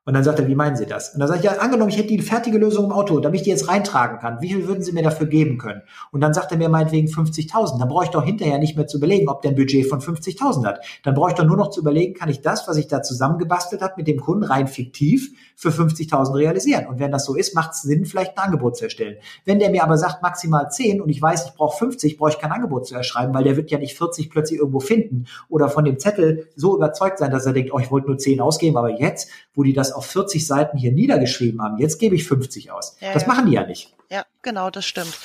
Und 0.05 0.13
dann 0.13 0.23
sagt 0.23 0.39
er, 0.39 0.47
wie 0.47 0.55
meinen 0.55 0.75
Sie 0.75 0.85
das? 0.85 1.13
Und 1.13 1.19
dann 1.19 1.27
sage 1.27 1.39
ich, 1.39 1.45
ja, 1.45 1.57
angenommen, 1.59 1.91
ich 1.91 1.97
hätte 1.97 2.07
die 2.07 2.19
fertige 2.19 2.57
Lösung 2.57 2.85
im 2.85 2.91
Auto, 2.91 3.19
damit 3.19 3.41
ich 3.41 3.43
die 3.43 3.51
jetzt 3.51 3.67
reintragen 3.67 4.17
kann. 4.17 4.41
Wie 4.41 4.51
viel 4.51 4.67
würden 4.67 4.81
Sie 4.81 4.91
mir 4.91 5.03
dafür 5.03 5.27
geben 5.27 5.57
können? 5.57 5.83
Und 6.11 6.21
dann 6.21 6.33
sagt 6.33 6.51
er 6.51 6.57
mir 6.57 6.69
meinetwegen 6.69 7.07
50.000. 7.07 7.77
Dann 7.77 7.87
brauche 7.87 8.05
ich 8.05 8.09
doch 8.09 8.23
hinterher 8.23 8.57
nicht 8.57 8.75
mehr 8.75 8.87
zu 8.87 8.97
überlegen, 8.97 9.29
ob 9.29 9.41
der 9.41 9.51
ein 9.51 9.55
Budget 9.55 9.87
von 9.87 9.99
50.000 9.99 10.65
hat. 10.65 10.83
Dann 11.03 11.13
brauche 11.13 11.29
ich 11.29 11.35
doch 11.35 11.43
nur 11.43 11.57
noch 11.57 11.69
zu 11.69 11.81
überlegen, 11.81 12.15
kann 12.15 12.29
ich 12.29 12.41
das, 12.41 12.67
was 12.67 12.77
ich 12.77 12.87
da 12.87 13.03
zusammengebastelt 13.03 13.81
habe 13.81 13.93
mit 13.97 14.07
dem 14.07 14.19
Kunden, 14.19 14.45
rein 14.45 14.67
fiktiv 14.67 15.31
für 15.55 15.69
50.000 15.69 16.33
realisieren? 16.33 16.87
Und 16.87 16.99
wenn 16.99 17.11
das 17.11 17.25
so 17.25 17.35
ist, 17.35 17.53
macht 17.53 17.73
es 17.73 17.81
Sinn, 17.81 18.05
vielleicht 18.05 18.37
ein 18.37 18.45
Angebot 18.45 18.77
zu 18.77 18.85
erstellen. 18.85 19.17
Wenn 19.45 19.59
der 19.59 19.69
mir 19.69 19.83
aber 19.83 19.97
sagt, 19.97 20.23
maximal 20.23 20.71
10 20.71 21.01
und 21.01 21.09
ich 21.09 21.21
weiß, 21.21 21.45
ich 21.45 21.53
brauche 21.53 21.77
50, 21.77 22.17
brauche 22.17 22.31
ich 22.31 22.39
kein 22.39 22.51
Angebot 22.51 22.87
zu 22.87 22.95
erschreiben, 22.95 23.33
weil 23.33 23.43
der 23.43 23.57
wird 23.57 23.69
ja 23.69 23.77
nicht 23.77 23.97
40 23.97 24.31
plötzlich 24.31 24.59
irgendwo 24.59 24.79
finden 24.79 25.25
oder 25.49 25.69
von 25.69 25.85
dem 25.85 25.99
Zettel 25.99 26.47
so 26.55 26.75
überzeugt 26.75 27.19
sein, 27.19 27.29
dass 27.29 27.45
er 27.45 27.53
denkt, 27.53 27.71
oh, 27.73 27.79
ich 27.79 27.91
wollte 27.91 28.07
nur 28.07 28.17
10 28.17 28.41
ausgeben, 28.41 28.77
aber 28.77 28.99
jetzt, 28.99 29.29
wo 29.53 29.61
die 29.61 29.73
das 29.73 29.88
auf 29.91 30.05
40 30.05 30.45
Seiten 30.45 30.77
hier 30.77 30.91
niedergeschrieben 30.91 31.61
haben, 31.61 31.77
jetzt 31.77 31.99
gebe 31.99 32.15
ich 32.15 32.27
50 32.27 32.71
aus. 32.71 32.97
Ja, 32.99 33.13
das 33.13 33.23
ja. 33.23 33.27
machen 33.27 33.45
die 33.47 33.53
ja 33.53 33.65
nicht. 33.65 33.95
Ja, 34.09 34.25
genau, 34.41 34.69
das 34.69 34.85
stimmt. 34.85 35.17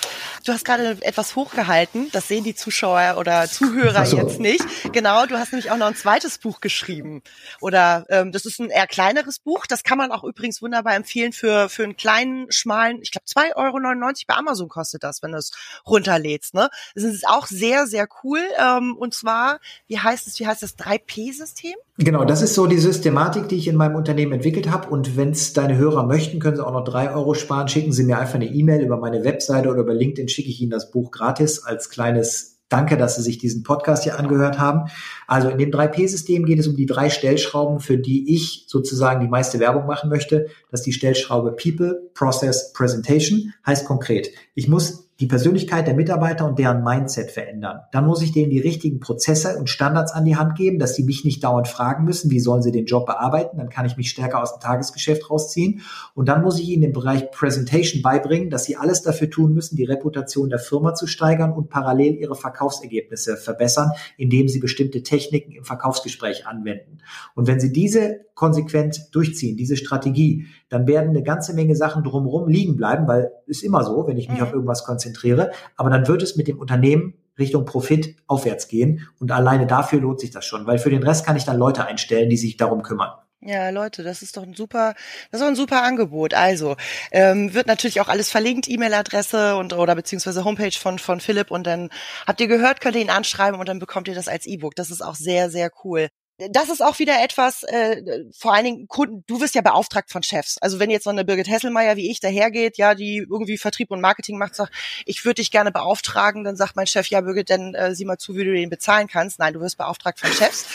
Du 0.44 0.53
hast 0.53 0.64
gerade 0.64 0.98
etwas 1.00 1.37
hochgehalten, 1.37 2.11
das 2.12 2.29
sehen 2.29 2.44
die 2.44 2.55
Zuschauer 2.55 3.16
oder 3.18 3.48
Zuhörer 3.48 4.05
so. 4.05 4.16
jetzt 4.16 4.40
nicht. 4.40 4.64
Genau, 4.92 5.27
du 5.27 5.38
hast 5.38 5.53
nämlich 5.53 5.70
auch 5.70 5.77
noch 5.77 5.87
ein 5.87 5.96
zweites 5.96 6.38
Buch 6.38 6.61
geschrieben. 6.61 7.22
Oder 7.61 8.05
ähm, 8.11 8.33
das 8.33 8.44
ist 8.44 8.61
ein 8.61 8.70
eher 8.70 8.87
kleineres 8.87 9.38
Buch. 9.38 9.66
Das 9.66 9.83
kann 9.83 9.96
man 9.96 10.12
auch 10.12 10.24
übrigens 10.24 10.61
wunderbar 10.61 10.94
empfehlen 10.94 11.33
für 11.33 11.68
für 11.68 11.85
einen 11.85 11.96
kleinen, 11.96 12.50
schmalen, 12.50 13.00
ich 13.03 13.11
glaube 13.11 13.24
2,99 13.27 13.57
Euro 13.57 13.79
bei 14.27 14.35
Amazon 14.35 14.68
kostet 14.68 15.03
das, 15.03 15.22
wenn 15.22 15.33
du 15.33 15.38
es 15.38 15.53
runterlädst. 15.87 16.55
Ne? 16.55 16.68
Das 16.94 17.05
ist 17.05 17.27
auch 17.27 17.46
sehr, 17.46 17.87
sehr 17.87 18.07
cool. 18.22 18.40
Ähm, 18.59 18.96
und 18.96 19.14
zwar, 19.14 19.61
wie 19.87 19.98
heißt 19.98 20.27
es, 20.27 20.38
wie 20.40 20.46
heißt 20.46 20.62
das 20.62 20.79
3P-System? 20.79 21.74
Genau, 21.96 22.24
das 22.24 22.42
ist 22.42 22.55
so 22.55 22.66
die 22.66 22.79
Systematik, 22.79 23.48
die 23.48 23.57
ich 23.57 23.68
in 23.68 23.77
meinem 23.77 23.94
Unternehmen 23.94 24.33
entwickelt 24.33 24.68
habe. 24.68 24.88
Und 24.88 25.16
wenn 25.16 25.31
es 25.31 25.53
deine 25.53 25.77
Hörer 25.77 26.05
möchten, 26.05 26.40
können 26.40 26.57
sie 26.57 26.66
auch 26.66 26.72
noch 26.72 26.83
drei 26.83 27.12
Euro 27.12 27.35
sparen. 27.35 27.68
Schicken 27.68 27.92
sie 27.92 28.03
mir 28.03 28.18
einfach 28.18 28.35
eine 28.35 28.46
E-Mail 28.46 28.83
über 28.83 28.96
meine 29.05 29.23
Webseite 29.23 29.69
oder 29.69 29.83
über 29.83 29.95
LinkedIn 29.95 30.29
schicke 30.29 30.49
ich 30.49 30.61
Ihnen 30.61 30.71
das 30.71 30.90
Buch 30.90 31.11
gratis 31.11 31.62
als 31.62 31.90
kleines 31.90 32.55
Danke, 32.71 32.97
dass 32.97 33.17
Sie 33.17 33.23
sich 33.23 33.37
diesen 33.37 33.62
Podcast 33.62 34.03
hier 34.05 34.19
angehört 34.19 34.59
haben. 34.59 34.90
Also 35.29 35.51
in 35.51 35.59
dem 35.59 35.71
3P-System 35.71 36.47
geht 36.47 36.59
es 36.59 36.67
um 36.67 36.75
die 36.75 36.87
drei 36.87 37.11
Stellschrauben, 37.11 37.79
für 37.79 37.99
die 37.99 38.35
ich 38.35 38.64
sozusagen 38.67 39.21
die 39.21 39.29
meiste 39.29 39.61
Werbung 39.61 39.87
machen 39.87 40.09
möchte. 40.09 40.47
Das 40.71 40.81
ist 40.81 40.87
die 40.87 40.95
Stellschraube 40.95 41.53
People, 41.53 42.11
Process, 42.14 42.73
Presentation. 42.73 43.53
Heißt 43.67 43.85
konkret, 43.85 44.31
ich 44.55 44.67
muss 44.67 45.04
die 45.20 45.27
Persönlichkeit 45.27 45.87
der 45.87 45.94
Mitarbeiter 45.94 46.44
und 46.44 46.59
deren 46.59 46.83
Mindset 46.83 47.31
verändern. 47.31 47.83
Dann 47.92 48.05
muss 48.05 48.20
ich 48.20 48.33
denen 48.33 48.50
die 48.50 48.59
richtigen 48.59 48.98
Prozesse 48.98 49.57
und 49.59 49.70
Standards 49.70 50.12
an 50.12 50.24
die 50.24 50.37
Hand 50.37 50.57
geben, 50.57 50.81
dass 50.81 50.96
sie 50.96 51.05
mich 51.05 51.24
nicht 51.24 51.44
dauernd 51.44 51.68
fragen 51.68 52.05
müssen, 52.05 52.33
wie 52.33 52.40
sollen 52.40 52.62
sie 52.62 52.72
den 52.72 52.87
Job 52.87 53.07
bearbeiten. 53.07 53.59
Dann 53.59 53.68
kann 53.68 53.87
ich 53.87 53.96
mich 53.96 54.11
stärker 54.11 54.42
aus 54.42 54.55
dem 54.55 54.61
Tagesgeschäft 54.61 55.31
rausziehen. 55.31 55.83
Und 56.14 56.29
dann 56.29 56.42
muss 56.42 56.59
ich 56.59 56.68
ihnen 56.68 56.83
im 56.83 56.92
Bereich 56.92 57.31
Presentation 57.31 58.03
beibringen, 58.03 58.50
dass 58.50 58.64
sie 58.64 58.77
alles 58.77 59.03
dafür 59.03 59.31
tun 59.31 59.55
müssen, 59.55 59.77
die 59.77 59.85
Reputation 59.85 60.50
der 60.50 60.59
Firma 60.59 60.94
zu 60.94 61.07
steigern 61.07 61.53
und 61.53 61.70
parallel 61.70 62.16
ihre 62.16 62.35
Verkaufsergebnisse 62.35 63.37
verbessern, 63.37 63.92
indem 64.16 64.48
sie 64.48 64.59
bestimmte 64.59 65.05
Techniken 65.05 65.53
im 65.53 65.64
Verkaufsgespräch 65.64 66.46
anwenden. 66.48 66.98
Und 67.37 67.46
wenn 67.46 67.61
sie 67.61 67.72
diese 67.72 68.24
konsequent 68.35 69.09
durchziehen, 69.12 69.57
diese 69.57 69.77
Strategie, 69.77 70.47
dann 70.68 70.87
werden 70.87 71.11
eine 71.11 71.23
ganze 71.23 71.55
Menge 71.55 71.77
Sachen 71.77 72.03
drumherum 72.03 72.49
liegen 72.49 72.77
bleiben, 72.77 73.07
weil 73.07 73.31
ist 73.47 73.62
immer 73.62 73.85
so, 73.85 74.07
wenn 74.07 74.16
ich 74.16 74.29
mich 74.29 74.38
mhm. 74.38 74.44
auf 74.44 74.53
irgendwas 74.53 74.85
konzentriere. 74.85 75.53
Aber 75.77 75.90
dann 75.90 76.09
wird 76.09 76.23
es 76.23 76.37
mit 76.37 76.49
dem 76.49 76.59
Unternehmen 76.59 77.14
Richtung 77.38 77.64
Profit 77.64 78.16
aufwärts 78.27 78.68
gehen. 78.68 79.09
Und 79.18 79.33
alleine 79.33 79.66
dafür 79.66 80.01
lohnt 80.01 80.20
sich 80.20 80.31
das 80.31 80.44
schon, 80.44 80.66
weil 80.66 80.79
für 80.79 80.90
den 80.90 81.03
Rest 81.03 81.27
kann 81.27 81.37
ich 81.37 81.44
dann 81.44 81.59
Leute 81.59 81.85
einstellen, 81.85 82.31
die 82.31 82.37
sich 82.37 82.57
darum 82.57 82.83
kümmern. 82.83 83.11
Ja, 83.47 83.68
Leute, 83.68 84.03
das 84.03 84.23
ist 84.23 84.38
doch 84.38 84.42
ein 84.42 84.55
super, 84.55 84.94
das 85.31 85.40
ist 85.40 85.42
doch 85.42 85.51
ein 85.51 85.57
super 85.57 85.83
Angebot. 85.83 86.33
Also 86.33 86.77
ähm, 87.12 87.53
wird 87.53 87.66
natürlich 87.66 88.01
auch 88.01 88.09
alles 88.09 88.31
verlinkt, 88.31 88.70
E-Mail-Adresse 88.70 89.57
und 89.57 89.75
oder 89.75 89.94
beziehungsweise 89.94 90.44
Homepage 90.44 90.73
von 90.73 90.99
von 90.99 91.20
Philipp 91.20 91.51
und 91.51 91.66
dann 91.66 91.90
habt 92.27 92.40
ihr 92.40 92.47
gehört, 92.47 92.81
könnt 92.81 92.97
ihr 92.97 93.03
ihn 93.03 93.11
anschreiben 93.11 93.61
und 93.61 93.68
dann 93.68 93.81
bekommt 93.81 94.09
ihr 94.09 94.14
das 94.14 94.29
als 94.29 94.47
E-Book. 94.47 94.75
Das 94.77 94.90
ist 94.90 95.03
auch 95.03 95.14
sehr 95.14 95.51
sehr 95.51 95.70
cool 95.85 96.09
das 96.38 96.68
ist 96.68 96.83
auch 96.83 96.99
wieder 96.99 97.23
etwas, 97.23 97.62
äh, 97.62 98.25
vor 98.37 98.53
allen 98.53 98.64
Dingen 98.64 98.88
Kunden, 98.88 99.23
du 99.27 99.40
wirst 99.40 99.55
ja 99.55 99.61
beauftragt 99.61 100.11
von 100.11 100.25
Chefs. 100.25 100.59
Also 100.59 100.81
wenn 100.81 100.90
jetzt 100.90 101.05
so 101.05 101.11
eine 101.11 101.25
Birgit 101.25 101.49
Hesselmeier 101.49 101.97
wie 101.97 102.11
ich 102.11 102.18
dahergeht, 102.18 102.77
ja, 102.77 102.97
die 102.97 103.18
irgendwie 103.18 103.57
Vertrieb 103.57 103.92
und 103.92 104.01
Marketing 104.01 104.37
macht, 104.37 104.57
sagt, 104.57 104.73
ich 105.07 105.25
würde 105.25 105.37
dich 105.37 105.53
gerne 105.53 105.70
beauftragen, 105.70 106.42
dann 106.42 106.57
sagt 106.57 106.75
mein 106.75 106.88
Chef, 106.88 107.07
ja 107.07 107.20
Birgit, 107.20 107.51
dann 107.51 107.75
äh, 107.75 107.94
sieh 107.94 108.05
mal 108.05 108.18
zu, 108.18 108.37
wie 108.37 108.44
du 108.44 108.53
den 108.53 108.68
bezahlen 108.68 109.07
kannst. 109.07 109.38
Nein, 109.38 109.55
du 109.55 109.61
wirst 109.61 109.79
beauftragt 109.79 110.18
von 110.18 110.33
Chefs. 110.33 110.66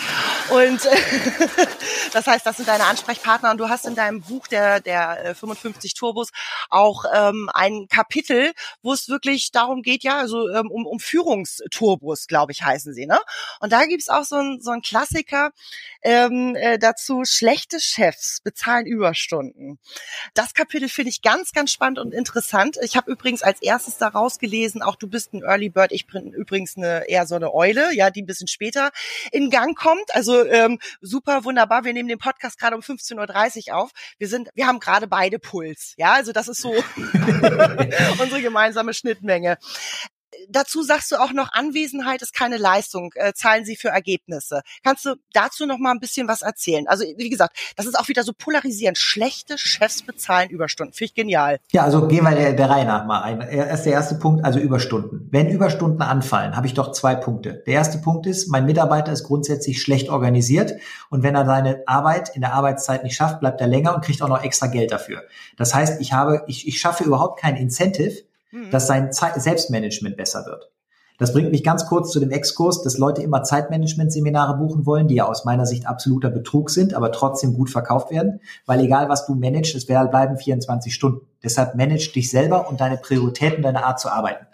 Und 0.50 0.86
äh, 0.86 0.96
das 2.14 2.28
heißt, 2.28 2.46
das 2.46 2.58
sind 2.58 2.68
deine 2.68 2.86
Ansprechpartner 2.86 3.52
und 3.52 3.58
du 3.58 3.70
hast 3.70 3.86
in 3.86 3.96
deinem 3.96 4.22
Buch 4.22 4.48
der, 4.48 4.80
der 4.80 5.26
äh, 5.26 5.36
55 5.36 5.94
Turbos 5.94 6.30
auch 6.70 7.06
ähm, 7.14 7.50
ein 7.54 7.88
Kapitel, 7.90 8.54
wo 8.82 8.94
es 8.94 9.10
wirklich 9.10 9.52
darum 9.52 9.82
geht, 9.82 10.04
ja, 10.04 10.18
also 10.18 10.50
ähm, 10.50 10.72
um, 10.72 10.86
um 10.86 11.00
Führungsturbos, 11.00 12.28
glaube 12.28 12.52
ich, 12.52 12.64
heißen 12.64 12.94
sie, 12.94 13.06
ne? 13.06 13.20
Und 13.60 13.72
da 13.72 13.86
gibt's 13.86 14.10
auch 14.10 14.24
so 14.24 14.38
ein, 14.38 14.60
so 14.62 14.72
ein 14.72 14.82
Klassiker, 14.82 15.52
ähm, 16.02 16.56
äh, 16.56 16.78
dazu, 16.80 17.24
schlechte 17.26 17.80
Chefs 17.80 18.42
bezahlen 18.44 18.86
Überstunden. 18.86 19.80
Das 20.34 20.54
Kapitel 20.54 20.90
finde 20.90 21.10
ich 21.10 21.22
ganz, 21.22 21.52
ganz 21.52 21.72
spannend 21.72 22.00
und 22.00 22.14
interessant. 22.14 22.78
Ich 22.82 22.96
habe 22.96 23.12
übrigens 23.12 23.44
als 23.44 23.62
erstes 23.62 23.98
daraus 23.98 24.40
gelesen, 24.40 24.82
auch 24.82 24.96
du 24.96 25.08
bist 25.08 25.34
ein 25.34 25.44
Early 25.44 25.70
Bird, 25.70 25.92
ich 25.92 26.08
bin 26.08 26.32
übrigens 26.32 26.78
eine, 26.78 27.10
eher 27.10 27.28
so 27.28 27.36
eine 27.36 27.54
Eule, 27.54 27.94
ja, 27.94 28.10
die 28.10 28.22
ein 28.22 28.26
bisschen 28.26 28.48
später 28.48 28.92
in 29.32 29.50
Gang 29.50 29.78
kommt. 29.78 30.14
Also 30.14 30.46
ähm, 30.46 30.80
super, 31.02 31.44
wunderbar. 31.44 31.84
Wir 31.84 31.94
nehmen 32.00 32.10
den 32.10 32.20
Podcast 32.20 32.58
gerade 32.58 32.76
um 32.76 32.82
15.30 32.82 33.70
Uhr 33.70 33.78
auf. 33.78 33.92
Wir 34.18 34.28
sind, 34.28 34.50
wir 34.56 34.68
haben 34.68 34.80
gerade 34.80 35.08
beide 35.08 35.40
Puls. 35.40 35.94
Ja, 35.98 36.14
also 36.14 36.32
das 36.32 36.48
ist 36.48 36.62
so 36.62 36.72
unsere 38.20 38.42
gemeinsame 38.42 38.94
Schnittmenge 38.94 39.58
dazu 40.50 40.84
sagst 40.84 41.12
du 41.12 41.18
auch 41.18 41.32
noch, 41.32 41.52
Anwesenheit 41.54 42.22
ist 42.22 42.34
keine 42.34 42.58
Leistung, 42.58 43.12
äh, 43.16 43.34
zahlen 43.34 43.66
sie 43.66 43.76
für 43.76 43.90
Ergebnisse. 43.90 44.62
Kannst 44.84 45.06
du 45.06 45.16
dazu 45.34 45.66
noch 45.66 45.78
mal 45.78 45.92
ein 45.92 46.00
bisschen 46.00 46.28
was 46.28 46.42
erzählen? 46.42 46.88
Also 46.88 47.06
wie 47.18 47.30
gesagt, 47.30 47.58
das 47.76 47.86
ist 47.86 47.98
auch 47.98 48.08
wieder 48.08 48.24
so 48.24 48.34
polarisierend. 48.34 48.98
Schlechte 48.98 49.58
Chefs 49.58 50.04
bezahlen 50.04 50.50
Überstunden. 50.50 50.94
Finde 50.94 51.10
ich 51.10 51.16
genial. 51.16 51.60
Ja, 51.72 51.84
also 51.84 52.08
gehen 52.08 52.24
wir 52.24 52.36
der, 52.36 52.54
der 52.54 52.70
Reihe 52.70 52.86
nach 52.86 53.06
mal 53.06 53.22
ein. 53.22 53.42
Erst 53.42 53.86
der 53.86 53.94
erste 53.94 54.16
Punkt, 54.16 54.46
also 54.46 54.60
Überstunden. 54.60 55.28
Wenn 55.32 55.50
Überstunden 55.50 56.02
anfallen, 56.02 56.56
habe 56.56 56.68
ich 56.68 56.74
doch 56.74 56.92
zwei 56.92 57.16
Punkte. 57.16 57.64
Der 57.66 57.74
erste 57.74 58.00
Punkt 58.00 58.26
ist, 58.28 58.48
mein 58.48 58.66
Mitarbeiter 58.66 59.12
ist 59.12 59.24
grundsätzlich 59.24 59.82
schlecht 59.82 60.10
organisiert 60.10 60.74
und 61.10 61.24
wenn 61.24 61.36
er 61.36 61.46
seine 61.46 61.84
Arbeit 61.86 62.36
in 62.36 62.42
der 62.42 62.54
Arbeitszeit 62.54 63.04
nicht 63.04 63.16
schafft, 63.16 63.40
bleibt 63.40 63.62
er 63.62 63.68
länger 63.68 63.96
und 63.96 64.04
kriegt 64.04 64.22
auch 64.22 64.28
noch 64.28 64.44
extra 64.44 64.68
Geld 64.68 64.92
dafür. 64.92 65.24
Das 65.58 65.74
heißt, 65.74 66.02
ich 66.02 66.14
habe, 66.14 66.44
ich, 66.48 66.68
ich 66.68 66.80
schaffe 66.80 67.04
überhaupt 67.04 67.40
kein 67.40 67.56
Incentive, 67.56 68.29
mhm. 68.52 68.72
dass 68.72 68.88
sein 68.88 69.12
Ze 69.12 69.32
Selbstmanagement 69.36 70.18
besser 70.18 70.46
wird. 70.46 70.72
Das 71.20 71.34
bringt 71.34 71.52
mich 71.52 71.64
ganz 71.64 71.86
kurz 71.86 72.12
zu 72.12 72.20
dem 72.20 72.32
Exkurs, 72.32 72.82
dass 72.82 72.98
Leute 72.98 73.22
immer 73.22 73.44
Zeitmanagement-Seminare 73.44 74.58
buchen 74.58 74.86
wollen, 74.86 75.08
die 75.08 75.16
ja 75.16 75.26
aus 75.26 75.44
meiner 75.46 75.66
Sicht 75.66 75.86
absoluter 75.86 76.30
Betrug 76.30 76.70
sind, 76.70 76.94
aber 76.94 77.12
trotzdem 77.12 77.54
gut 77.54 77.70
verkauft 77.70 78.10
werden, 78.10 78.40
weil 78.66 78.80
egal 78.80 79.10
was 79.10 79.28
du 79.28 79.36
managst, 79.36 79.76
es 79.76 79.86
bleiben 79.86 80.38
24 80.38 80.94
Stunden. 80.94 81.28
Deshalb 81.44 81.76
manage 81.76 82.12
dich 82.14 82.30
selber 82.30 82.70
und 82.70 82.82
deine 82.82 82.98
Prioritäten, 82.98 83.64
deine 83.64 83.86
Art 83.86 84.00
zu 84.00 84.10
arbeiten. 84.10 84.46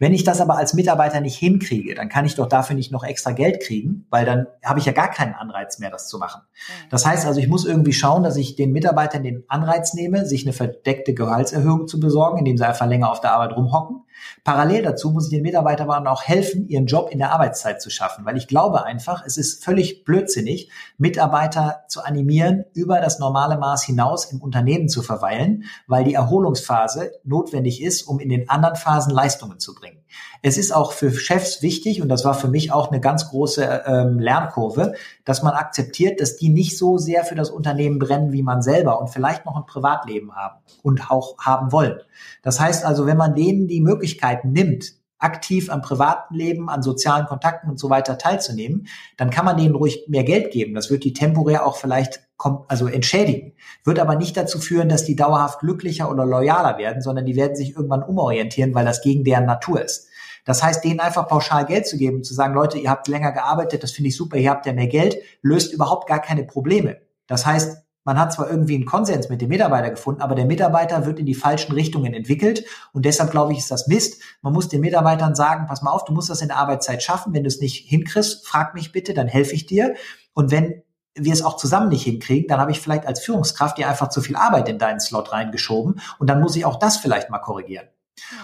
Wenn 0.00 0.12
ich 0.12 0.24
das 0.24 0.40
aber 0.40 0.56
als 0.56 0.74
Mitarbeiter 0.74 1.20
nicht 1.20 1.36
hinkriege, 1.36 1.94
dann 1.94 2.08
kann 2.08 2.24
ich 2.24 2.34
doch 2.34 2.48
dafür 2.48 2.74
nicht 2.74 2.90
noch 2.90 3.04
extra 3.04 3.30
Geld 3.30 3.60
kriegen, 3.62 4.06
weil 4.10 4.24
dann 4.24 4.46
habe 4.64 4.80
ich 4.80 4.86
ja 4.86 4.92
gar 4.92 5.08
keinen 5.08 5.34
Anreiz 5.34 5.78
mehr, 5.78 5.90
das 5.90 6.08
zu 6.08 6.18
machen. 6.18 6.42
Mhm. 6.42 6.88
Das 6.90 7.06
heißt 7.06 7.26
also, 7.26 7.40
ich 7.40 7.48
muss 7.48 7.64
irgendwie 7.64 7.92
schauen, 7.92 8.22
dass 8.22 8.36
ich 8.36 8.56
den 8.56 8.72
Mitarbeitern 8.72 9.22
den 9.22 9.44
Anreiz 9.48 9.94
nehme, 9.94 10.26
sich 10.26 10.44
eine 10.44 10.52
verdeckte 10.52 11.14
Gehaltserhöhung 11.14 11.86
zu 11.86 12.00
besorgen, 12.00 12.38
indem 12.38 12.56
sie 12.56 12.66
einfach 12.66 12.86
länger 12.86 13.10
auf 13.10 13.20
der 13.20 13.32
Arbeit 13.32 13.56
rumhocken. 13.56 14.02
Parallel 14.44 14.82
dazu 14.82 15.10
muss 15.10 15.26
ich 15.26 15.30
den 15.30 15.42
Mitarbeitern 15.42 16.06
auch 16.06 16.22
helfen, 16.22 16.68
ihren 16.68 16.86
Job 16.86 17.10
in 17.10 17.18
der 17.18 17.32
Arbeitszeit 17.32 17.80
zu 17.82 17.90
schaffen, 17.90 18.24
weil 18.24 18.36
ich 18.36 18.48
glaube 18.48 18.84
einfach, 18.84 19.24
es 19.26 19.36
ist 19.36 19.64
völlig 19.64 20.04
blödsinnig, 20.04 20.70
Mitarbeiter 20.98 21.84
zu 21.88 22.02
animieren, 22.02 22.64
über 22.74 23.00
das 23.00 23.18
normale 23.18 23.58
Maß 23.58 23.84
hinaus 23.84 24.26
im 24.26 24.40
Unternehmen 24.40 24.88
zu 24.88 25.02
verweilen, 25.02 25.64
weil 25.86 26.04
die 26.04 26.14
Erholungsphase 26.14 27.12
notwendig 27.24 27.82
ist, 27.82 28.02
um 28.02 28.20
in 28.20 28.28
den 28.28 28.48
anderen 28.48 28.76
Phasen 28.76 29.12
Leistungen 29.12 29.58
zu 29.58 29.74
bringen. 29.74 30.01
Es 30.42 30.58
ist 30.58 30.74
auch 30.74 30.92
für 30.92 31.12
Chefs 31.12 31.62
wichtig, 31.62 32.02
und 32.02 32.08
das 32.08 32.24
war 32.24 32.34
für 32.34 32.48
mich 32.48 32.72
auch 32.72 32.90
eine 32.90 33.00
ganz 33.00 33.28
große 33.28 33.82
ähm, 33.86 34.18
Lernkurve, 34.18 34.94
dass 35.24 35.42
man 35.42 35.54
akzeptiert, 35.54 36.20
dass 36.20 36.36
die 36.36 36.48
nicht 36.48 36.78
so 36.78 36.98
sehr 36.98 37.24
für 37.24 37.34
das 37.34 37.50
Unternehmen 37.50 37.98
brennen 37.98 38.32
wie 38.32 38.42
man 38.42 38.62
selber 38.62 39.00
und 39.00 39.08
vielleicht 39.08 39.44
noch 39.46 39.56
ein 39.56 39.66
Privatleben 39.66 40.34
haben 40.34 40.60
und 40.82 41.10
auch 41.10 41.38
haben 41.38 41.72
wollen. 41.72 42.00
Das 42.42 42.60
heißt 42.60 42.84
also, 42.84 43.06
wenn 43.06 43.16
man 43.16 43.34
denen 43.34 43.68
die 43.68 43.80
Möglichkeiten 43.80 44.52
nimmt, 44.52 45.01
aktiv 45.22 45.70
am 45.70 45.82
privaten 45.82 46.34
Leben, 46.34 46.68
an 46.68 46.82
sozialen 46.82 47.26
Kontakten 47.26 47.70
und 47.70 47.78
so 47.78 47.90
weiter 47.90 48.18
teilzunehmen, 48.18 48.86
dann 49.16 49.30
kann 49.30 49.44
man 49.44 49.56
denen 49.56 49.74
ruhig 49.74 50.04
mehr 50.08 50.24
Geld 50.24 50.50
geben. 50.50 50.74
Das 50.74 50.90
wird 50.90 51.04
die 51.04 51.12
temporär 51.12 51.66
auch 51.66 51.76
vielleicht 51.76 52.20
also 52.68 52.88
entschädigen. 52.88 53.52
Wird 53.84 54.00
aber 54.00 54.16
nicht 54.16 54.36
dazu 54.36 54.58
führen, 54.58 54.88
dass 54.88 55.04
die 55.04 55.14
dauerhaft 55.14 55.60
glücklicher 55.60 56.10
oder 56.10 56.26
loyaler 56.26 56.76
werden, 56.76 57.00
sondern 57.00 57.24
die 57.24 57.36
werden 57.36 57.54
sich 57.54 57.76
irgendwann 57.76 58.02
umorientieren, 58.02 58.74
weil 58.74 58.84
das 58.84 59.00
gegen 59.02 59.22
deren 59.22 59.46
Natur 59.46 59.80
ist. 59.80 60.08
Das 60.44 60.62
heißt, 60.62 60.82
denen 60.82 60.98
einfach 60.98 61.28
pauschal 61.28 61.66
Geld 61.66 61.86
zu 61.86 61.96
geben, 61.96 62.24
zu 62.24 62.34
sagen, 62.34 62.54
Leute, 62.54 62.78
ihr 62.78 62.90
habt 62.90 63.06
länger 63.06 63.30
gearbeitet, 63.30 63.82
das 63.82 63.92
finde 63.92 64.08
ich 64.08 64.16
super, 64.16 64.36
ihr 64.36 64.50
habt 64.50 64.66
ja 64.66 64.72
mehr 64.72 64.88
Geld, 64.88 65.18
löst 65.40 65.72
überhaupt 65.72 66.08
gar 66.08 66.20
keine 66.20 66.42
Probleme. 66.44 66.96
Das 67.28 67.46
heißt, 67.46 67.84
man 68.04 68.18
hat 68.18 68.32
zwar 68.32 68.50
irgendwie 68.50 68.74
einen 68.74 68.84
Konsens 68.84 69.28
mit 69.28 69.40
dem 69.40 69.48
Mitarbeiter 69.48 69.90
gefunden, 69.90 70.22
aber 70.22 70.34
der 70.34 70.46
Mitarbeiter 70.46 71.06
wird 71.06 71.18
in 71.18 71.26
die 71.26 71.34
falschen 71.34 71.72
Richtungen 71.72 72.14
entwickelt 72.14 72.64
und 72.92 73.04
deshalb 73.04 73.30
glaube 73.30 73.52
ich, 73.52 73.58
ist 73.58 73.70
das 73.70 73.86
Mist. 73.86 74.20
Man 74.42 74.52
muss 74.52 74.68
den 74.68 74.80
Mitarbeitern 74.80 75.34
sagen, 75.34 75.66
pass 75.66 75.82
mal 75.82 75.90
auf, 75.90 76.04
du 76.04 76.12
musst 76.12 76.30
das 76.30 76.42
in 76.42 76.48
der 76.48 76.58
Arbeitszeit 76.58 77.02
schaffen. 77.02 77.32
Wenn 77.32 77.44
du 77.44 77.48
es 77.48 77.60
nicht 77.60 77.88
hinkriegst, 77.88 78.46
frag 78.46 78.74
mich 78.74 78.92
bitte, 78.92 79.14
dann 79.14 79.28
helfe 79.28 79.54
ich 79.54 79.66
dir. 79.66 79.94
Und 80.34 80.50
wenn 80.50 80.82
wir 81.14 81.32
es 81.32 81.42
auch 81.42 81.56
zusammen 81.56 81.90
nicht 81.90 82.04
hinkriegen, 82.04 82.48
dann 82.48 82.60
habe 82.60 82.70
ich 82.70 82.80
vielleicht 82.80 83.06
als 83.06 83.20
Führungskraft 83.20 83.78
dir 83.78 83.88
einfach 83.88 84.08
zu 84.08 84.20
viel 84.20 84.36
Arbeit 84.36 84.68
in 84.68 84.78
deinen 84.78 85.00
Slot 85.00 85.32
reingeschoben 85.32 86.00
und 86.18 86.30
dann 86.30 86.40
muss 86.40 86.56
ich 86.56 86.64
auch 86.64 86.78
das 86.78 86.96
vielleicht 86.96 87.30
mal 87.30 87.38
korrigieren. 87.38 87.86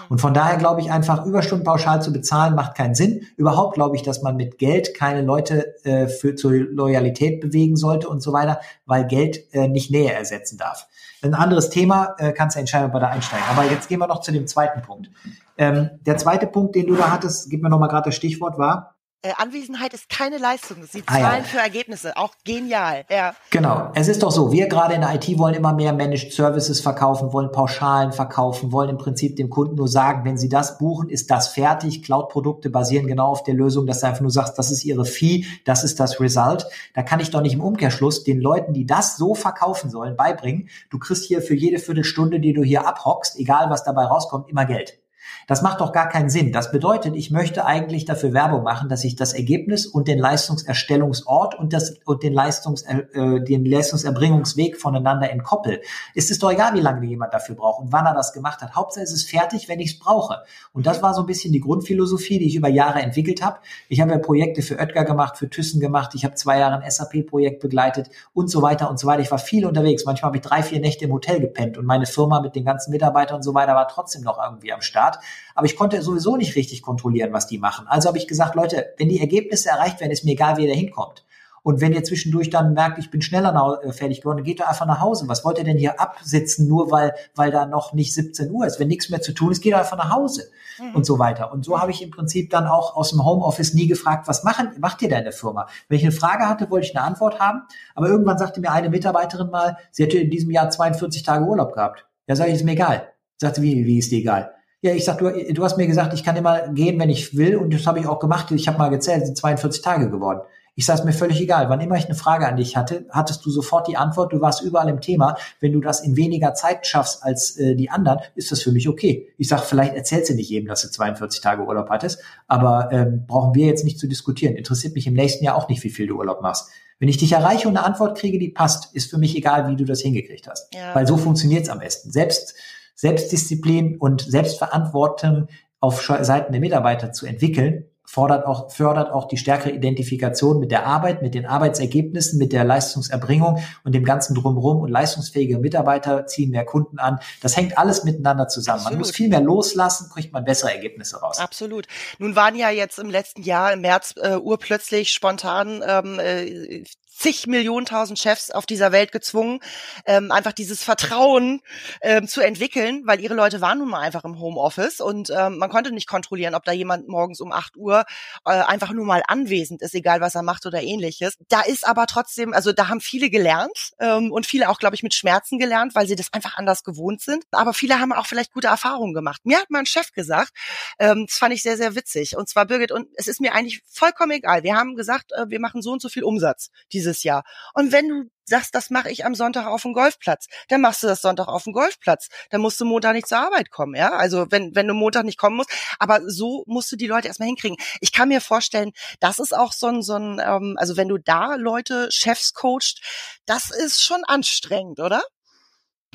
Und 0.09 0.19
von 0.19 0.33
daher 0.33 0.57
glaube 0.57 0.81
ich 0.81 0.91
einfach, 0.91 1.25
Überstunden 1.25 1.63
pauschal 1.63 2.01
zu 2.01 2.11
bezahlen, 2.11 2.55
macht 2.55 2.75
keinen 2.75 2.95
Sinn. 2.95 3.25
Überhaupt 3.37 3.75
glaube 3.75 3.95
ich, 3.95 4.01
dass 4.01 4.21
man 4.21 4.35
mit 4.35 4.57
Geld 4.57 4.93
keine 4.95 5.21
Leute 5.21 5.83
äh, 5.85 6.07
für 6.07 6.35
zur 6.35 6.51
Loyalität 6.51 7.41
bewegen 7.41 7.75
sollte 7.75 8.09
und 8.09 8.21
so 8.21 8.33
weiter, 8.33 8.59
weil 8.85 9.05
Geld 9.05 9.53
äh, 9.53 9.67
nicht 9.67 9.91
Nähe 9.91 10.11
ersetzen 10.11 10.57
darf. 10.57 10.87
Ein 11.21 11.33
anderes 11.33 11.69
Thema, 11.69 12.15
äh, 12.17 12.31
kannst 12.31 12.55
du 12.55 12.59
entscheiden, 12.59 12.87
ob 12.87 12.93
wir 12.93 12.99
da 13.01 13.09
einsteigen. 13.09 13.45
Aber 13.49 13.69
jetzt 13.69 13.89
gehen 13.89 13.99
wir 13.99 14.07
noch 14.07 14.21
zu 14.21 14.31
dem 14.31 14.47
zweiten 14.47 14.81
Punkt. 14.81 15.09
Ähm, 15.57 15.89
der 16.05 16.17
zweite 16.17 16.47
Punkt, 16.47 16.75
den 16.75 16.87
du 16.87 16.95
da 16.95 17.11
hattest, 17.11 17.49
gib 17.49 17.61
mir 17.61 17.69
noch 17.69 17.79
mal 17.79 17.87
gerade 17.87 18.09
das 18.09 18.15
Stichwort, 18.15 18.57
war, 18.57 18.95
äh, 19.21 19.31
Anwesenheit 19.37 19.93
ist 19.93 20.09
keine 20.09 20.37
Leistung. 20.37 20.77
Sie 20.89 21.05
zahlen 21.05 21.25
ah, 21.25 21.37
ja. 21.37 21.43
für 21.43 21.57
Ergebnisse. 21.57 22.15
Auch 22.15 22.33
genial. 22.45 23.03
Ja. 23.09 23.35
Genau. 23.49 23.91
Es 23.93 24.07
ist 24.07 24.23
doch 24.23 24.31
so. 24.31 24.51
Wir 24.51 24.67
gerade 24.67 24.93
in 24.93 25.01
der 25.01 25.13
IT 25.13 25.37
wollen 25.37 25.55
immer 25.55 25.73
mehr 25.73 25.91
Managed 25.91 26.31
Services 26.31 26.79
verkaufen, 26.79 27.33
wollen 27.33 27.51
Pauschalen 27.51 28.13
verkaufen, 28.13 28.71
wollen 28.71 28.89
im 28.89 28.97
Prinzip 28.97 29.35
dem 29.35 29.49
Kunden 29.49 29.75
nur 29.75 29.89
sagen, 29.89 30.23
wenn 30.23 30.37
sie 30.37 30.47
das 30.47 30.77
buchen, 30.77 31.09
ist 31.09 31.29
das 31.31 31.49
fertig. 31.49 32.03
Cloud-Produkte 32.03 32.69
basieren 32.69 33.07
genau 33.07 33.27
auf 33.27 33.43
der 33.43 33.55
Lösung, 33.55 33.85
dass 33.85 34.01
du 34.01 34.07
einfach 34.07 34.21
nur 34.21 34.31
sagst, 34.31 34.57
das 34.57 34.71
ist 34.71 34.85
ihre 34.85 35.05
Fee, 35.05 35.45
das 35.65 35.83
ist 35.83 35.99
das 35.99 36.21
Result. 36.21 36.65
Da 36.93 37.03
kann 37.03 37.19
ich 37.19 37.31
doch 37.31 37.41
nicht 37.41 37.53
im 37.53 37.61
Umkehrschluss 37.61 38.23
den 38.23 38.39
Leuten, 38.39 38.73
die 38.73 38.85
das 38.85 39.17
so 39.17 39.35
verkaufen 39.35 39.89
sollen, 39.89 40.15
beibringen. 40.15 40.69
Du 40.89 40.97
kriegst 40.97 41.25
hier 41.25 41.41
für 41.41 41.55
jede 41.55 41.79
Viertelstunde, 41.79 42.39
die 42.39 42.53
du 42.53 42.63
hier 42.63 42.87
abhockst, 42.87 43.37
egal 43.37 43.69
was 43.69 43.83
dabei 43.83 44.05
rauskommt, 44.05 44.49
immer 44.49 44.65
Geld. 44.65 44.99
Das 45.47 45.61
macht 45.61 45.81
doch 45.81 45.91
gar 45.91 46.09
keinen 46.09 46.29
Sinn. 46.29 46.51
Das 46.51 46.71
bedeutet, 46.71 47.15
ich 47.15 47.31
möchte 47.31 47.65
eigentlich 47.65 48.05
dafür 48.05 48.33
Werbung 48.33 48.63
machen, 48.63 48.89
dass 48.89 49.03
ich 49.03 49.15
das 49.15 49.33
Ergebnis 49.33 49.85
und 49.85 50.07
den 50.07 50.19
Leistungserstellungsort 50.19 51.57
und 51.57 51.73
das 51.73 51.99
und 52.05 52.23
den 52.23 52.33
Leistungs 52.33 52.83
äh, 52.83 53.41
den 53.41 53.65
Leistungserbringungsweg 53.65 54.77
voneinander 54.77 55.29
entkoppel. 55.31 55.81
Ist 56.13 56.31
es 56.31 56.39
doch 56.39 56.51
egal, 56.51 56.73
wie 56.75 56.81
lange 56.81 57.05
jemand 57.05 57.33
dafür 57.33 57.55
braucht 57.55 57.81
und 57.81 57.91
wann 57.91 58.05
er 58.05 58.13
das 58.13 58.33
gemacht 58.33 58.61
hat. 58.61 58.75
Hauptsache 58.75 59.03
ist 59.03 59.11
es 59.11 59.23
fertig, 59.23 59.67
wenn 59.69 59.79
ich 59.79 59.93
es 59.93 59.99
brauche. 59.99 60.43
Und 60.73 60.85
das 60.85 61.01
war 61.01 61.13
so 61.13 61.21
ein 61.21 61.25
bisschen 61.25 61.51
die 61.53 61.59
Grundphilosophie, 61.59 62.39
die 62.39 62.47
ich 62.47 62.55
über 62.55 62.69
Jahre 62.69 63.01
entwickelt 63.01 63.43
habe. 63.43 63.59
Ich 63.87 64.01
habe 64.01 64.11
ja 64.11 64.17
Projekte 64.17 64.61
für 64.61 64.77
Oetker 64.77 65.03
gemacht, 65.03 65.37
für 65.37 65.49
Thyssen 65.49 65.79
gemacht. 65.79 66.11
Ich 66.15 66.25
habe 66.25 66.35
zwei 66.35 66.59
Jahre 66.59 66.81
ein 66.81 66.89
SAP-Projekt 66.89 67.59
begleitet 67.59 68.09
und 68.33 68.49
so 68.49 68.61
weiter 68.61 68.89
und 68.89 68.99
so 68.99 69.07
weiter. 69.07 69.21
Ich 69.21 69.31
war 69.31 69.39
viel 69.39 69.65
unterwegs. 69.65 70.05
Manchmal 70.05 70.29
habe 70.29 70.37
ich 70.37 70.43
drei, 70.43 70.63
vier 70.63 70.79
Nächte 70.79 71.05
im 71.05 71.13
Hotel 71.13 71.39
gepennt 71.39 71.77
und 71.77 71.85
meine 71.85 72.05
Firma 72.05 72.39
mit 72.41 72.55
den 72.55 72.65
ganzen 72.65 72.91
Mitarbeitern 72.91 73.37
und 73.37 73.43
so 73.43 73.53
weiter 73.53 73.73
war 73.73 73.87
trotzdem 73.87 74.23
noch 74.23 74.39
irgendwie 74.41 74.71
am 74.73 74.81
Start 74.81 75.18
aber 75.55 75.65
ich 75.65 75.75
konnte 75.75 76.01
sowieso 76.01 76.37
nicht 76.37 76.55
richtig 76.55 76.81
kontrollieren, 76.81 77.33
was 77.33 77.47
die 77.47 77.57
machen. 77.57 77.87
Also 77.87 78.07
habe 78.07 78.17
ich 78.17 78.27
gesagt, 78.27 78.55
Leute, 78.55 78.93
wenn 78.97 79.09
die 79.09 79.19
Ergebnisse 79.19 79.69
erreicht 79.69 79.99
werden, 79.99 80.11
ist 80.11 80.25
mir 80.25 80.31
egal, 80.31 80.57
wie 80.57 80.63
ihr 80.63 80.69
da 80.69 80.75
hinkommt. 80.75 81.23
Und 81.63 81.81
wenn 81.81 81.93
ihr 81.93 82.03
zwischendurch 82.03 82.49
dann 82.49 82.73
merkt, 82.73 82.99
ich 82.99 83.11
bin 83.11 83.21
schneller 83.21 83.79
äh, 83.83 83.91
fertig 83.91 84.21
geworden, 84.21 84.43
geht 84.43 84.59
doch 84.59 84.67
einfach 84.67 84.85
nach 84.85 85.01
Hause. 85.01 85.27
Was 85.27 85.43
wollt 85.43 85.57
ihr 85.57 85.63
denn 85.63 85.77
hier 85.77 85.99
absitzen, 85.99 86.67
nur 86.67 86.91
weil, 86.91 87.13
weil 87.35 87.51
da 87.51 87.65
noch 87.65 87.93
nicht 87.93 88.13
17 88.13 88.51
Uhr 88.51 88.65
ist? 88.65 88.79
Wenn 88.79 88.87
nichts 88.87 89.09
mehr 89.09 89.21
zu 89.21 89.33
tun 89.33 89.51
ist, 89.51 89.61
geht 89.61 89.73
einfach 89.73 89.97
nach 89.97 90.11
Hause 90.11 90.49
mhm. 90.79 90.95
und 90.95 91.05
so 91.05 91.19
weiter. 91.19 91.51
Und 91.51 91.65
so 91.65 91.79
habe 91.79 91.91
ich 91.91 92.01
im 92.01 92.11
Prinzip 92.11 92.49
dann 92.49 92.65
auch 92.65 92.95
aus 92.95 93.11
dem 93.11 93.23
Homeoffice 93.23 93.73
nie 93.73 93.87
gefragt, 93.87 94.27
was 94.27 94.43
machen, 94.43 94.71
macht 94.79 95.01
ihr 95.01 95.09
da 95.09 95.17
in 95.17 95.25
der 95.25 95.33
Firma? 95.33 95.67
Wenn 95.87 95.97
ich 95.97 96.03
eine 96.03 96.11
Frage 96.11 96.47
hatte, 96.47 96.69
wollte 96.69 96.87
ich 96.87 96.97
eine 96.97 97.05
Antwort 97.05 97.39
haben. 97.39 97.63
Aber 97.95 98.07
irgendwann 98.07 98.37
sagte 98.37 98.61
mir 98.61 98.71
eine 98.71 98.89
Mitarbeiterin 98.89 99.49
mal, 99.49 99.77
sie 99.91 100.03
hätte 100.03 100.17
in 100.17 100.29
diesem 100.29 100.51
Jahr 100.51 100.69
42 100.69 101.23
Tage 101.23 101.45
Urlaub 101.45 101.73
gehabt. 101.73 102.05
Ja, 102.27 102.35
sage 102.35 102.49
ich, 102.49 102.57
ist 102.57 102.63
mir 102.63 102.73
egal. 102.73 103.13
Sagte, 103.37 103.61
wie, 103.61 103.85
wie 103.85 103.97
ist 103.97 104.11
dir 104.11 104.19
egal? 104.19 104.53
Ja, 104.81 104.93
ich 104.93 105.03
sag, 105.03 105.17
du, 105.17 105.31
du 105.31 105.63
hast 105.63 105.77
mir 105.77 105.87
gesagt, 105.87 106.13
ich 106.13 106.23
kann 106.23 106.37
immer 106.37 106.69
gehen, 106.69 106.99
wenn 106.99 107.09
ich 107.09 107.35
will, 107.35 107.57
und 107.57 107.73
das 107.73 107.85
habe 107.85 107.99
ich 107.99 108.07
auch 108.07 108.19
gemacht. 108.19 108.49
Ich 108.51 108.67
habe 108.67 108.77
mal 108.77 108.89
gezählt, 108.89 109.25
sind 109.25 109.37
42 109.37 109.81
Tage 109.81 110.09
geworden. 110.09 110.41
Ich 110.75 110.85
sage 110.85 110.99
es 110.99 111.05
mir 111.05 111.11
völlig 111.11 111.41
egal. 111.41 111.67
Wann 111.67 111.81
immer 111.81 111.97
ich 111.97 112.05
eine 112.05 112.15
Frage 112.15 112.47
an 112.47 112.55
dich 112.55 112.77
hatte, 112.77 113.05
hattest 113.09 113.45
du 113.45 113.49
sofort 113.49 113.89
die 113.89 113.97
Antwort. 113.97 114.31
Du 114.31 114.39
warst 114.39 114.61
überall 114.61 114.87
im 114.87 115.01
Thema. 115.01 115.35
Wenn 115.59 115.73
du 115.73 115.81
das 115.81 115.99
in 115.99 116.15
weniger 116.15 116.53
Zeit 116.53 116.87
schaffst 116.87 117.21
als 117.21 117.57
äh, 117.57 117.75
die 117.75 117.89
anderen, 117.89 118.19
ist 118.35 118.53
das 118.53 118.61
für 118.61 118.71
mich 118.71 118.87
okay. 118.87 119.27
Ich 119.37 119.49
sage, 119.49 119.63
vielleicht 119.63 119.93
erzählst 119.95 120.29
du 120.29 120.35
nicht 120.35 120.49
jedem, 120.49 120.69
dass 120.69 120.81
du 120.81 120.89
42 120.89 121.41
Tage 121.41 121.63
Urlaub 121.63 121.89
hattest, 121.89 122.21
aber 122.47 122.87
ähm, 122.93 123.25
brauchen 123.27 123.55
wir 123.55 123.65
jetzt 123.65 123.83
nicht 123.83 123.99
zu 123.99 124.07
diskutieren. 124.07 124.55
Interessiert 124.55 124.95
mich 124.95 125.05
im 125.05 125.15
nächsten 125.15 125.43
Jahr 125.43 125.55
auch 125.55 125.67
nicht, 125.67 125.83
wie 125.83 125.89
viel 125.89 126.07
du 126.07 126.17
Urlaub 126.17 126.41
machst. 126.41 126.69
Wenn 126.97 127.09
ich 127.09 127.17
dich 127.17 127.33
erreiche 127.33 127.67
und 127.67 127.75
eine 127.75 127.85
Antwort 127.85 128.17
kriege, 128.17 128.39
die 128.39 128.47
passt, 128.49 128.95
ist 128.95 129.09
für 129.09 129.17
mich 129.17 129.35
egal, 129.35 129.69
wie 129.69 129.75
du 129.75 129.83
das 129.83 129.99
hingekriegt 129.99 130.47
hast. 130.47 130.73
Ja. 130.73 130.95
Weil 130.95 131.05
so 131.05 131.17
funktioniert 131.17 131.63
es 131.63 131.69
am 131.69 131.79
besten. 131.79 132.11
Selbst 132.11 132.55
Selbstdisziplin 132.99 133.97
und 133.97 134.21
Selbstverantwortung 134.21 135.47
auf 135.79 136.01
Seiten 136.01 136.51
der 136.51 136.59
Mitarbeiter 136.59 137.13
zu 137.13 137.25
entwickeln, 137.25 137.85
fordert 138.03 138.45
auch, 138.45 138.71
fördert 138.71 139.11
auch 139.11 139.29
die 139.29 139.37
stärkere 139.37 139.69
Identifikation 139.69 140.59
mit 140.59 140.71
der 140.71 140.85
Arbeit, 140.85 141.21
mit 141.21 141.33
den 141.33 141.45
Arbeitsergebnissen, 141.45 142.37
mit 142.37 142.51
der 142.51 142.65
Leistungserbringung 142.65 143.63
und 143.85 143.95
dem 143.95 144.03
ganzen 144.03 144.35
Drumherum 144.35 144.81
und 144.81 144.89
leistungsfähige 144.89 145.59
Mitarbeiter 145.59 146.25
ziehen 146.25 146.49
mehr 146.49 146.65
Kunden 146.65 146.99
an. 146.99 147.19
Das 147.41 147.55
hängt 147.55 147.77
alles 147.77 148.03
miteinander 148.03 148.49
zusammen. 148.49 148.79
Absolut. 148.79 148.93
Man 148.93 148.99
muss 148.99 149.11
viel 149.11 149.29
mehr 149.29 149.41
loslassen, 149.41 150.09
kriegt 150.11 150.33
man 150.33 150.43
bessere 150.43 150.73
Ergebnisse 150.73 151.21
raus. 151.21 151.37
Absolut. 151.37 151.87
Nun 152.17 152.35
waren 152.35 152.55
ja 152.55 152.69
jetzt 152.69 152.99
im 152.99 153.09
letzten 153.09 153.43
Jahr 153.43 153.71
im 153.71 153.81
März 153.81 154.15
äh, 154.21 154.35
urplötzlich 154.35 155.11
spontan 155.13 155.81
ähm, 155.87 156.19
äh, 156.19 156.83
zig 157.19 157.47
Millionen 157.47 157.85
tausend 157.85 158.17
Chefs 158.17 158.49
auf 158.49 158.65
dieser 158.65 158.91
Welt 158.91 159.11
gezwungen, 159.11 159.59
ähm, 160.05 160.31
einfach 160.31 160.53
dieses 160.53 160.83
Vertrauen 160.83 161.61
ähm, 162.01 162.27
zu 162.27 162.41
entwickeln, 162.41 163.03
weil 163.05 163.19
ihre 163.19 163.33
Leute 163.33 163.61
waren 163.61 163.79
nun 163.79 163.89
mal 163.89 163.99
einfach 163.99 164.23
im 164.23 164.39
Homeoffice 164.39 165.01
und 165.01 165.29
ähm, 165.29 165.57
man 165.57 165.69
konnte 165.69 165.91
nicht 165.91 166.07
kontrollieren, 166.07 166.55
ob 166.55 166.63
da 166.63 166.71
jemand 166.71 167.07
morgens 167.07 167.41
um 167.41 167.51
acht 167.51 167.75
Uhr 167.75 168.05
äh, 168.45 168.51
einfach 168.51 168.91
nur 168.91 169.05
mal 169.05 169.21
anwesend 169.27 169.81
ist, 169.81 169.93
egal 169.93 170.21
was 170.21 170.35
er 170.35 170.43
macht 170.43 170.65
oder 170.65 170.81
ähnliches. 170.81 171.35
Da 171.49 171.61
ist 171.61 171.85
aber 171.85 172.07
trotzdem, 172.07 172.53
also 172.53 172.71
da 172.71 172.87
haben 172.87 173.01
viele 173.01 173.29
gelernt 173.29 173.91
ähm, 173.99 174.31
und 174.31 174.45
viele 174.45 174.69
auch, 174.69 174.79
glaube 174.79 174.95
ich, 174.95 175.03
mit 175.03 175.13
Schmerzen 175.13 175.59
gelernt, 175.59 175.95
weil 175.95 176.07
sie 176.07 176.15
das 176.15 176.33
einfach 176.33 176.57
anders 176.57 176.83
gewohnt 176.83 177.21
sind. 177.21 177.43
Aber 177.51 177.73
viele 177.73 177.99
haben 177.99 178.13
auch 178.13 178.25
vielleicht 178.25 178.53
gute 178.53 178.67
Erfahrungen 178.67 179.13
gemacht. 179.13 179.41
Mir 179.43 179.57
hat 179.57 179.67
mein 179.69 179.85
Chef 179.85 180.11
gesagt, 180.13 180.51
ähm, 180.99 181.25
das 181.27 181.37
fand 181.37 181.53
ich 181.53 181.61
sehr, 181.61 181.77
sehr 181.77 181.95
witzig. 181.95 182.37
Und 182.37 182.47
zwar, 182.47 182.65
Birgit, 182.65 182.91
und 182.91 183.07
es 183.15 183.27
ist 183.27 183.41
mir 183.41 183.53
eigentlich 183.53 183.81
vollkommen 183.91 184.31
egal. 184.31 184.63
Wir 184.63 184.75
haben 184.75 184.95
gesagt, 184.95 185.31
äh, 185.33 185.49
wir 185.49 185.59
machen 185.59 185.81
so 185.81 185.91
und 185.91 186.01
so 186.01 186.09
viel 186.09 186.23
Umsatz 186.23 186.69
diese 186.93 187.08
dieses 187.09 187.23
Jahr. 187.23 187.43
Und 187.73 187.91
wenn 187.91 188.07
du 188.07 188.23
sagst, 188.45 188.73
das 188.75 188.89
mache 188.89 189.09
ich 189.11 189.25
am 189.25 189.35
Sonntag 189.35 189.67
auf 189.67 189.83
dem 189.83 189.93
Golfplatz, 189.93 190.47
dann 190.69 190.81
machst 190.81 191.03
du 191.03 191.07
das 191.07 191.21
Sonntag 191.21 191.47
auf 191.47 191.63
dem 191.63 191.73
Golfplatz. 191.73 192.29
Dann 192.49 192.61
musst 192.61 192.79
du 192.79 192.85
Montag 192.85 193.13
nicht 193.13 193.27
zur 193.27 193.39
Arbeit 193.39 193.69
kommen, 193.69 193.95
ja? 193.95 194.11
Also 194.11 194.47
wenn, 194.49 194.75
wenn 194.75 194.87
du 194.87 194.93
Montag 194.93 195.23
nicht 195.25 195.37
kommen 195.37 195.55
musst. 195.57 195.71
Aber 195.99 196.21
so 196.25 196.63
musst 196.67 196.91
du 196.91 196.95
die 196.95 197.07
Leute 197.07 197.27
erstmal 197.27 197.47
hinkriegen. 197.47 197.77
Ich 198.01 198.11
kann 198.11 198.29
mir 198.29 198.41
vorstellen, 198.41 198.91
das 199.19 199.39
ist 199.39 199.55
auch 199.55 199.71
so 199.71 199.87
ein, 199.87 200.01
so 200.01 200.15
ein, 200.15 200.41
ähm, 200.43 200.75
also 200.77 200.97
wenn 200.97 201.07
du 201.07 201.17
da 201.17 201.55
Leute, 201.55 202.09
Chefs 202.11 202.53
coacht, 202.53 203.01
das 203.45 203.69
ist 203.71 204.01
schon 204.01 204.23
anstrengend, 204.25 204.99
oder? 204.99 205.21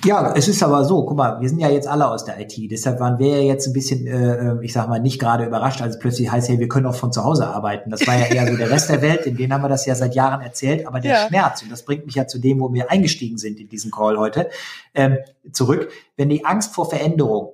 Ja, 0.03 0.35
es 0.37 0.49
ist 0.49 0.63
aber 0.63 0.85
so, 0.85 1.07
guck 1.07 1.17
mal, 1.17 1.41
wir 1.41 1.49
sind 1.49 1.61
ja 1.61 1.71
jetzt 1.71 1.89
alle 1.89 2.11
aus 2.11 2.27
der 2.27 2.39
IT, 2.39 2.53
deshalb 2.71 3.01
waren 3.01 3.19
wir 3.19 3.39
ja 3.39 3.43
jetzt 3.43 3.67
ein 3.67 3.73
bisschen, 3.73 4.07
äh, 4.07 4.51
äh, 4.51 4.59
ich 4.63 4.75
sag 4.75 4.87
mal, 4.89 5.01
nicht 5.01 5.19
gerade 5.19 5.47
überrascht, 5.47 5.81
als 5.81 5.99
plötzlich 5.99 6.31
heißt, 6.31 6.49
hey, 6.51 6.59
wir 6.59 6.69
können 6.69 6.85
auch 6.85 6.95
von 6.95 7.11
zu 7.11 7.25
Hause 7.25 7.47
arbeiten. 7.47 7.89
Das 7.91 8.07
war 8.07 8.15
ja 8.19 8.27
eher 8.27 8.47
so 8.47 8.55
der 8.57 8.69
Rest 8.69 8.91
der 8.91 9.01
Welt, 9.01 9.25
in 9.25 9.37
denen 9.37 9.55
haben 9.55 9.63
wir 9.63 9.71
das 9.71 9.87
ja 9.87 9.95
seit 9.95 10.15
Jahren 10.15 10.43
erzählt, 10.43 10.87
aber 10.87 11.01
der 11.01 11.13
ja. 11.13 11.29
Schmerz, 11.29 11.63
und 11.63 11.73
das 11.73 11.85
bringt 11.85 12.05
mich 12.05 12.17
ja 12.17 12.27
zu 12.27 12.39
dem, 12.39 12.61
wo 12.61 12.71
wir 12.75 12.91
eingestiegen 12.91 13.39
sind 13.39 13.59
in 13.59 13.69
diesen 13.71 13.91
Call 13.91 14.19
heute, 14.19 14.51
ähm, 14.95 15.19
zurück, 15.53 15.89
wenn 16.19 16.29
die 16.29 16.45
Angst 16.45 16.75
vor 16.75 16.91
Veränderung 16.91 17.54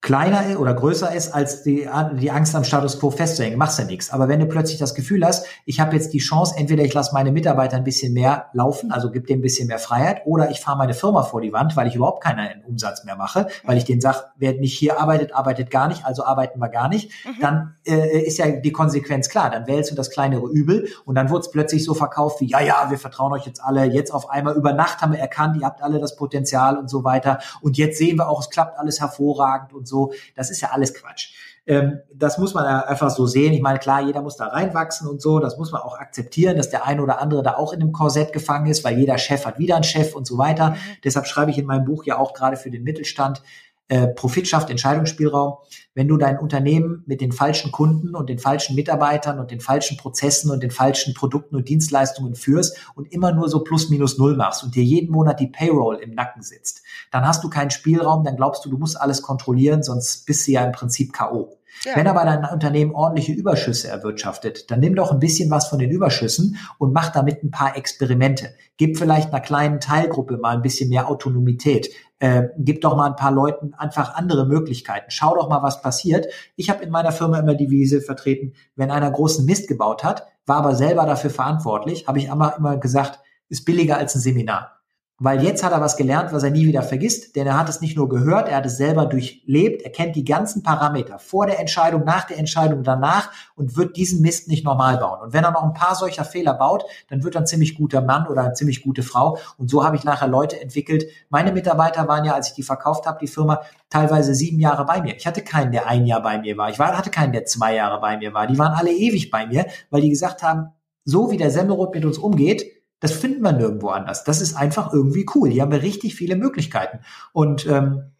kleiner 0.00 0.60
oder 0.60 0.74
größer 0.74 1.12
ist 1.12 1.34
als 1.34 1.64
die, 1.64 1.88
die 2.14 2.30
Angst 2.30 2.54
am 2.54 2.62
Status 2.62 3.00
quo 3.00 3.10
festzuhängen, 3.10 3.58
machst 3.58 3.80
ja 3.80 3.84
nichts. 3.84 4.10
Aber 4.10 4.28
wenn 4.28 4.38
du 4.38 4.46
plötzlich 4.46 4.78
das 4.78 4.94
Gefühl 4.94 5.24
hast, 5.26 5.46
ich 5.64 5.80
habe 5.80 5.94
jetzt 5.96 6.12
die 6.12 6.18
Chance, 6.18 6.54
entweder 6.56 6.84
ich 6.84 6.94
lasse 6.94 7.12
meine 7.12 7.32
Mitarbeiter 7.32 7.76
ein 7.76 7.82
bisschen 7.82 8.12
mehr 8.12 8.46
laufen, 8.52 8.92
also 8.92 9.10
gebe 9.10 9.26
denen 9.26 9.40
ein 9.40 9.42
bisschen 9.42 9.66
mehr 9.66 9.80
Freiheit, 9.80 10.22
oder 10.24 10.50
ich 10.50 10.60
fahre 10.60 10.78
meine 10.78 10.94
Firma 10.94 11.24
vor 11.24 11.40
die 11.40 11.52
Wand, 11.52 11.76
weil 11.76 11.88
ich 11.88 11.96
überhaupt 11.96 12.22
keinen 12.22 12.62
Umsatz 12.64 13.04
mehr 13.04 13.16
mache, 13.16 13.48
weil 13.64 13.76
ich 13.76 13.84
denen 13.84 14.00
sage, 14.00 14.18
wer 14.36 14.52
nicht 14.52 14.78
hier 14.78 15.00
arbeitet, 15.00 15.34
arbeitet 15.34 15.68
gar 15.70 15.88
nicht, 15.88 16.04
also 16.04 16.24
arbeiten 16.24 16.60
wir 16.60 16.68
gar 16.68 16.88
nicht, 16.88 17.10
mhm. 17.26 17.40
dann 17.40 17.74
äh, 17.84 18.20
ist 18.20 18.38
ja 18.38 18.48
die 18.48 18.72
Konsequenz 18.72 19.28
klar. 19.28 19.50
Dann 19.50 19.66
wählst 19.66 19.90
du 19.90 19.96
das 19.96 20.10
kleinere 20.10 20.46
Übel 20.48 20.88
und 21.06 21.16
dann 21.16 21.28
wird 21.28 21.42
es 21.42 21.50
plötzlich 21.50 21.84
so 21.84 21.94
verkauft 21.94 22.40
wie, 22.40 22.46
ja, 22.46 22.60
ja, 22.60 22.86
wir 22.88 22.98
vertrauen 22.98 23.32
euch 23.32 23.46
jetzt 23.46 23.62
alle, 23.62 23.84
jetzt 23.84 24.12
auf 24.12 24.30
einmal 24.30 24.54
über 24.54 24.72
Nacht 24.72 25.00
haben 25.00 25.12
wir 25.12 25.18
erkannt, 25.18 25.56
ihr 25.56 25.66
habt 25.66 25.82
alle 25.82 25.98
das 25.98 26.14
Potenzial 26.14 26.78
und 26.78 26.88
so 26.88 27.02
weiter 27.02 27.40
und 27.62 27.76
jetzt 27.76 27.98
sehen 27.98 28.16
wir 28.16 28.28
auch, 28.28 28.40
es 28.40 28.48
klappt 28.48 28.78
alles 28.78 29.00
hervorragend 29.00 29.72
und 29.72 29.87
so. 29.88 30.12
Das 30.36 30.50
ist 30.50 30.60
ja 30.60 30.70
alles 30.70 30.94
Quatsch. 30.94 31.32
Ähm, 31.68 32.00
das 32.14 32.38
muss 32.38 32.54
man 32.54 32.64
einfach 32.64 33.10
so 33.10 33.26
sehen. 33.26 33.52
Ich 33.52 33.60
meine, 33.60 33.78
klar, 33.78 34.00
jeder 34.00 34.22
muss 34.22 34.36
da 34.36 34.46
reinwachsen 34.46 35.06
und 35.06 35.20
so. 35.20 35.38
Das 35.38 35.58
muss 35.58 35.70
man 35.70 35.82
auch 35.82 35.98
akzeptieren, 35.98 36.56
dass 36.56 36.70
der 36.70 36.86
eine 36.86 37.02
oder 37.02 37.20
andere 37.20 37.42
da 37.42 37.56
auch 37.56 37.74
in 37.74 37.82
einem 37.82 37.92
Korsett 37.92 38.32
gefangen 38.32 38.66
ist, 38.66 38.84
weil 38.84 38.98
jeder 38.98 39.18
Chef 39.18 39.44
hat 39.44 39.58
wieder 39.58 39.74
einen 39.74 39.84
Chef 39.84 40.14
und 40.14 40.26
so 40.26 40.38
weiter. 40.38 40.70
Mhm. 40.70 40.76
Deshalb 41.04 41.26
schreibe 41.26 41.50
ich 41.50 41.58
in 41.58 41.66
meinem 41.66 41.84
Buch 41.84 42.04
ja 42.04 42.18
auch 42.18 42.32
gerade 42.32 42.56
für 42.56 42.70
den 42.70 42.84
Mittelstand, 42.84 43.42
äh, 43.88 44.08
Profit 44.08 44.46
schafft 44.46 44.70
Entscheidungsspielraum. 44.70 45.54
Wenn 45.94 46.08
du 46.08 46.16
dein 46.16 46.38
Unternehmen 46.38 47.02
mit 47.06 47.20
den 47.20 47.32
falschen 47.32 47.72
Kunden 47.72 48.14
und 48.14 48.28
den 48.28 48.38
falschen 48.38 48.76
Mitarbeitern 48.76 49.40
und 49.40 49.50
den 49.50 49.60
falschen 49.60 49.96
Prozessen 49.96 50.50
und 50.50 50.62
den 50.62 50.70
falschen 50.70 51.14
Produkten 51.14 51.56
und 51.56 51.68
Dienstleistungen 51.68 52.34
führst 52.34 52.76
und 52.94 53.10
immer 53.12 53.32
nur 53.32 53.48
so 53.48 53.64
plus 53.64 53.88
minus 53.88 54.18
null 54.18 54.36
machst 54.36 54.62
und 54.62 54.74
dir 54.74 54.84
jeden 54.84 55.10
Monat 55.10 55.40
die 55.40 55.48
Payroll 55.48 55.96
im 55.96 56.14
Nacken 56.14 56.42
sitzt, 56.42 56.82
dann 57.10 57.26
hast 57.26 57.42
du 57.42 57.48
keinen 57.48 57.70
Spielraum, 57.70 58.24
dann 58.24 58.36
glaubst 58.36 58.64
du, 58.64 58.70
du 58.70 58.76
musst 58.76 59.00
alles 59.00 59.22
kontrollieren, 59.22 59.82
sonst 59.82 60.26
bist 60.26 60.46
du 60.46 60.52
ja 60.52 60.64
im 60.64 60.72
Prinzip 60.72 61.12
K.O. 61.12 61.58
Ja. 61.84 61.96
Wenn 61.96 62.06
aber 62.06 62.24
dein 62.24 62.44
Unternehmen 62.44 62.94
ordentliche 62.94 63.32
Überschüsse 63.32 63.88
erwirtschaftet, 63.88 64.70
dann 64.70 64.80
nimm 64.80 64.96
doch 64.96 65.12
ein 65.12 65.20
bisschen 65.20 65.50
was 65.50 65.68
von 65.68 65.78
den 65.78 65.90
Überschüssen 65.90 66.56
und 66.78 66.92
mach 66.92 67.10
damit 67.10 67.42
ein 67.42 67.50
paar 67.50 67.76
Experimente. 67.76 68.54
Gib 68.76 68.98
vielleicht 68.98 69.32
einer 69.32 69.40
kleinen 69.40 69.80
Teilgruppe 69.80 70.38
mal 70.38 70.56
ein 70.56 70.62
bisschen 70.62 70.88
mehr 70.88 71.08
Autonomität. 71.08 71.90
Äh, 72.20 72.48
gib 72.58 72.80
doch 72.80 72.96
mal 72.96 73.06
ein 73.06 73.16
paar 73.16 73.30
Leuten 73.30 73.74
einfach 73.74 74.14
andere 74.14 74.44
Möglichkeiten. 74.46 75.10
Schau 75.10 75.36
doch 75.36 75.48
mal, 75.48 75.62
was 75.62 75.82
passiert. 75.82 76.26
Ich 76.56 76.68
habe 76.68 76.82
in 76.82 76.90
meiner 76.90 77.12
Firma 77.12 77.38
immer 77.38 77.54
die 77.54 77.70
Wiese 77.70 78.00
vertreten, 78.00 78.54
wenn 78.74 78.90
einer 78.90 79.10
großen 79.10 79.44
Mist 79.44 79.68
gebaut 79.68 80.02
hat, 80.02 80.26
war 80.44 80.56
aber 80.56 80.74
selber 80.74 81.06
dafür 81.06 81.30
verantwortlich, 81.30 82.08
habe 82.08 82.18
ich 82.18 82.26
immer, 82.26 82.56
immer 82.56 82.76
gesagt, 82.76 83.20
ist 83.48 83.64
billiger 83.64 83.98
als 83.98 84.14
ein 84.14 84.20
Seminar. 84.20 84.77
Weil 85.20 85.42
jetzt 85.42 85.64
hat 85.64 85.72
er 85.72 85.80
was 85.80 85.96
gelernt, 85.96 86.32
was 86.32 86.44
er 86.44 86.50
nie 86.50 86.66
wieder 86.66 86.84
vergisst, 86.84 87.34
denn 87.34 87.44
er 87.44 87.58
hat 87.58 87.68
es 87.68 87.80
nicht 87.80 87.96
nur 87.96 88.08
gehört, 88.08 88.48
er 88.48 88.58
hat 88.58 88.66
es 88.66 88.76
selber 88.76 89.04
durchlebt, 89.04 89.82
er 89.82 89.90
kennt 89.90 90.14
die 90.14 90.24
ganzen 90.24 90.62
Parameter 90.62 91.18
vor 91.18 91.46
der 91.46 91.58
Entscheidung, 91.58 92.04
nach 92.04 92.24
der 92.24 92.38
Entscheidung, 92.38 92.84
danach 92.84 93.32
und 93.56 93.76
wird 93.76 93.96
diesen 93.96 94.22
Mist 94.22 94.46
nicht 94.46 94.64
normal 94.64 94.98
bauen. 94.98 95.20
Und 95.20 95.32
wenn 95.32 95.42
er 95.42 95.50
noch 95.50 95.64
ein 95.64 95.74
paar 95.74 95.96
solcher 95.96 96.24
Fehler 96.24 96.54
baut, 96.54 96.84
dann 97.08 97.24
wird 97.24 97.34
er 97.34 97.40
ein 97.40 97.46
ziemlich 97.48 97.74
guter 97.74 98.00
Mann 98.00 98.28
oder 98.28 98.44
eine 98.44 98.52
ziemlich 98.52 98.80
gute 98.80 99.02
Frau. 99.02 99.38
Und 99.56 99.68
so 99.68 99.84
habe 99.84 99.96
ich 99.96 100.04
nachher 100.04 100.28
Leute 100.28 100.60
entwickelt. 100.60 101.06
Meine 101.30 101.50
Mitarbeiter 101.50 102.06
waren 102.06 102.24
ja, 102.24 102.34
als 102.34 102.50
ich 102.50 102.54
die 102.54 102.62
verkauft 102.62 103.04
habe, 103.04 103.18
die 103.20 103.26
Firma, 103.26 103.62
teilweise 103.90 104.36
sieben 104.36 104.60
Jahre 104.60 104.84
bei 104.86 105.02
mir. 105.02 105.16
Ich 105.16 105.26
hatte 105.26 105.42
keinen, 105.42 105.72
der 105.72 105.88
ein 105.88 106.06
Jahr 106.06 106.22
bei 106.22 106.38
mir 106.38 106.56
war. 106.56 106.70
Ich 106.70 106.78
hatte 106.78 107.10
keinen, 107.10 107.32
der 107.32 107.44
zwei 107.44 107.74
Jahre 107.74 108.00
bei 108.00 108.16
mir 108.18 108.34
war. 108.34 108.46
Die 108.46 108.58
waren 108.58 108.72
alle 108.72 108.92
ewig 108.92 109.30
bei 109.30 109.46
mir, 109.46 109.66
weil 109.90 110.02
die 110.02 110.10
gesagt 110.10 110.44
haben, 110.44 110.68
so 111.04 111.32
wie 111.32 111.38
der 111.38 111.50
Semmelrot 111.50 111.92
mit 111.92 112.04
uns 112.04 112.18
umgeht, 112.18 112.77
das 113.00 113.12
finden 113.12 113.42
wir 113.42 113.52
nirgendwo 113.52 113.88
anders. 113.88 114.24
Das 114.24 114.40
ist 114.40 114.56
einfach 114.56 114.92
irgendwie 114.92 115.26
cool. 115.34 115.50
Hier 115.50 115.62
haben 115.62 115.72
wir 115.72 115.82
richtig 115.82 116.14
viele 116.14 116.36
Möglichkeiten. 116.36 117.00
Und 117.32 117.66
ähm, 117.66 118.12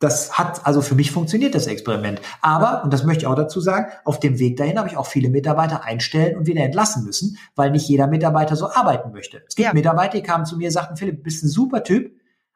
das 0.00 0.38
hat, 0.38 0.66
also 0.66 0.80
für 0.80 0.94
mich 0.94 1.10
funktioniert 1.10 1.54
das 1.54 1.66
Experiment. 1.66 2.22
Aber, 2.40 2.82
und 2.84 2.92
das 2.92 3.04
möchte 3.04 3.24
ich 3.24 3.26
auch 3.26 3.34
dazu 3.34 3.60
sagen, 3.60 3.92
auf 4.04 4.18
dem 4.18 4.38
Weg 4.38 4.56
dahin 4.56 4.78
habe 4.78 4.88
ich 4.88 4.96
auch 4.96 5.06
viele 5.06 5.28
Mitarbeiter 5.28 5.84
einstellen 5.84 6.38
und 6.38 6.46
wieder 6.46 6.62
entlassen 6.62 7.04
müssen, 7.04 7.36
weil 7.54 7.70
nicht 7.70 7.86
jeder 7.86 8.06
Mitarbeiter 8.06 8.56
so 8.56 8.70
arbeiten 8.70 9.12
möchte. 9.12 9.42
Es 9.46 9.54
gibt 9.54 9.68
ja. 9.68 9.74
Mitarbeiter, 9.74 10.16
die 10.16 10.22
kamen 10.22 10.46
zu 10.46 10.56
mir 10.56 10.68
und 10.68 10.72
sagten, 10.72 10.96
Philipp, 10.96 11.18
du 11.18 11.22
bist 11.22 11.44
ein 11.44 11.48
super 11.48 11.84
Typ, 11.84 12.12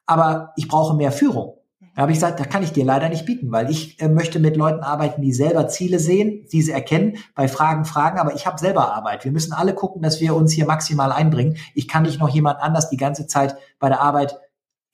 aber 0.06 0.54
ich 0.56 0.68
brauche 0.68 0.96
mehr 0.96 1.12
Führung. 1.12 1.58
Da 1.94 2.02
habe 2.02 2.12
ich 2.12 2.16
gesagt, 2.16 2.40
da 2.40 2.44
kann 2.44 2.62
ich 2.62 2.72
dir 2.72 2.84
leider 2.84 3.08
nicht 3.08 3.24
bieten, 3.24 3.52
weil 3.52 3.70
ich 3.70 4.00
äh, 4.00 4.08
möchte 4.08 4.40
mit 4.40 4.56
Leuten 4.56 4.80
arbeiten, 4.80 5.22
die 5.22 5.32
selber 5.32 5.68
Ziele 5.68 6.00
sehen, 6.00 6.46
diese 6.50 6.72
erkennen, 6.72 7.18
bei 7.34 7.46
Fragen 7.46 7.84
fragen, 7.84 8.18
aber 8.18 8.34
ich 8.34 8.46
habe 8.46 8.58
selber 8.58 8.92
Arbeit. 8.92 9.24
Wir 9.24 9.30
müssen 9.30 9.52
alle 9.52 9.74
gucken, 9.74 10.02
dass 10.02 10.20
wir 10.20 10.34
uns 10.34 10.52
hier 10.52 10.66
maximal 10.66 11.12
einbringen. 11.12 11.56
Ich 11.74 11.86
kann 11.86 12.02
nicht 12.02 12.18
noch 12.18 12.28
jemand 12.28 12.60
anders 12.60 12.90
die 12.90 12.96
ganze 12.96 13.26
Zeit 13.28 13.56
bei 13.78 13.88
der 13.88 14.00
Arbeit 14.00 14.36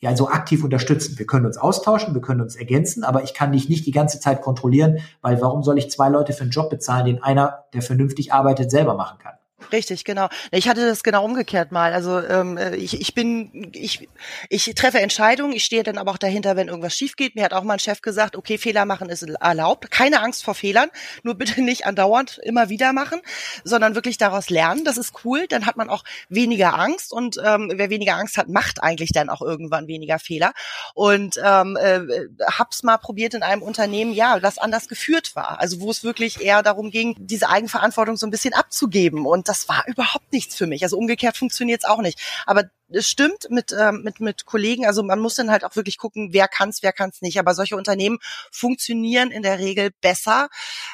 ja 0.01 0.15
so 0.17 0.29
aktiv 0.29 0.63
unterstützen. 0.63 1.19
Wir 1.19 1.27
können 1.27 1.47
uns 1.47 1.59
austauschen, 1.59 2.15
wir 2.15 2.23
können 2.23 2.41
uns 2.41 2.57
ergänzen, 2.57 3.05
aber 3.05 3.23
ich 3.23 3.35
kann 3.35 3.53
dich 3.53 3.69
nicht 3.69 3.87
die 3.87 3.93
ganze 3.93 4.21
Zeit 4.21 4.43
kontrollieren, 4.43 4.99
weil 5.23 5.41
warum 5.41 5.63
soll 5.63 5.79
ich 5.79 5.91
zwei 5.91 6.09
Leute 6.09 6.33
für 6.33 6.43
einen 6.43 6.51
Job 6.51 6.71
bezahlen, 6.71 7.07
den 7.07 7.23
einer, 7.23 7.65
der 7.75 7.83
vernünftig 7.83 8.33
arbeitet, 8.33 8.71
selber 8.71 8.95
machen 8.95 9.19
kann? 9.19 9.35
Richtig, 9.73 10.05
genau. 10.05 10.29
Ich 10.51 10.69
hatte 10.69 10.87
das 10.87 11.03
genau 11.03 11.25
umgekehrt 11.25 11.71
mal. 11.71 11.93
Also 11.93 12.19
ähm, 12.21 12.59
ich, 12.77 13.01
ich 13.01 13.15
bin, 13.15 13.71
ich, 13.73 14.09
ich 14.49 14.75
treffe 14.75 15.01
Entscheidungen, 15.01 15.53
ich 15.53 15.65
stehe 15.65 15.83
dann 15.83 15.99
aber 15.99 16.11
auch 16.11 16.19
dahinter, 16.19 16.57
wenn 16.57 16.69
irgendwas 16.69 16.97
schief 16.97 17.15
geht. 17.15 17.37
Mir 17.37 17.45
hat 17.45 17.53
auch 17.53 17.63
mein 17.63 17.79
Chef 17.79 18.03
gesagt, 18.03 18.37
okay, 18.37 18.59
Fehler 18.59 18.85
machen 18.85 19.09
ist 19.09 19.23
erlaubt. 19.23 19.91
Keine 19.91 20.23
Angst 20.23 20.45
vor 20.45 20.55
Fehlern, 20.55 20.91
nur 21.23 21.35
bitte 21.35 21.61
nicht 21.63 21.87
andauernd 21.87 22.41
immer 22.43 22.69
wieder 22.69 22.93
machen, 22.93 23.21
sondern 23.63 23.95
wirklich 23.95 24.19
daraus 24.19 24.51
lernen. 24.51 24.85
Das 24.85 24.97
ist 24.97 25.25
cool. 25.25 25.47
Dann 25.47 25.67
hat 25.67 25.77
man 25.77 25.89
auch 25.89 26.05
weniger 26.29 26.79
Angst 26.79 27.13
und 27.13 27.37
ähm, 27.45 27.71
wer 27.75 27.91
weniger 27.91 28.17
Angst 28.17 28.37
hat, 28.39 28.49
macht 28.49 28.83
eigentlich 28.83 29.13
dann 29.13 29.29
auch 29.29 29.43
irgendwann 29.43 29.87
weniger 29.87 30.19
Fehler. 30.19 30.53
Und 30.95 31.41
ähm, 31.45 31.77
äh, 31.77 32.01
hab's 32.45 32.83
mal 32.83 32.97
probiert 32.97 33.35
in 33.35 33.43
einem 33.43 33.63
Unternehmen, 33.63 34.13
ja, 34.13 34.41
das 34.41 34.59
anders 34.59 34.89
geführt 34.89 35.37
war. 35.37 35.61
Also 35.61 35.81
wo 35.81 35.91
es 35.91 36.03
wirklich 36.03 36.41
eher 36.41 36.63
darum 36.63 36.91
ging, 36.91 37.15
diese 37.19 37.49
Eigenverantwortung 37.49 38.17
so 38.17 38.27
ein 38.27 38.31
bisschen 38.31 38.55
abzugeben 38.55 39.27
und 39.27 39.50
das 39.51 39.69
war 39.69 39.85
überhaupt 39.89 40.33
nichts 40.33 40.55
für 40.55 40.69
mich. 40.69 40.85
Also 40.85 40.97
umgekehrt 40.97 41.37
funktioniert 41.37 41.83
es 41.83 41.89
auch 41.89 42.01
nicht. 42.01 42.21
Aber 42.47 42.71
es 42.89 43.09
stimmt 43.09 43.51
mit, 43.51 43.75
ähm, 43.79 44.03
mit, 44.05 44.21
mit 44.21 44.47
Kollegen, 44.47 44.87
also 44.87 45.03
man 45.03 45.19
muss 45.19 45.35
dann 45.35 45.51
halt 45.51 45.65
auch 45.65 45.75
wirklich 45.75 45.99
gucken, 45.99 46.33
wer 46.33 46.47
kann's, 46.47 46.83
wer 46.85 46.93
kann's 46.93 47.21
nicht. 47.21 47.39
Aber 47.41 47.55
solche 47.55 47.77
Unternehmen 47.77 48.19
funktionieren 48.53 49.33
in 49.33 49.43
der 49.43 49.59
Regel 49.59 49.91
besser. 50.01 50.49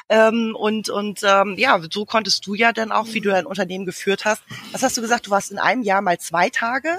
Ähm, 0.09 0.55
und 0.57 0.89
und 0.89 1.21
ähm, 1.23 1.55
ja, 1.57 1.79
so 1.91 2.05
konntest 2.05 2.47
du 2.47 2.55
ja 2.55 2.73
dann 2.73 2.91
auch, 2.91 3.07
wie 3.09 3.21
du 3.21 3.29
dein 3.29 3.45
Unternehmen 3.45 3.85
geführt 3.85 4.25
hast. 4.25 4.41
Was 4.71 4.81
hast 4.81 4.97
du 4.97 5.01
gesagt? 5.01 5.27
Du 5.27 5.31
warst 5.31 5.51
in 5.51 5.59
einem 5.59 5.83
Jahr 5.83 6.01
mal 6.01 6.17
zwei 6.17 6.49
Tage 6.49 6.97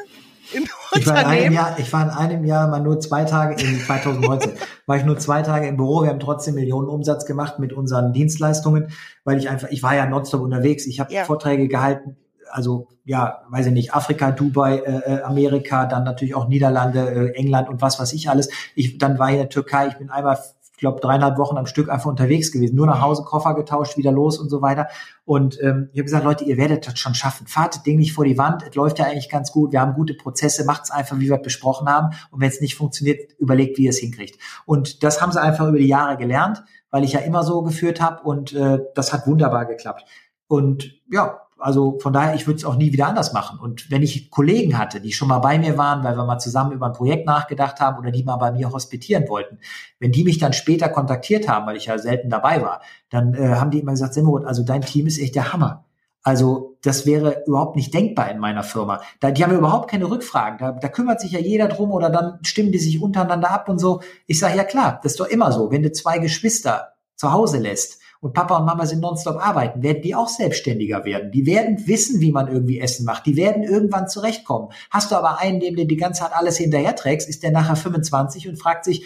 im 0.53 0.66
ich 0.94 1.07
war 1.07 1.20
in 1.20 1.26
einem 1.26 1.53
Jahr, 1.53 1.78
ich 1.78 1.92
war 1.92 2.03
in 2.03 2.11
einem 2.11 2.44
Jahr 2.44 2.68
mal 2.68 2.80
nur 2.80 2.99
zwei 3.01 3.24
Tage 3.24 3.62
in 3.62 3.80
2019 3.86 4.53
war 4.86 4.96
ich 4.96 5.05
nur 5.05 5.18
zwei 5.18 5.42
Tage 5.42 5.66
im 5.66 5.76
Büro. 5.76 6.03
Wir 6.03 6.11
haben 6.11 6.20
trotzdem 6.20 6.55
Millionen 6.55 6.88
Umsatz 6.88 7.26
gemacht 7.26 7.59
mit 7.59 7.72
unseren 7.72 8.12
Dienstleistungen, 8.12 8.90
weil 9.24 9.38
ich 9.38 9.49
einfach, 9.49 9.68
ich 9.68 9.82
war 9.82 9.94
ja 9.94 10.07
nonstop 10.07 10.40
unterwegs. 10.40 10.86
Ich 10.86 11.01
habe 11.01 11.12
ja. 11.12 11.24
Vorträge 11.24 11.68
gehalten, 11.68 12.16
also 12.51 12.88
ja, 13.05 13.42
weiß 13.49 13.66
ich 13.66 13.72
nicht, 13.72 13.94
Afrika, 13.94 14.30
Dubai, 14.30 14.78
äh, 14.78 15.16
äh 15.16 15.22
Amerika, 15.22 15.86
dann 15.86 16.05
natürlich 16.05 16.34
auch 16.34 16.49
Niederlande, 16.49 17.11
äh, 17.11 17.38
England 17.38 17.68
und 17.68 17.82
was 17.82 18.01
weiß 18.01 18.12
ich 18.12 18.30
alles. 18.30 18.49
Ich 18.74 18.99
dann 18.99 19.18
war 19.18 19.28
hier 19.28 19.36
in 19.36 19.42
der 19.42 19.49
Türkei. 19.51 19.88
Ich 19.88 19.99
bin 19.99 20.11
einmal 20.11 20.38
ich 20.79 20.81
glaube, 20.81 21.01
dreieinhalb 21.01 21.39
Wochen 21.39 21.59
am 21.59 21.66
Stück 21.66 21.89
einfach 21.89 22.07
unterwegs 22.09 22.53
gewesen. 22.53 22.76
Nur 22.76 22.87
nach 22.87 23.01
Hause, 23.01 23.24
Koffer 23.24 23.57
getauscht, 23.57 23.97
wieder 23.97 24.12
los 24.12 24.39
und 24.39 24.49
so 24.49 24.62
weiter. 24.62 24.87
Und 25.24 25.61
ähm, 25.61 25.89
ich 25.91 25.99
habe 25.99 26.05
gesagt, 26.05 26.24
Leute, 26.24 26.45
ihr 26.45 26.57
werdet 26.57 26.87
das 26.87 26.97
schon 27.01 27.16
schaffen. 27.16 27.49
Fahrt 27.49 27.74
das 27.74 27.83
Ding 27.83 27.99
nicht 27.99 28.12
vor 28.12 28.24
die 28.24 28.39
Wand. 28.39 28.62
Es 28.62 28.76
läuft 28.76 29.01
ja 29.01 29.07
eigentlich 29.07 29.29
ganz 29.29 29.51
gut. 29.51 29.72
Wir 29.72 29.81
haben 29.81 29.95
gute 29.95 30.14
Prozesse. 30.14 30.64
Macht 30.64 30.85
es 30.85 30.93
einfach, 30.93 31.18
wie 31.18 31.29
wir 31.29 31.39
besprochen 31.39 31.89
haben. 31.89 32.14
Und 32.31 32.41
wenn 32.41 32.49
es 32.49 32.61
nicht 32.61 32.76
funktioniert, 32.76 33.33
überlegt, 33.41 33.76
wie 33.76 33.87
ihr 33.87 33.91
es 33.91 33.99
hinkriegt. 33.99 34.39
Und 34.66 35.03
das 35.03 35.20
haben 35.20 35.33
sie 35.33 35.43
einfach 35.43 35.66
über 35.66 35.79
die 35.79 35.89
Jahre 35.89 36.16
gelernt, 36.16 36.62
weil 36.93 37.03
ich 37.03 37.14
ja 37.14 37.20
immer 37.20 37.43
so 37.43 37.62
geführt 37.62 38.01
habe. 38.01 38.22
Und 38.22 38.53
äh, 38.53 38.79
das 38.95 39.12
hat 39.12 39.26
wunderbar 39.26 39.66
geklappt. 39.66 40.05
Und 40.47 40.95
ja, 41.11 41.41
also 41.59 41.99
von 42.01 42.13
daher, 42.13 42.35
ich 42.35 42.47
würde 42.47 42.59
es 42.59 42.65
auch 42.65 42.77
nie 42.77 42.93
wieder 42.93 43.07
anders 43.07 43.33
machen. 43.33 43.59
Und 43.59 43.91
wenn 43.91 44.03
ich 44.03 44.31
Kollegen 44.31 44.79
hatte, 44.79 45.01
die 45.01 45.13
schon 45.13 45.29
mal 45.29 45.39
bei 45.39 45.59
mir 45.59 45.77
waren, 45.77 46.05
weil 46.05 46.17
wir 46.17 46.25
mal 46.25 46.39
zusammen 46.39 46.73
über 46.73 46.87
ein 46.87 46.93
Projekt 46.93 47.27
nachgedacht 47.27 47.81
haben 47.81 47.99
oder 47.99 48.11
die 48.11 48.25
mal 48.25 48.37
bei 48.37 48.53
mir 48.53 48.73
hospitieren 48.73 49.29
wollten, 49.29 49.59
wenn 49.99 50.13
die 50.13 50.25
mich 50.25 50.39
dann 50.39 50.53
später 50.53 50.89
kontaktiert 50.89 51.49
haben, 51.49 51.67
weil 51.67 51.77
ich 51.77 51.87
ja 51.87 51.99
selten 51.99 52.31
dabei 52.31 52.63
war, 52.63 52.81
dann 53.11 53.35
äh, 53.35 53.57
haben 53.57 53.71
die 53.71 53.81
immer 53.81 53.93
gesagt, 53.93 54.15
Semmerot, 54.15 54.45
also 54.45 54.63
dein 54.63 54.83
Team 54.83 55.07
ist 55.07 55.19
echt 55.19 55.35
der 55.35 55.53
Hammer. 55.53 55.85
Also 56.23 56.77
das 56.83 57.07
wäre 57.07 57.43
überhaupt 57.47 57.77
nicht 57.77 57.95
denkbar 57.95 58.31
in 58.31 58.39
meiner 58.39 58.63
Firma. 58.63 59.01
Da, 59.21 59.31
die 59.31 59.43
haben 59.43 59.57
überhaupt 59.57 59.91
keine 59.91 60.11
Rückfragen. 60.11 60.59
Da, 60.59 60.73
da 60.73 60.89
kümmert 60.89 61.21
sich 61.21 61.33
ja 61.33 61.39
jeder 61.39 61.69
drum 61.69 61.91
oder 61.91 62.11
dann 62.11 62.39
stimmen 62.43 62.73
die 62.73 62.79
sich 62.79 63.01
untereinander 63.01 63.51
ab 63.51 63.69
und 63.69 63.79
so. 63.79 64.01
Ich 64.27 64.39
sage 64.39 64.57
ja 64.57 64.65
klar, 64.65 65.01
das 65.03 65.13
ist 65.13 65.21
doch 65.21 65.27
immer 65.27 65.53
so. 65.53 65.71
Wenn 65.71 65.83
du 65.83 65.93
zwei 65.93 66.19
Geschwister 66.19 66.93
zu 67.17 67.33
Hause 67.33 67.59
lässt 67.59 68.01
und 68.21 68.33
Papa 68.33 68.57
und 68.59 68.66
Mama 68.66 68.85
sind 68.87 69.01
nonstop 69.01 69.37
arbeiten, 69.37 69.83
werden 69.83 70.03
die 70.03 70.14
auch 70.14 70.29
selbstständiger 70.29 71.05
werden. 71.05 71.31
Die 71.31 71.47
werden 71.47 71.87
wissen, 71.87 72.21
wie 72.21 72.33
man 72.33 72.49
irgendwie 72.49 72.81
Essen 72.81 73.05
macht. 73.05 73.27
Die 73.27 73.37
werden 73.37 73.62
irgendwann 73.62 74.09
zurechtkommen. 74.09 74.71
Hast 74.91 75.12
du 75.12 75.16
aber 75.16 75.39
einen, 75.39 75.61
dem 75.61 75.77
du 75.77 75.87
die 75.87 75.97
ganze 75.97 76.23
Zeit 76.23 76.33
alles 76.35 76.57
hinterher 76.57 76.97
trägst, 76.97 77.29
ist 77.29 77.43
der 77.43 77.53
nachher 77.53 77.77
25 77.77 78.49
und 78.49 78.57
fragt 78.57 78.85
sich, 78.85 79.05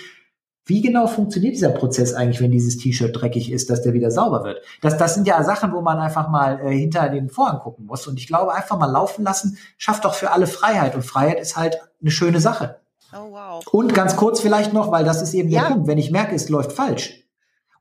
wie 0.65 0.81
genau 0.81 1.09
funktioniert 1.09 1.55
dieser 1.55 1.71
Prozess 1.71 2.15
eigentlich, 2.15 2.41
wenn 2.41 2.53
dieses 2.53 2.79
T-Shirt 2.79 3.21
dreckig 3.21 3.51
ist, 3.51 3.69
dass 3.69 3.83
der 3.83 3.95
wieder 3.95 4.13
sauber 4.13 4.45
wird? 4.45 4.63
Das, 4.81 4.97
das 4.97 5.15
sind 5.15 5.27
ja 5.27 5.43
Sachen, 5.43 5.73
wo 5.73 5.81
man 5.81 5.99
einfach 5.99 6.29
mal 6.29 6.61
äh, 6.61 6.71
hinter 6.71 7.09
den 7.09 7.29
Vorhang 7.29 7.59
gucken 7.59 7.87
muss. 7.87 8.07
Und 8.07 8.19
ich 8.19 8.29
glaube, 8.29 8.55
einfach 8.55 8.79
mal 8.79 8.87
laufen 8.87 9.25
lassen, 9.25 9.59
schafft 9.77 10.05
doch 10.05 10.15
für 10.15 10.31
alle 10.31 10.47
Freiheit. 10.47 10.95
Und 10.95 11.03
Freiheit 11.03 11.41
ist 11.41 11.57
halt 11.57 11.79
eine 12.01 12.13
schöne 12.13 12.39
Sache. 12.39 12.81
Oh, 13.13 13.33
wow. 13.33 13.67
Und 13.73 13.93
ganz 13.93 14.17
kurz 14.17 14.41
vielleicht 14.41 14.73
noch, 14.73 14.91
weil 14.93 15.05
das 15.05 15.21
ist 15.21 15.35
eben 15.35 15.49
ja. 15.49 15.63
der 15.63 15.75
Punkt, 15.75 15.89
wenn 15.89 15.99
ich 15.99 16.13
merke, 16.13 16.35
es 16.35 16.49
läuft 16.49 16.73
falsch, 16.73 17.22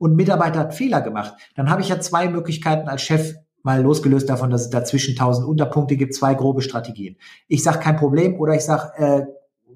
und 0.02 0.16
Mitarbeiter 0.16 0.60
hat 0.60 0.74
Fehler 0.74 1.00
gemacht, 1.02 1.36
dann 1.56 1.70
habe 1.70 1.84
ich 1.84 1.90
ja 1.90 2.00
zwei 2.00 2.28
Möglichkeiten 2.28 2.90
als 2.90 3.04
Chef, 3.04 3.36
mal 3.62 3.84
losgelöst 3.84 4.28
davon, 4.28 4.50
dass 4.50 4.64
es 4.64 4.70
dazwischen 4.72 5.16
tausend 5.16 5.48
Unterpunkte 5.48 5.96
gibt, 5.96 6.16
zwei 6.16 6.34
grobe 6.34 6.64
Strategien. 6.64 7.18
Ich 7.48 7.62
sage 7.62 7.78
kein 7.78 7.98
Problem 7.98 8.40
oder 8.40 8.56
ich 8.56 8.64
sage, 8.64 8.92
äh, 8.98 9.22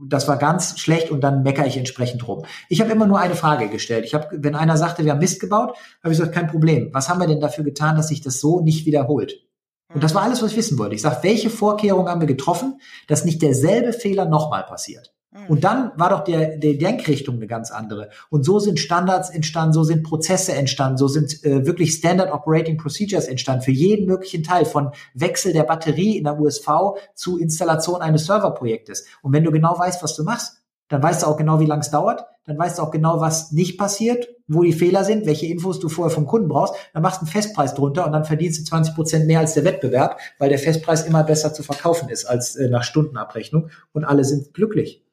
das 0.04 0.28
war 0.28 0.38
ganz 0.38 0.80
schlecht 0.80 1.12
und 1.12 1.22
dann 1.22 1.44
meckere 1.44 1.68
ich 1.68 1.78
entsprechend 1.78 2.28
rum. 2.28 2.44
Ich 2.70 2.82
habe 2.82 2.92
immer 2.92 3.06
nur 3.06 3.20
eine 3.20 3.36
Frage 3.36 3.70
gestellt. 3.70 4.04
Ich 4.04 4.16
habe, 4.16 4.28
wenn 4.32 4.56
einer 4.56 4.78
sagte, 4.78 5.06
wir 5.06 5.12
haben 5.12 5.20
Mist 5.20 5.40
gebaut, 5.40 5.78
habe 6.04 6.12
ich 6.12 6.18
gesagt, 6.18 6.34
kein 6.34 6.48
Problem. 6.48 6.90
Was 6.92 7.08
haben 7.08 7.20
wir 7.20 7.28
denn 7.28 7.40
dafür 7.40 7.64
getan, 7.64 7.96
dass 7.96 8.08
sich 8.08 8.22
das 8.22 8.40
so 8.40 8.62
nicht 8.62 8.88
wiederholt? 8.88 9.46
Und 9.94 10.04
das 10.04 10.16
war 10.16 10.24
alles, 10.24 10.42
was 10.42 10.52
ich 10.52 10.58
wissen 10.58 10.80
wollte. 10.80 10.96
Ich 10.96 11.04
sage, 11.04 11.20
welche 11.22 11.52
Vorkehrungen 11.52 12.10
haben 12.10 12.20
wir 12.20 12.28
getroffen, 12.28 12.82
dass 13.08 13.26
nicht 13.26 13.44
derselbe 13.44 13.94
Fehler 13.94 14.26
nochmal 14.26 14.64
passiert? 14.64 15.14
Mhm. 15.36 15.48
Und 15.48 15.64
dann 15.64 15.92
war 15.96 16.10
doch 16.10 16.24
der, 16.24 16.58
der 16.58 16.76
Denkrichtung 16.76 17.36
eine 17.36 17.48
ganz 17.48 17.72
andere. 17.72 18.10
Und 18.30 18.46
so 18.46 18.60
sind 18.60 18.80
Standards 18.80 19.30
entstanden, 19.30 19.74
so 19.74 19.84
sind 19.84 20.04
Prozesse 20.04 20.54
entstanden, 20.54 20.98
so 20.98 21.08
sind 21.08 21.44
äh, 21.44 21.66
wirklich 21.66 21.94
Standard 21.94 22.32
Operating 22.32 22.78
Procedures 22.78 23.28
entstanden 23.28 23.64
für 23.64 23.72
jeden 23.72 24.06
möglichen 24.06 24.44
Teil 24.44 24.66
von 24.66 24.92
Wechsel 25.14 25.54
der 25.54 25.64
Batterie 25.64 26.18
in 26.18 26.24
der 26.24 26.40
USV 26.40 26.68
zu 27.14 27.38
Installation 27.38 28.02
eines 28.02 28.26
Serverprojektes. 28.26 29.06
Und 29.22 29.34
wenn 29.34 29.44
du 29.44 29.52
genau 29.52 29.78
weißt, 29.78 30.02
was 30.02 30.16
du 30.16 30.24
machst, 30.24 30.62
dann 30.88 31.02
weißt 31.02 31.24
du 31.24 31.28
auch 31.28 31.38
genau, 31.38 31.60
wie 31.60 31.66
lange 31.66 31.82
es 31.82 31.90
dauert, 31.90 32.26
dann 32.46 32.60
weißt 32.60 32.78
du 32.78 32.84
auch 32.84 32.92
genau, 32.92 33.20
was 33.20 33.52
nicht 33.52 33.78
passiert, 33.78 34.28
wo 34.48 34.62
die 34.62 34.74
Fehler 34.74 35.04
sind, 35.04 35.26
welche 35.26 35.48
Infos 35.48 35.80
du 35.80 35.90
vorher 35.90 36.14
vom 36.14 36.28
Kunden 36.28 36.48
brauchst, 36.48 36.76
dann 36.94 37.02
machst 37.02 37.18
du 37.18 37.26
einen 37.26 37.32
Festpreis 37.32 37.74
drunter 37.74 38.06
und 38.06 38.12
dann 38.12 38.24
verdienst 38.24 38.60
du 38.60 38.64
20 38.64 38.94
Prozent 38.94 39.26
mehr 39.26 39.40
als 39.40 39.56
der 39.56 39.66
Wettbewerb, 39.66 40.20
weil 40.38 40.50
der 40.50 40.60
Festpreis 40.60 41.08
immer 41.08 41.24
besser 41.24 41.54
zu 41.54 41.64
verkaufen 41.64 42.10
ist 42.10 42.26
als 42.26 42.56
äh, 42.56 42.70
nach 42.70 42.84
Stundenabrechnung 42.84 43.70
und 43.94 44.04
alle 44.04 44.24
sind 44.24 44.54
glücklich. 44.54 45.05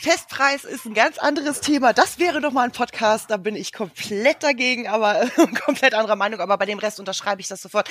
Festpreis 0.00 0.64
ist 0.64 0.86
ein 0.86 0.94
ganz 0.94 1.18
anderes 1.18 1.60
Thema. 1.60 1.92
Das 1.92 2.18
wäre 2.18 2.40
doch 2.40 2.52
mal 2.52 2.62
ein 2.62 2.72
Podcast. 2.72 3.30
Da 3.30 3.36
bin 3.36 3.54
ich 3.54 3.70
komplett 3.70 4.42
dagegen, 4.42 4.88
aber 4.88 5.28
komplett 5.66 5.92
anderer 5.92 6.16
Meinung. 6.16 6.40
Aber 6.40 6.56
bei 6.56 6.64
dem 6.64 6.78
Rest 6.78 7.00
unterschreibe 7.00 7.42
ich 7.42 7.48
das 7.48 7.60
sofort. 7.60 7.86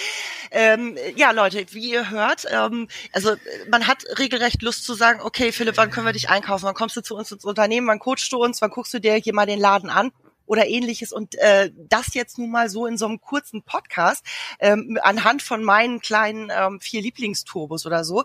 Ähm, 0.49 0.97
ja, 1.15 1.29
Leute, 1.29 1.63
wie 1.69 1.91
ihr 1.91 2.09
hört, 2.09 2.45
ähm, 2.51 2.87
also 3.13 3.35
man 3.69 3.85
hat 3.85 4.05
regelrecht 4.17 4.63
Lust 4.63 4.85
zu 4.85 4.95
sagen, 4.95 5.21
okay, 5.21 5.51
Philipp, 5.51 5.77
wann 5.77 5.91
können 5.91 6.07
wir 6.07 6.13
dich 6.13 6.31
einkaufen? 6.31 6.65
Wann 6.65 6.73
kommst 6.73 6.95
du 6.95 7.01
zu 7.01 7.15
uns 7.15 7.31
ins 7.31 7.45
Unternehmen? 7.45 7.85
Wann 7.85 7.99
coachst 7.99 8.31
du 8.31 8.43
uns? 8.43 8.59
Wann 8.59 8.71
guckst 8.71 8.91
du 8.91 8.99
dir 8.99 9.13
hier 9.13 9.35
mal 9.35 9.45
den 9.45 9.59
Laden 9.59 9.91
an? 9.91 10.11
oder 10.47 10.65
ähnliches 10.65 11.13
und 11.13 11.35
äh, 11.35 11.69
das 11.75 12.15
jetzt 12.15 12.39
nun 12.39 12.49
mal 12.49 12.71
so 12.71 12.87
in 12.87 12.97
so 12.97 13.05
einem 13.05 13.21
kurzen 13.21 13.61
Podcast 13.61 14.25
ähm, 14.57 14.97
anhand 15.03 15.43
von 15.43 15.63
meinen 15.63 15.99
kleinen 15.99 16.51
ähm, 16.51 16.79
vier 16.79 17.03
Lieblingsturbos 17.03 17.85
oder 17.85 18.03
so 18.03 18.23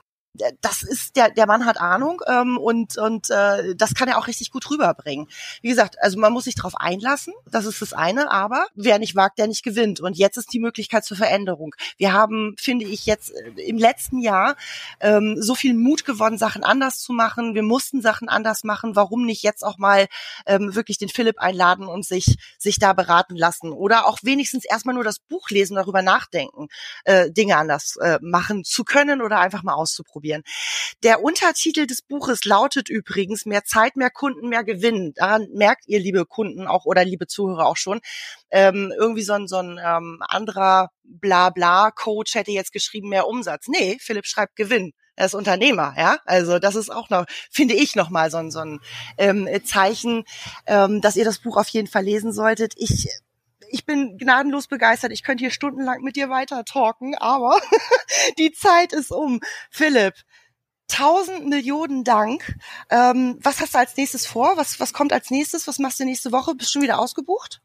das 0.60 0.82
ist 0.82 1.16
der 1.16 1.30
der 1.30 1.46
Mann 1.46 1.64
hat 1.64 1.80
Ahnung 1.80 2.20
ähm, 2.26 2.58
und 2.58 2.98
und 2.98 3.30
äh, 3.30 3.74
das 3.76 3.94
kann 3.94 4.08
er 4.08 4.18
auch 4.18 4.26
richtig 4.26 4.50
gut 4.50 4.68
rüberbringen. 4.68 5.28
Wie 5.62 5.68
gesagt, 5.68 5.96
also 6.00 6.18
man 6.18 6.32
muss 6.32 6.44
sich 6.44 6.56
darauf 6.56 6.74
einlassen, 6.76 7.32
das 7.48 7.66
ist 7.66 7.80
das 7.80 7.92
eine, 7.92 8.30
aber 8.30 8.66
wer 8.74 8.98
nicht 8.98 9.14
wagt, 9.14 9.38
der 9.38 9.46
nicht 9.46 9.62
gewinnt 9.62 10.00
und 10.00 10.16
jetzt 10.16 10.36
ist 10.36 10.52
die 10.52 10.58
Möglichkeit 10.58 11.04
zur 11.04 11.16
Veränderung. 11.16 11.74
Wir 11.96 12.12
haben, 12.12 12.56
finde 12.58 12.84
ich, 12.84 13.06
jetzt 13.06 13.30
äh, 13.30 13.62
im 13.62 13.78
letzten 13.78 14.18
Jahr 14.18 14.56
ähm, 15.00 15.36
so 15.38 15.54
viel 15.54 15.74
Mut 15.74 16.04
gewonnen, 16.04 16.38
Sachen 16.38 16.64
anders 16.64 16.98
zu 16.98 17.12
machen. 17.12 17.54
Wir 17.54 17.62
mussten 17.62 18.02
Sachen 18.02 18.28
anders 18.28 18.64
machen. 18.64 18.96
Warum 18.96 19.24
nicht 19.24 19.42
jetzt 19.42 19.64
auch 19.64 19.78
mal 19.78 20.08
ähm, 20.46 20.74
wirklich 20.74 20.98
den 20.98 21.08
Philipp 21.08 21.38
einladen 21.38 21.86
und 21.86 22.04
sich 22.04 22.36
sich 22.58 22.78
da 22.78 22.92
beraten 22.92 23.36
lassen 23.36 23.72
oder 23.72 24.06
auch 24.06 24.18
wenigstens 24.22 24.64
erstmal 24.64 24.94
nur 24.94 25.04
das 25.04 25.20
Buch 25.20 25.50
lesen, 25.50 25.76
darüber 25.76 26.02
nachdenken, 26.02 26.68
äh, 27.04 27.30
Dinge 27.30 27.56
anders 27.56 27.96
äh, 27.96 28.18
machen 28.20 28.64
zu 28.64 28.84
können 28.84 29.22
oder 29.22 29.38
einfach 29.38 29.62
mal 29.62 29.74
auszuprobieren 29.74 30.23
ausprobieren. 30.24 30.42
Der 31.02 31.22
Untertitel 31.22 31.86
des 31.86 32.02
Buches 32.02 32.44
lautet 32.44 32.88
übrigens 32.88 33.46
Mehr 33.46 33.64
Zeit, 33.64 33.96
mehr 33.96 34.10
Kunden, 34.10 34.48
mehr 34.48 34.64
Gewinn. 34.64 35.12
Daran 35.14 35.48
merkt 35.52 35.86
ihr, 35.86 36.00
liebe 36.00 36.24
Kunden 36.24 36.66
auch 36.66 36.86
oder 36.86 37.04
liebe 37.04 37.26
Zuhörer 37.26 37.66
auch 37.66 37.76
schon. 37.76 38.00
Ähm, 38.50 38.92
irgendwie 38.96 39.22
so 39.22 39.34
ein, 39.34 39.46
so 39.46 39.56
ein 39.58 39.78
ähm, 39.84 40.22
anderer 40.26 40.90
Blabla-Coach 41.04 42.34
hätte 42.34 42.52
jetzt 42.52 42.72
geschrieben, 42.72 43.08
mehr 43.08 43.26
Umsatz. 43.26 43.68
Nee, 43.68 43.98
Philipp 44.00 44.26
schreibt 44.26 44.56
Gewinn. 44.56 44.92
Er 45.16 45.26
ist 45.26 45.34
Unternehmer, 45.34 45.94
ja. 45.96 46.18
Also 46.24 46.58
das 46.58 46.74
ist 46.74 46.90
auch 46.90 47.08
noch, 47.08 47.26
finde 47.50 47.74
ich, 47.74 47.94
nochmal 47.94 48.30
so 48.30 48.38
ein, 48.38 48.50
so 48.50 48.60
ein 48.60 48.80
ähm, 49.18 49.48
Zeichen, 49.64 50.24
ähm, 50.66 51.00
dass 51.00 51.16
ihr 51.16 51.24
das 51.24 51.38
Buch 51.38 51.56
auf 51.56 51.68
jeden 51.68 51.86
Fall 51.86 52.04
lesen 52.04 52.32
solltet. 52.32 52.74
Ich 52.76 53.08
ich 53.70 53.84
bin 53.84 54.18
gnadenlos 54.18 54.66
begeistert. 54.68 55.12
Ich 55.12 55.22
könnte 55.22 55.42
hier 55.42 55.50
stundenlang 55.50 56.02
mit 56.02 56.16
dir 56.16 56.30
weiter 56.30 56.64
talken, 56.64 57.14
aber 57.16 57.60
die 58.38 58.52
Zeit 58.52 58.92
ist 58.92 59.10
um. 59.10 59.40
Philipp, 59.70 60.14
tausend 60.88 61.46
Millionen 61.46 62.04
Dank. 62.04 62.56
Ähm, 62.90 63.38
was 63.40 63.60
hast 63.60 63.74
du 63.74 63.78
als 63.78 63.96
nächstes 63.96 64.26
vor? 64.26 64.56
Was, 64.56 64.80
was 64.80 64.92
kommt 64.92 65.12
als 65.12 65.30
nächstes? 65.30 65.66
Was 65.66 65.78
machst 65.78 66.00
du 66.00 66.04
nächste 66.04 66.32
Woche? 66.32 66.54
Bist 66.54 66.70
du 66.70 66.72
schon 66.74 66.82
wieder 66.82 66.98
ausgebucht? 66.98 67.60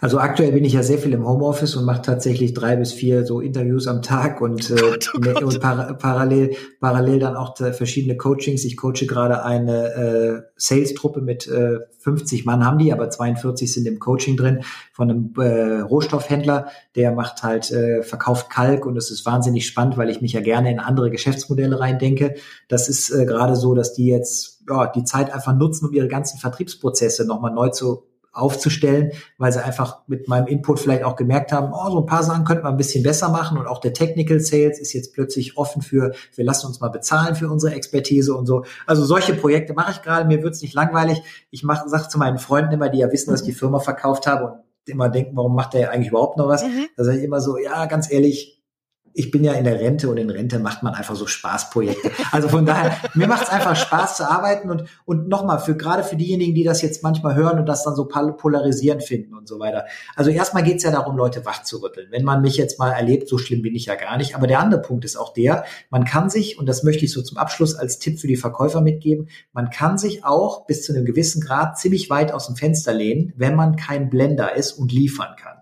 Also 0.00 0.18
aktuell 0.18 0.52
bin 0.52 0.64
ich 0.64 0.72
ja 0.72 0.82
sehr 0.82 0.98
viel 0.98 1.12
im 1.12 1.28
Homeoffice 1.28 1.76
und 1.76 1.84
mache 1.84 2.00
tatsächlich 2.00 2.54
drei 2.54 2.76
bis 2.76 2.92
vier 2.92 3.26
so 3.26 3.40
Interviews 3.40 3.86
am 3.86 4.00
Tag 4.00 4.40
und, 4.40 4.70
äh, 4.70 4.74
oh 5.14 5.18
ne, 5.18 5.34
und 5.34 5.60
par 5.60 5.94
parallel, 5.98 6.56
parallel 6.80 7.18
dann 7.18 7.36
auch 7.36 7.56
verschiedene 7.56 8.16
Coachings. 8.16 8.64
Ich 8.64 8.78
coache 8.78 9.06
gerade 9.06 9.44
eine 9.44 9.94
äh, 9.94 10.42
Sales-Truppe 10.56 11.20
mit 11.20 11.46
äh, 11.48 11.80
50 11.98 12.46
Mann 12.46 12.64
haben 12.64 12.78
die, 12.78 12.92
aber 12.92 13.10
42 13.10 13.72
sind 13.72 13.86
im 13.86 13.98
Coaching 13.98 14.38
drin 14.38 14.62
von 14.92 15.10
einem 15.10 15.34
äh, 15.36 15.80
Rohstoffhändler, 15.80 16.68
der 16.96 17.12
macht 17.12 17.42
halt, 17.42 17.70
äh, 17.70 18.02
verkauft 18.02 18.48
Kalk 18.48 18.86
und 18.86 18.96
es 18.96 19.10
ist 19.10 19.26
wahnsinnig 19.26 19.66
spannend, 19.66 19.98
weil 19.98 20.08
ich 20.08 20.22
mich 20.22 20.32
ja 20.32 20.40
gerne 20.40 20.70
in 20.70 20.78
andere 20.78 21.10
Geschäftsmodelle 21.10 21.78
reindenke. 21.78 22.36
Das 22.68 22.88
ist 22.88 23.10
äh, 23.10 23.26
gerade 23.26 23.54
so, 23.54 23.74
dass 23.74 23.92
die 23.92 24.06
jetzt 24.06 24.62
ja, 24.68 24.86
die 24.86 25.04
Zeit 25.04 25.32
einfach 25.32 25.54
nutzen, 25.54 25.86
um 25.86 25.92
ihre 25.92 26.08
ganzen 26.08 26.38
Vertriebsprozesse 26.38 27.26
nochmal 27.26 27.52
neu 27.52 27.68
zu 27.68 28.06
aufzustellen, 28.40 29.12
weil 29.38 29.52
sie 29.52 29.62
einfach 29.62 30.02
mit 30.06 30.28
meinem 30.28 30.46
Input 30.46 30.80
vielleicht 30.80 31.04
auch 31.04 31.16
gemerkt 31.16 31.52
haben, 31.52 31.72
oh, 31.72 31.90
so 31.90 32.00
ein 32.00 32.06
paar 32.06 32.22
Sachen 32.22 32.44
könnte 32.44 32.62
man 32.62 32.74
ein 32.74 32.76
bisschen 32.76 33.02
besser 33.02 33.28
machen 33.28 33.58
und 33.58 33.66
auch 33.66 33.80
der 33.80 33.92
Technical 33.92 34.40
Sales 34.40 34.78
ist 34.78 34.92
jetzt 34.92 35.12
plötzlich 35.12 35.56
offen 35.56 35.82
für, 35.82 36.12
wir 36.34 36.44
lassen 36.44 36.66
uns 36.66 36.80
mal 36.80 36.88
bezahlen 36.88 37.34
für 37.34 37.48
unsere 37.48 37.74
Expertise 37.74 38.34
und 38.34 38.46
so. 38.46 38.64
Also 38.86 39.04
solche 39.04 39.34
Projekte 39.34 39.74
mache 39.74 39.92
ich 39.92 40.02
gerade, 40.02 40.26
mir 40.26 40.42
wird's 40.42 40.62
nicht 40.62 40.74
langweilig. 40.74 41.22
Ich 41.50 41.62
mache 41.62 41.88
sage 41.88 42.08
zu 42.08 42.18
meinen 42.18 42.38
Freunden 42.38 42.72
immer, 42.72 42.88
die 42.88 42.98
ja 42.98 43.12
wissen, 43.12 43.30
dass 43.30 43.40
ich 43.40 43.46
die 43.46 43.52
Firma 43.52 43.78
verkauft 43.78 44.26
habe 44.26 44.44
und 44.44 44.60
immer 44.86 45.08
denken, 45.08 45.36
warum 45.36 45.54
macht 45.54 45.74
der 45.74 45.90
eigentlich 45.90 46.08
überhaupt 46.08 46.36
noch 46.36 46.48
was? 46.48 46.62
Mhm. 46.62 46.86
Da 46.96 47.04
sage 47.04 47.18
ich 47.18 47.24
immer 47.24 47.40
so, 47.40 47.58
ja, 47.58 47.86
ganz 47.86 48.10
ehrlich, 48.10 48.59
ich 49.12 49.30
bin 49.30 49.44
ja 49.44 49.52
in 49.54 49.64
der 49.64 49.80
Rente 49.80 50.08
und 50.08 50.16
in 50.16 50.30
Rente 50.30 50.58
macht 50.58 50.82
man 50.82 50.94
einfach 50.94 51.16
so 51.16 51.26
Spaßprojekte. 51.26 52.10
Also 52.32 52.48
von 52.48 52.64
daher, 52.64 52.96
mir 53.14 53.26
macht 53.26 53.44
es 53.44 53.48
einfach 53.48 53.74
Spaß 53.74 54.16
zu 54.16 54.30
arbeiten 54.30 54.70
und, 54.70 54.84
und 55.04 55.28
nochmal, 55.28 55.58
für 55.58 55.76
gerade 55.76 56.04
für 56.04 56.16
diejenigen, 56.16 56.54
die 56.54 56.62
das 56.62 56.82
jetzt 56.82 57.02
manchmal 57.02 57.34
hören 57.34 57.58
und 57.58 57.66
das 57.66 57.84
dann 57.84 57.96
so 57.96 58.06
polarisierend 58.06 59.02
finden 59.02 59.34
und 59.34 59.48
so 59.48 59.58
weiter. 59.58 59.86
Also 60.14 60.30
erstmal 60.30 60.62
geht 60.62 60.76
es 60.76 60.84
ja 60.84 60.90
darum, 60.90 61.16
Leute 61.16 61.44
wach 61.44 61.62
zu 61.62 61.82
rütteln. 61.82 62.08
Wenn 62.10 62.24
man 62.24 62.40
mich 62.40 62.56
jetzt 62.56 62.78
mal 62.78 62.92
erlebt, 62.92 63.28
so 63.28 63.38
schlimm 63.38 63.62
bin 63.62 63.74
ich 63.74 63.86
ja 63.86 63.96
gar 63.96 64.16
nicht. 64.16 64.34
Aber 64.34 64.46
der 64.46 64.60
andere 64.60 64.80
Punkt 64.80 65.04
ist 65.04 65.16
auch 65.16 65.32
der, 65.32 65.64
man 65.90 66.04
kann 66.04 66.30
sich, 66.30 66.58
und 66.58 66.66
das 66.66 66.82
möchte 66.82 67.04
ich 67.04 67.12
so 67.12 67.22
zum 67.22 67.38
Abschluss 67.38 67.74
als 67.74 67.98
Tipp 67.98 68.20
für 68.20 68.28
die 68.28 68.36
Verkäufer 68.36 68.80
mitgeben, 68.80 69.28
man 69.52 69.70
kann 69.70 69.98
sich 69.98 70.24
auch 70.24 70.66
bis 70.66 70.84
zu 70.84 70.92
einem 70.92 71.04
gewissen 71.04 71.40
Grad 71.40 71.78
ziemlich 71.78 72.10
weit 72.10 72.32
aus 72.32 72.46
dem 72.46 72.56
Fenster 72.56 72.92
lehnen, 72.92 73.32
wenn 73.36 73.56
man 73.56 73.76
kein 73.76 74.10
Blender 74.10 74.54
ist 74.54 74.72
und 74.72 74.92
liefern 74.92 75.34
kann. 75.36 75.59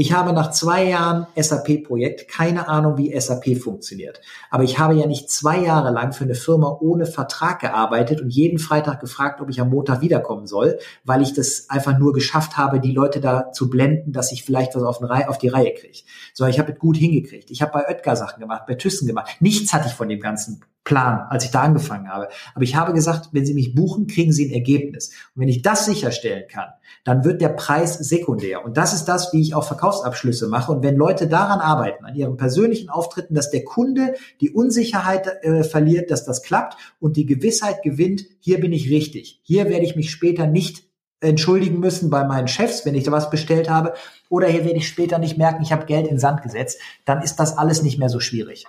Ich 0.00 0.14
habe 0.14 0.32
nach 0.32 0.50
zwei 0.50 0.84
Jahren 0.84 1.26
SAP-Projekt 1.36 2.26
keine 2.26 2.68
Ahnung, 2.68 2.96
wie 2.96 3.20
SAP 3.20 3.58
funktioniert. 3.58 4.22
Aber 4.48 4.64
ich 4.64 4.78
habe 4.78 4.94
ja 4.94 5.06
nicht 5.06 5.28
zwei 5.28 5.58
Jahre 5.58 5.90
lang 5.90 6.14
für 6.14 6.24
eine 6.24 6.34
Firma 6.34 6.74
ohne 6.80 7.04
Vertrag 7.04 7.60
gearbeitet 7.60 8.22
und 8.22 8.30
jeden 8.30 8.58
Freitag 8.58 9.00
gefragt, 9.00 9.42
ob 9.42 9.50
ich 9.50 9.60
am 9.60 9.68
Montag 9.68 10.00
wiederkommen 10.00 10.46
soll, 10.46 10.78
weil 11.04 11.20
ich 11.20 11.34
das 11.34 11.68
einfach 11.68 11.98
nur 11.98 12.14
geschafft 12.14 12.56
habe, 12.56 12.80
die 12.80 12.92
Leute 12.92 13.20
da 13.20 13.52
zu 13.52 13.68
blenden, 13.68 14.12
dass 14.12 14.32
ich 14.32 14.42
vielleicht 14.42 14.74
was 14.74 14.84
auf, 14.84 15.36
die 15.36 15.48
Reihe 15.48 15.74
kriege. 15.74 15.98
So, 16.32 16.46
ich 16.46 16.58
habe 16.58 16.72
es 16.72 16.78
gut 16.78 16.96
hingekriegt. 16.96 17.50
Ich 17.50 17.60
habe 17.60 17.72
bei 17.72 17.86
Oetker 17.86 18.16
Sachen 18.16 18.40
gemacht, 18.40 18.62
bei 18.66 18.76
Thyssen 18.76 19.06
gemacht. 19.06 19.36
Nichts 19.40 19.74
hatte 19.74 19.88
ich 19.88 19.92
von 19.92 20.08
dem 20.08 20.20
ganzen 20.20 20.62
Plan, 20.90 21.24
als 21.30 21.44
ich 21.44 21.52
da 21.52 21.62
angefangen 21.62 22.08
habe. 22.08 22.28
Aber 22.52 22.64
ich 22.64 22.74
habe 22.74 22.92
gesagt, 22.92 23.28
wenn 23.30 23.46
Sie 23.46 23.54
mich 23.54 23.76
buchen, 23.76 24.08
kriegen 24.08 24.32
Sie 24.32 24.48
ein 24.48 24.52
Ergebnis. 24.52 25.10
Und 25.36 25.42
wenn 25.42 25.48
ich 25.48 25.62
das 25.62 25.86
sicherstellen 25.86 26.48
kann, 26.50 26.70
dann 27.04 27.24
wird 27.24 27.40
der 27.40 27.50
Preis 27.50 27.94
sekundär. 27.94 28.64
Und 28.64 28.76
das 28.76 28.92
ist 28.92 29.04
das, 29.04 29.32
wie 29.32 29.40
ich 29.40 29.54
auch 29.54 29.62
Verkaufsabschlüsse 29.62 30.48
mache. 30.48 30.72
Und 30.72 30.82
wenn 30.82 30.96
Leute 30.96 31.28
daran 31.28 31.60
arbeiten, 31.60 32.04
an 32.04 32.16
ihren 32.16 32.36
persönlichen 32.36 32.90
Auftritten, 32.90 33.34
dass 33.34 33.52
der 33.52 33.62
Kunde 33.62 34.14
die 34.40 34.50
Unsicherheit 34.50 35.28
äh, 35.44 35.62
verliert, 35.62 36.10
dass 36.10 36.24
das 36.24 36.42
klappt 36.42 36.76
und 36.98 37.16
die 37.16 37.26
Gewissheit 37.26 37.84
gewinnt, 37.84 38.24
hier 38.40 38.58
bin 38.58 38.72
ich 38.72 38.90
richtig. 38.90 39.40
Hier 39.44 39.68
werde 39.68 39.84
ich 39.84 39.94
mich 39.94 40.10
später 40.10 40.48
nicht 40.48 40.82
entschuldigen 41.20 41.78
müssen 41.78 42.10
bei 42.10 42.24
meinen 42.24 42.48
Chefs, 42.48 42.84
wenn 42.84 42.96
ich 42.96 43.04
da 43.04 43.12
was 43.12 43.30
bestellt 43.30 43.70
habe. 43.70 43.94
Oder 44.28 44.48
hier 44.48 44.64
werde 44.64 44.78
ich 44.78 44.88
später 44.88 45.20
nicht 45.20 45.38
merken, 45.38 45.62
ich 45.62 45.70
habe 45.70 45.86
Geld 45.86 46.08
in 46.08 46.18
Sand 46.18 46.42
gesetzt. 46.42 46.80
Dann 47.04 47.22
ist 47.22 47.36
das 47.36 47.56
alles 47.56 47.84
nicht 47.84 48.00
mehr 48.00 48.08
so 48.08 48.18
schwierig. 48.18 48.66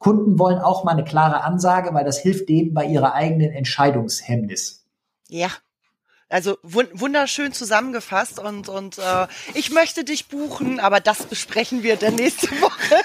Kunden 0.00 0.38
wollen 0.38 0.58
auch 0.58 0.82
mal 0.82 0.92
eine 0.92 1.04
klare 1.04 1.44
Ansage, 1.44 1.92
weil 1.92 2.04
das 2.04 2.18
hilft 2.18 2.48
denen 2.48 2.72
bei 2.72 2.86
ihrer 2.86 3.12
eigenen 3.12 3.52
Entscheidungshemmnis. 3.52 4.86
Ja, 5.28 5.50
also 6.30 6.58
wunderschön 6.62 7.52
zusammengefasst 7.52 8.38
und 8.38 8.68
und 8.68 8.98
äh, 8.98 9.26
ich 9.54 9.70
möchte 9.70 10.04
dich 10.04 10.28
buchen, 10.28 10.78
aber 10.78 11.00
das 11.00 11.24
besprechen 11.24 11.82
wir 11.82 11.96
dann 11.96 12.14
nächste 12.14 12.48
Woche. 12.60 12.96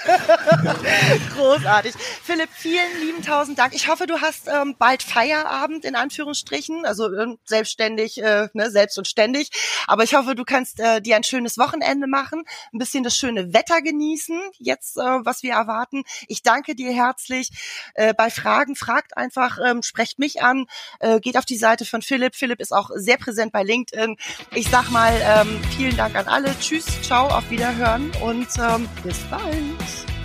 Großartig. 1.36 1.94
Philipp, 2.22 2.48
vielen 2.52 3.00
lieben 3.00 3.22
tausend 3.22 3.58
Dank. 3.58 3.74
Ich 3.74 3.88
hoffe, 3.88 4.06
du 4.06 4.20
hast 4.20 4.48
ähm, 4.48 4.76
bald 4.78 5.02
Feierabend 5.02 5.84
in 5.84 5.96
Anführungsstrichen, 5.96 6.86
also 6.86 7.12
äh, 7.12 7.36
selbstständig, 7.44 8.22
äh, 8.22 8.48
ne, 8.54 8.70
selbst 8.70 8.96
und 8.96 9.08
ständig. 9.08 9.50
Aber 9.88 10.04
ich 10.04 10.14
hoffe, 10.14 10.36
du 10.36 10.44
kannst 10.44 10.78
äh, 10.78 11.02
dir 11.02 11.16
ein 11.16 11.24
schönes 11.24 11.58
Wochenende 11.58 12.06
machen, 12.06 12.44
ein 12.72 12.78
bisschen 12.78 13.02
das 13.02 13.16
schöne 13.16 13.52
Wetter 13.52 13.82
genießen, 13.82 14.40
jetzt 14.58 14.98
äh, 14.98 15.00
was 15.00 15.42
wir 15.42 15.54
erwarten. 15.54 16.04
Ich 16.28 16.42
danke 16.42 16.76
dir 16.76 16.92
herzlich. 16.92 17.50
Äh, 17.94 18.14
bei 18.14 18.30
Fragen 18.30 18.76
fragt 18.76 19.16
einfach, 19.16 19.58
ähm, 19.64 19.82
sprecht 19.82 20.20
mich 20.20 20.42
an, 20.42 20.66
äh, 21.00 21.18
geht 21.18 21.36
auf 21.36 21.44
die 21.44 21.56
Seite 21.56 21.84
von 21.84 22.02
Philipp. 22.02 22.36
Philipp 22.36 22.60
ist 22.60 22.72
auch 22.72 22.90
sehr 22.94 23.15
sehr 23.16 23.24
präsent 23.24 23.52
bei 23.52 23.62
LinkedIn. 23.62 24.16
Ich 24.54 24.68
sag 24.68 24.90
mal 24.90 25.12
ähm, 25.22 25.60
vielen 25.76 25.96
Dank 25.96 26.16
an 26.16 26.26
alle. 26.26 26.54
Tschüss, 26.60 26.86
ciao, 27.02 27.28
auf 27.28 27.50
Wiederhören 27.50 28.10
und 28.22 28.48
ähm, 28.58 28.88
bis 29.02 29.18
bald. 29.30 30.15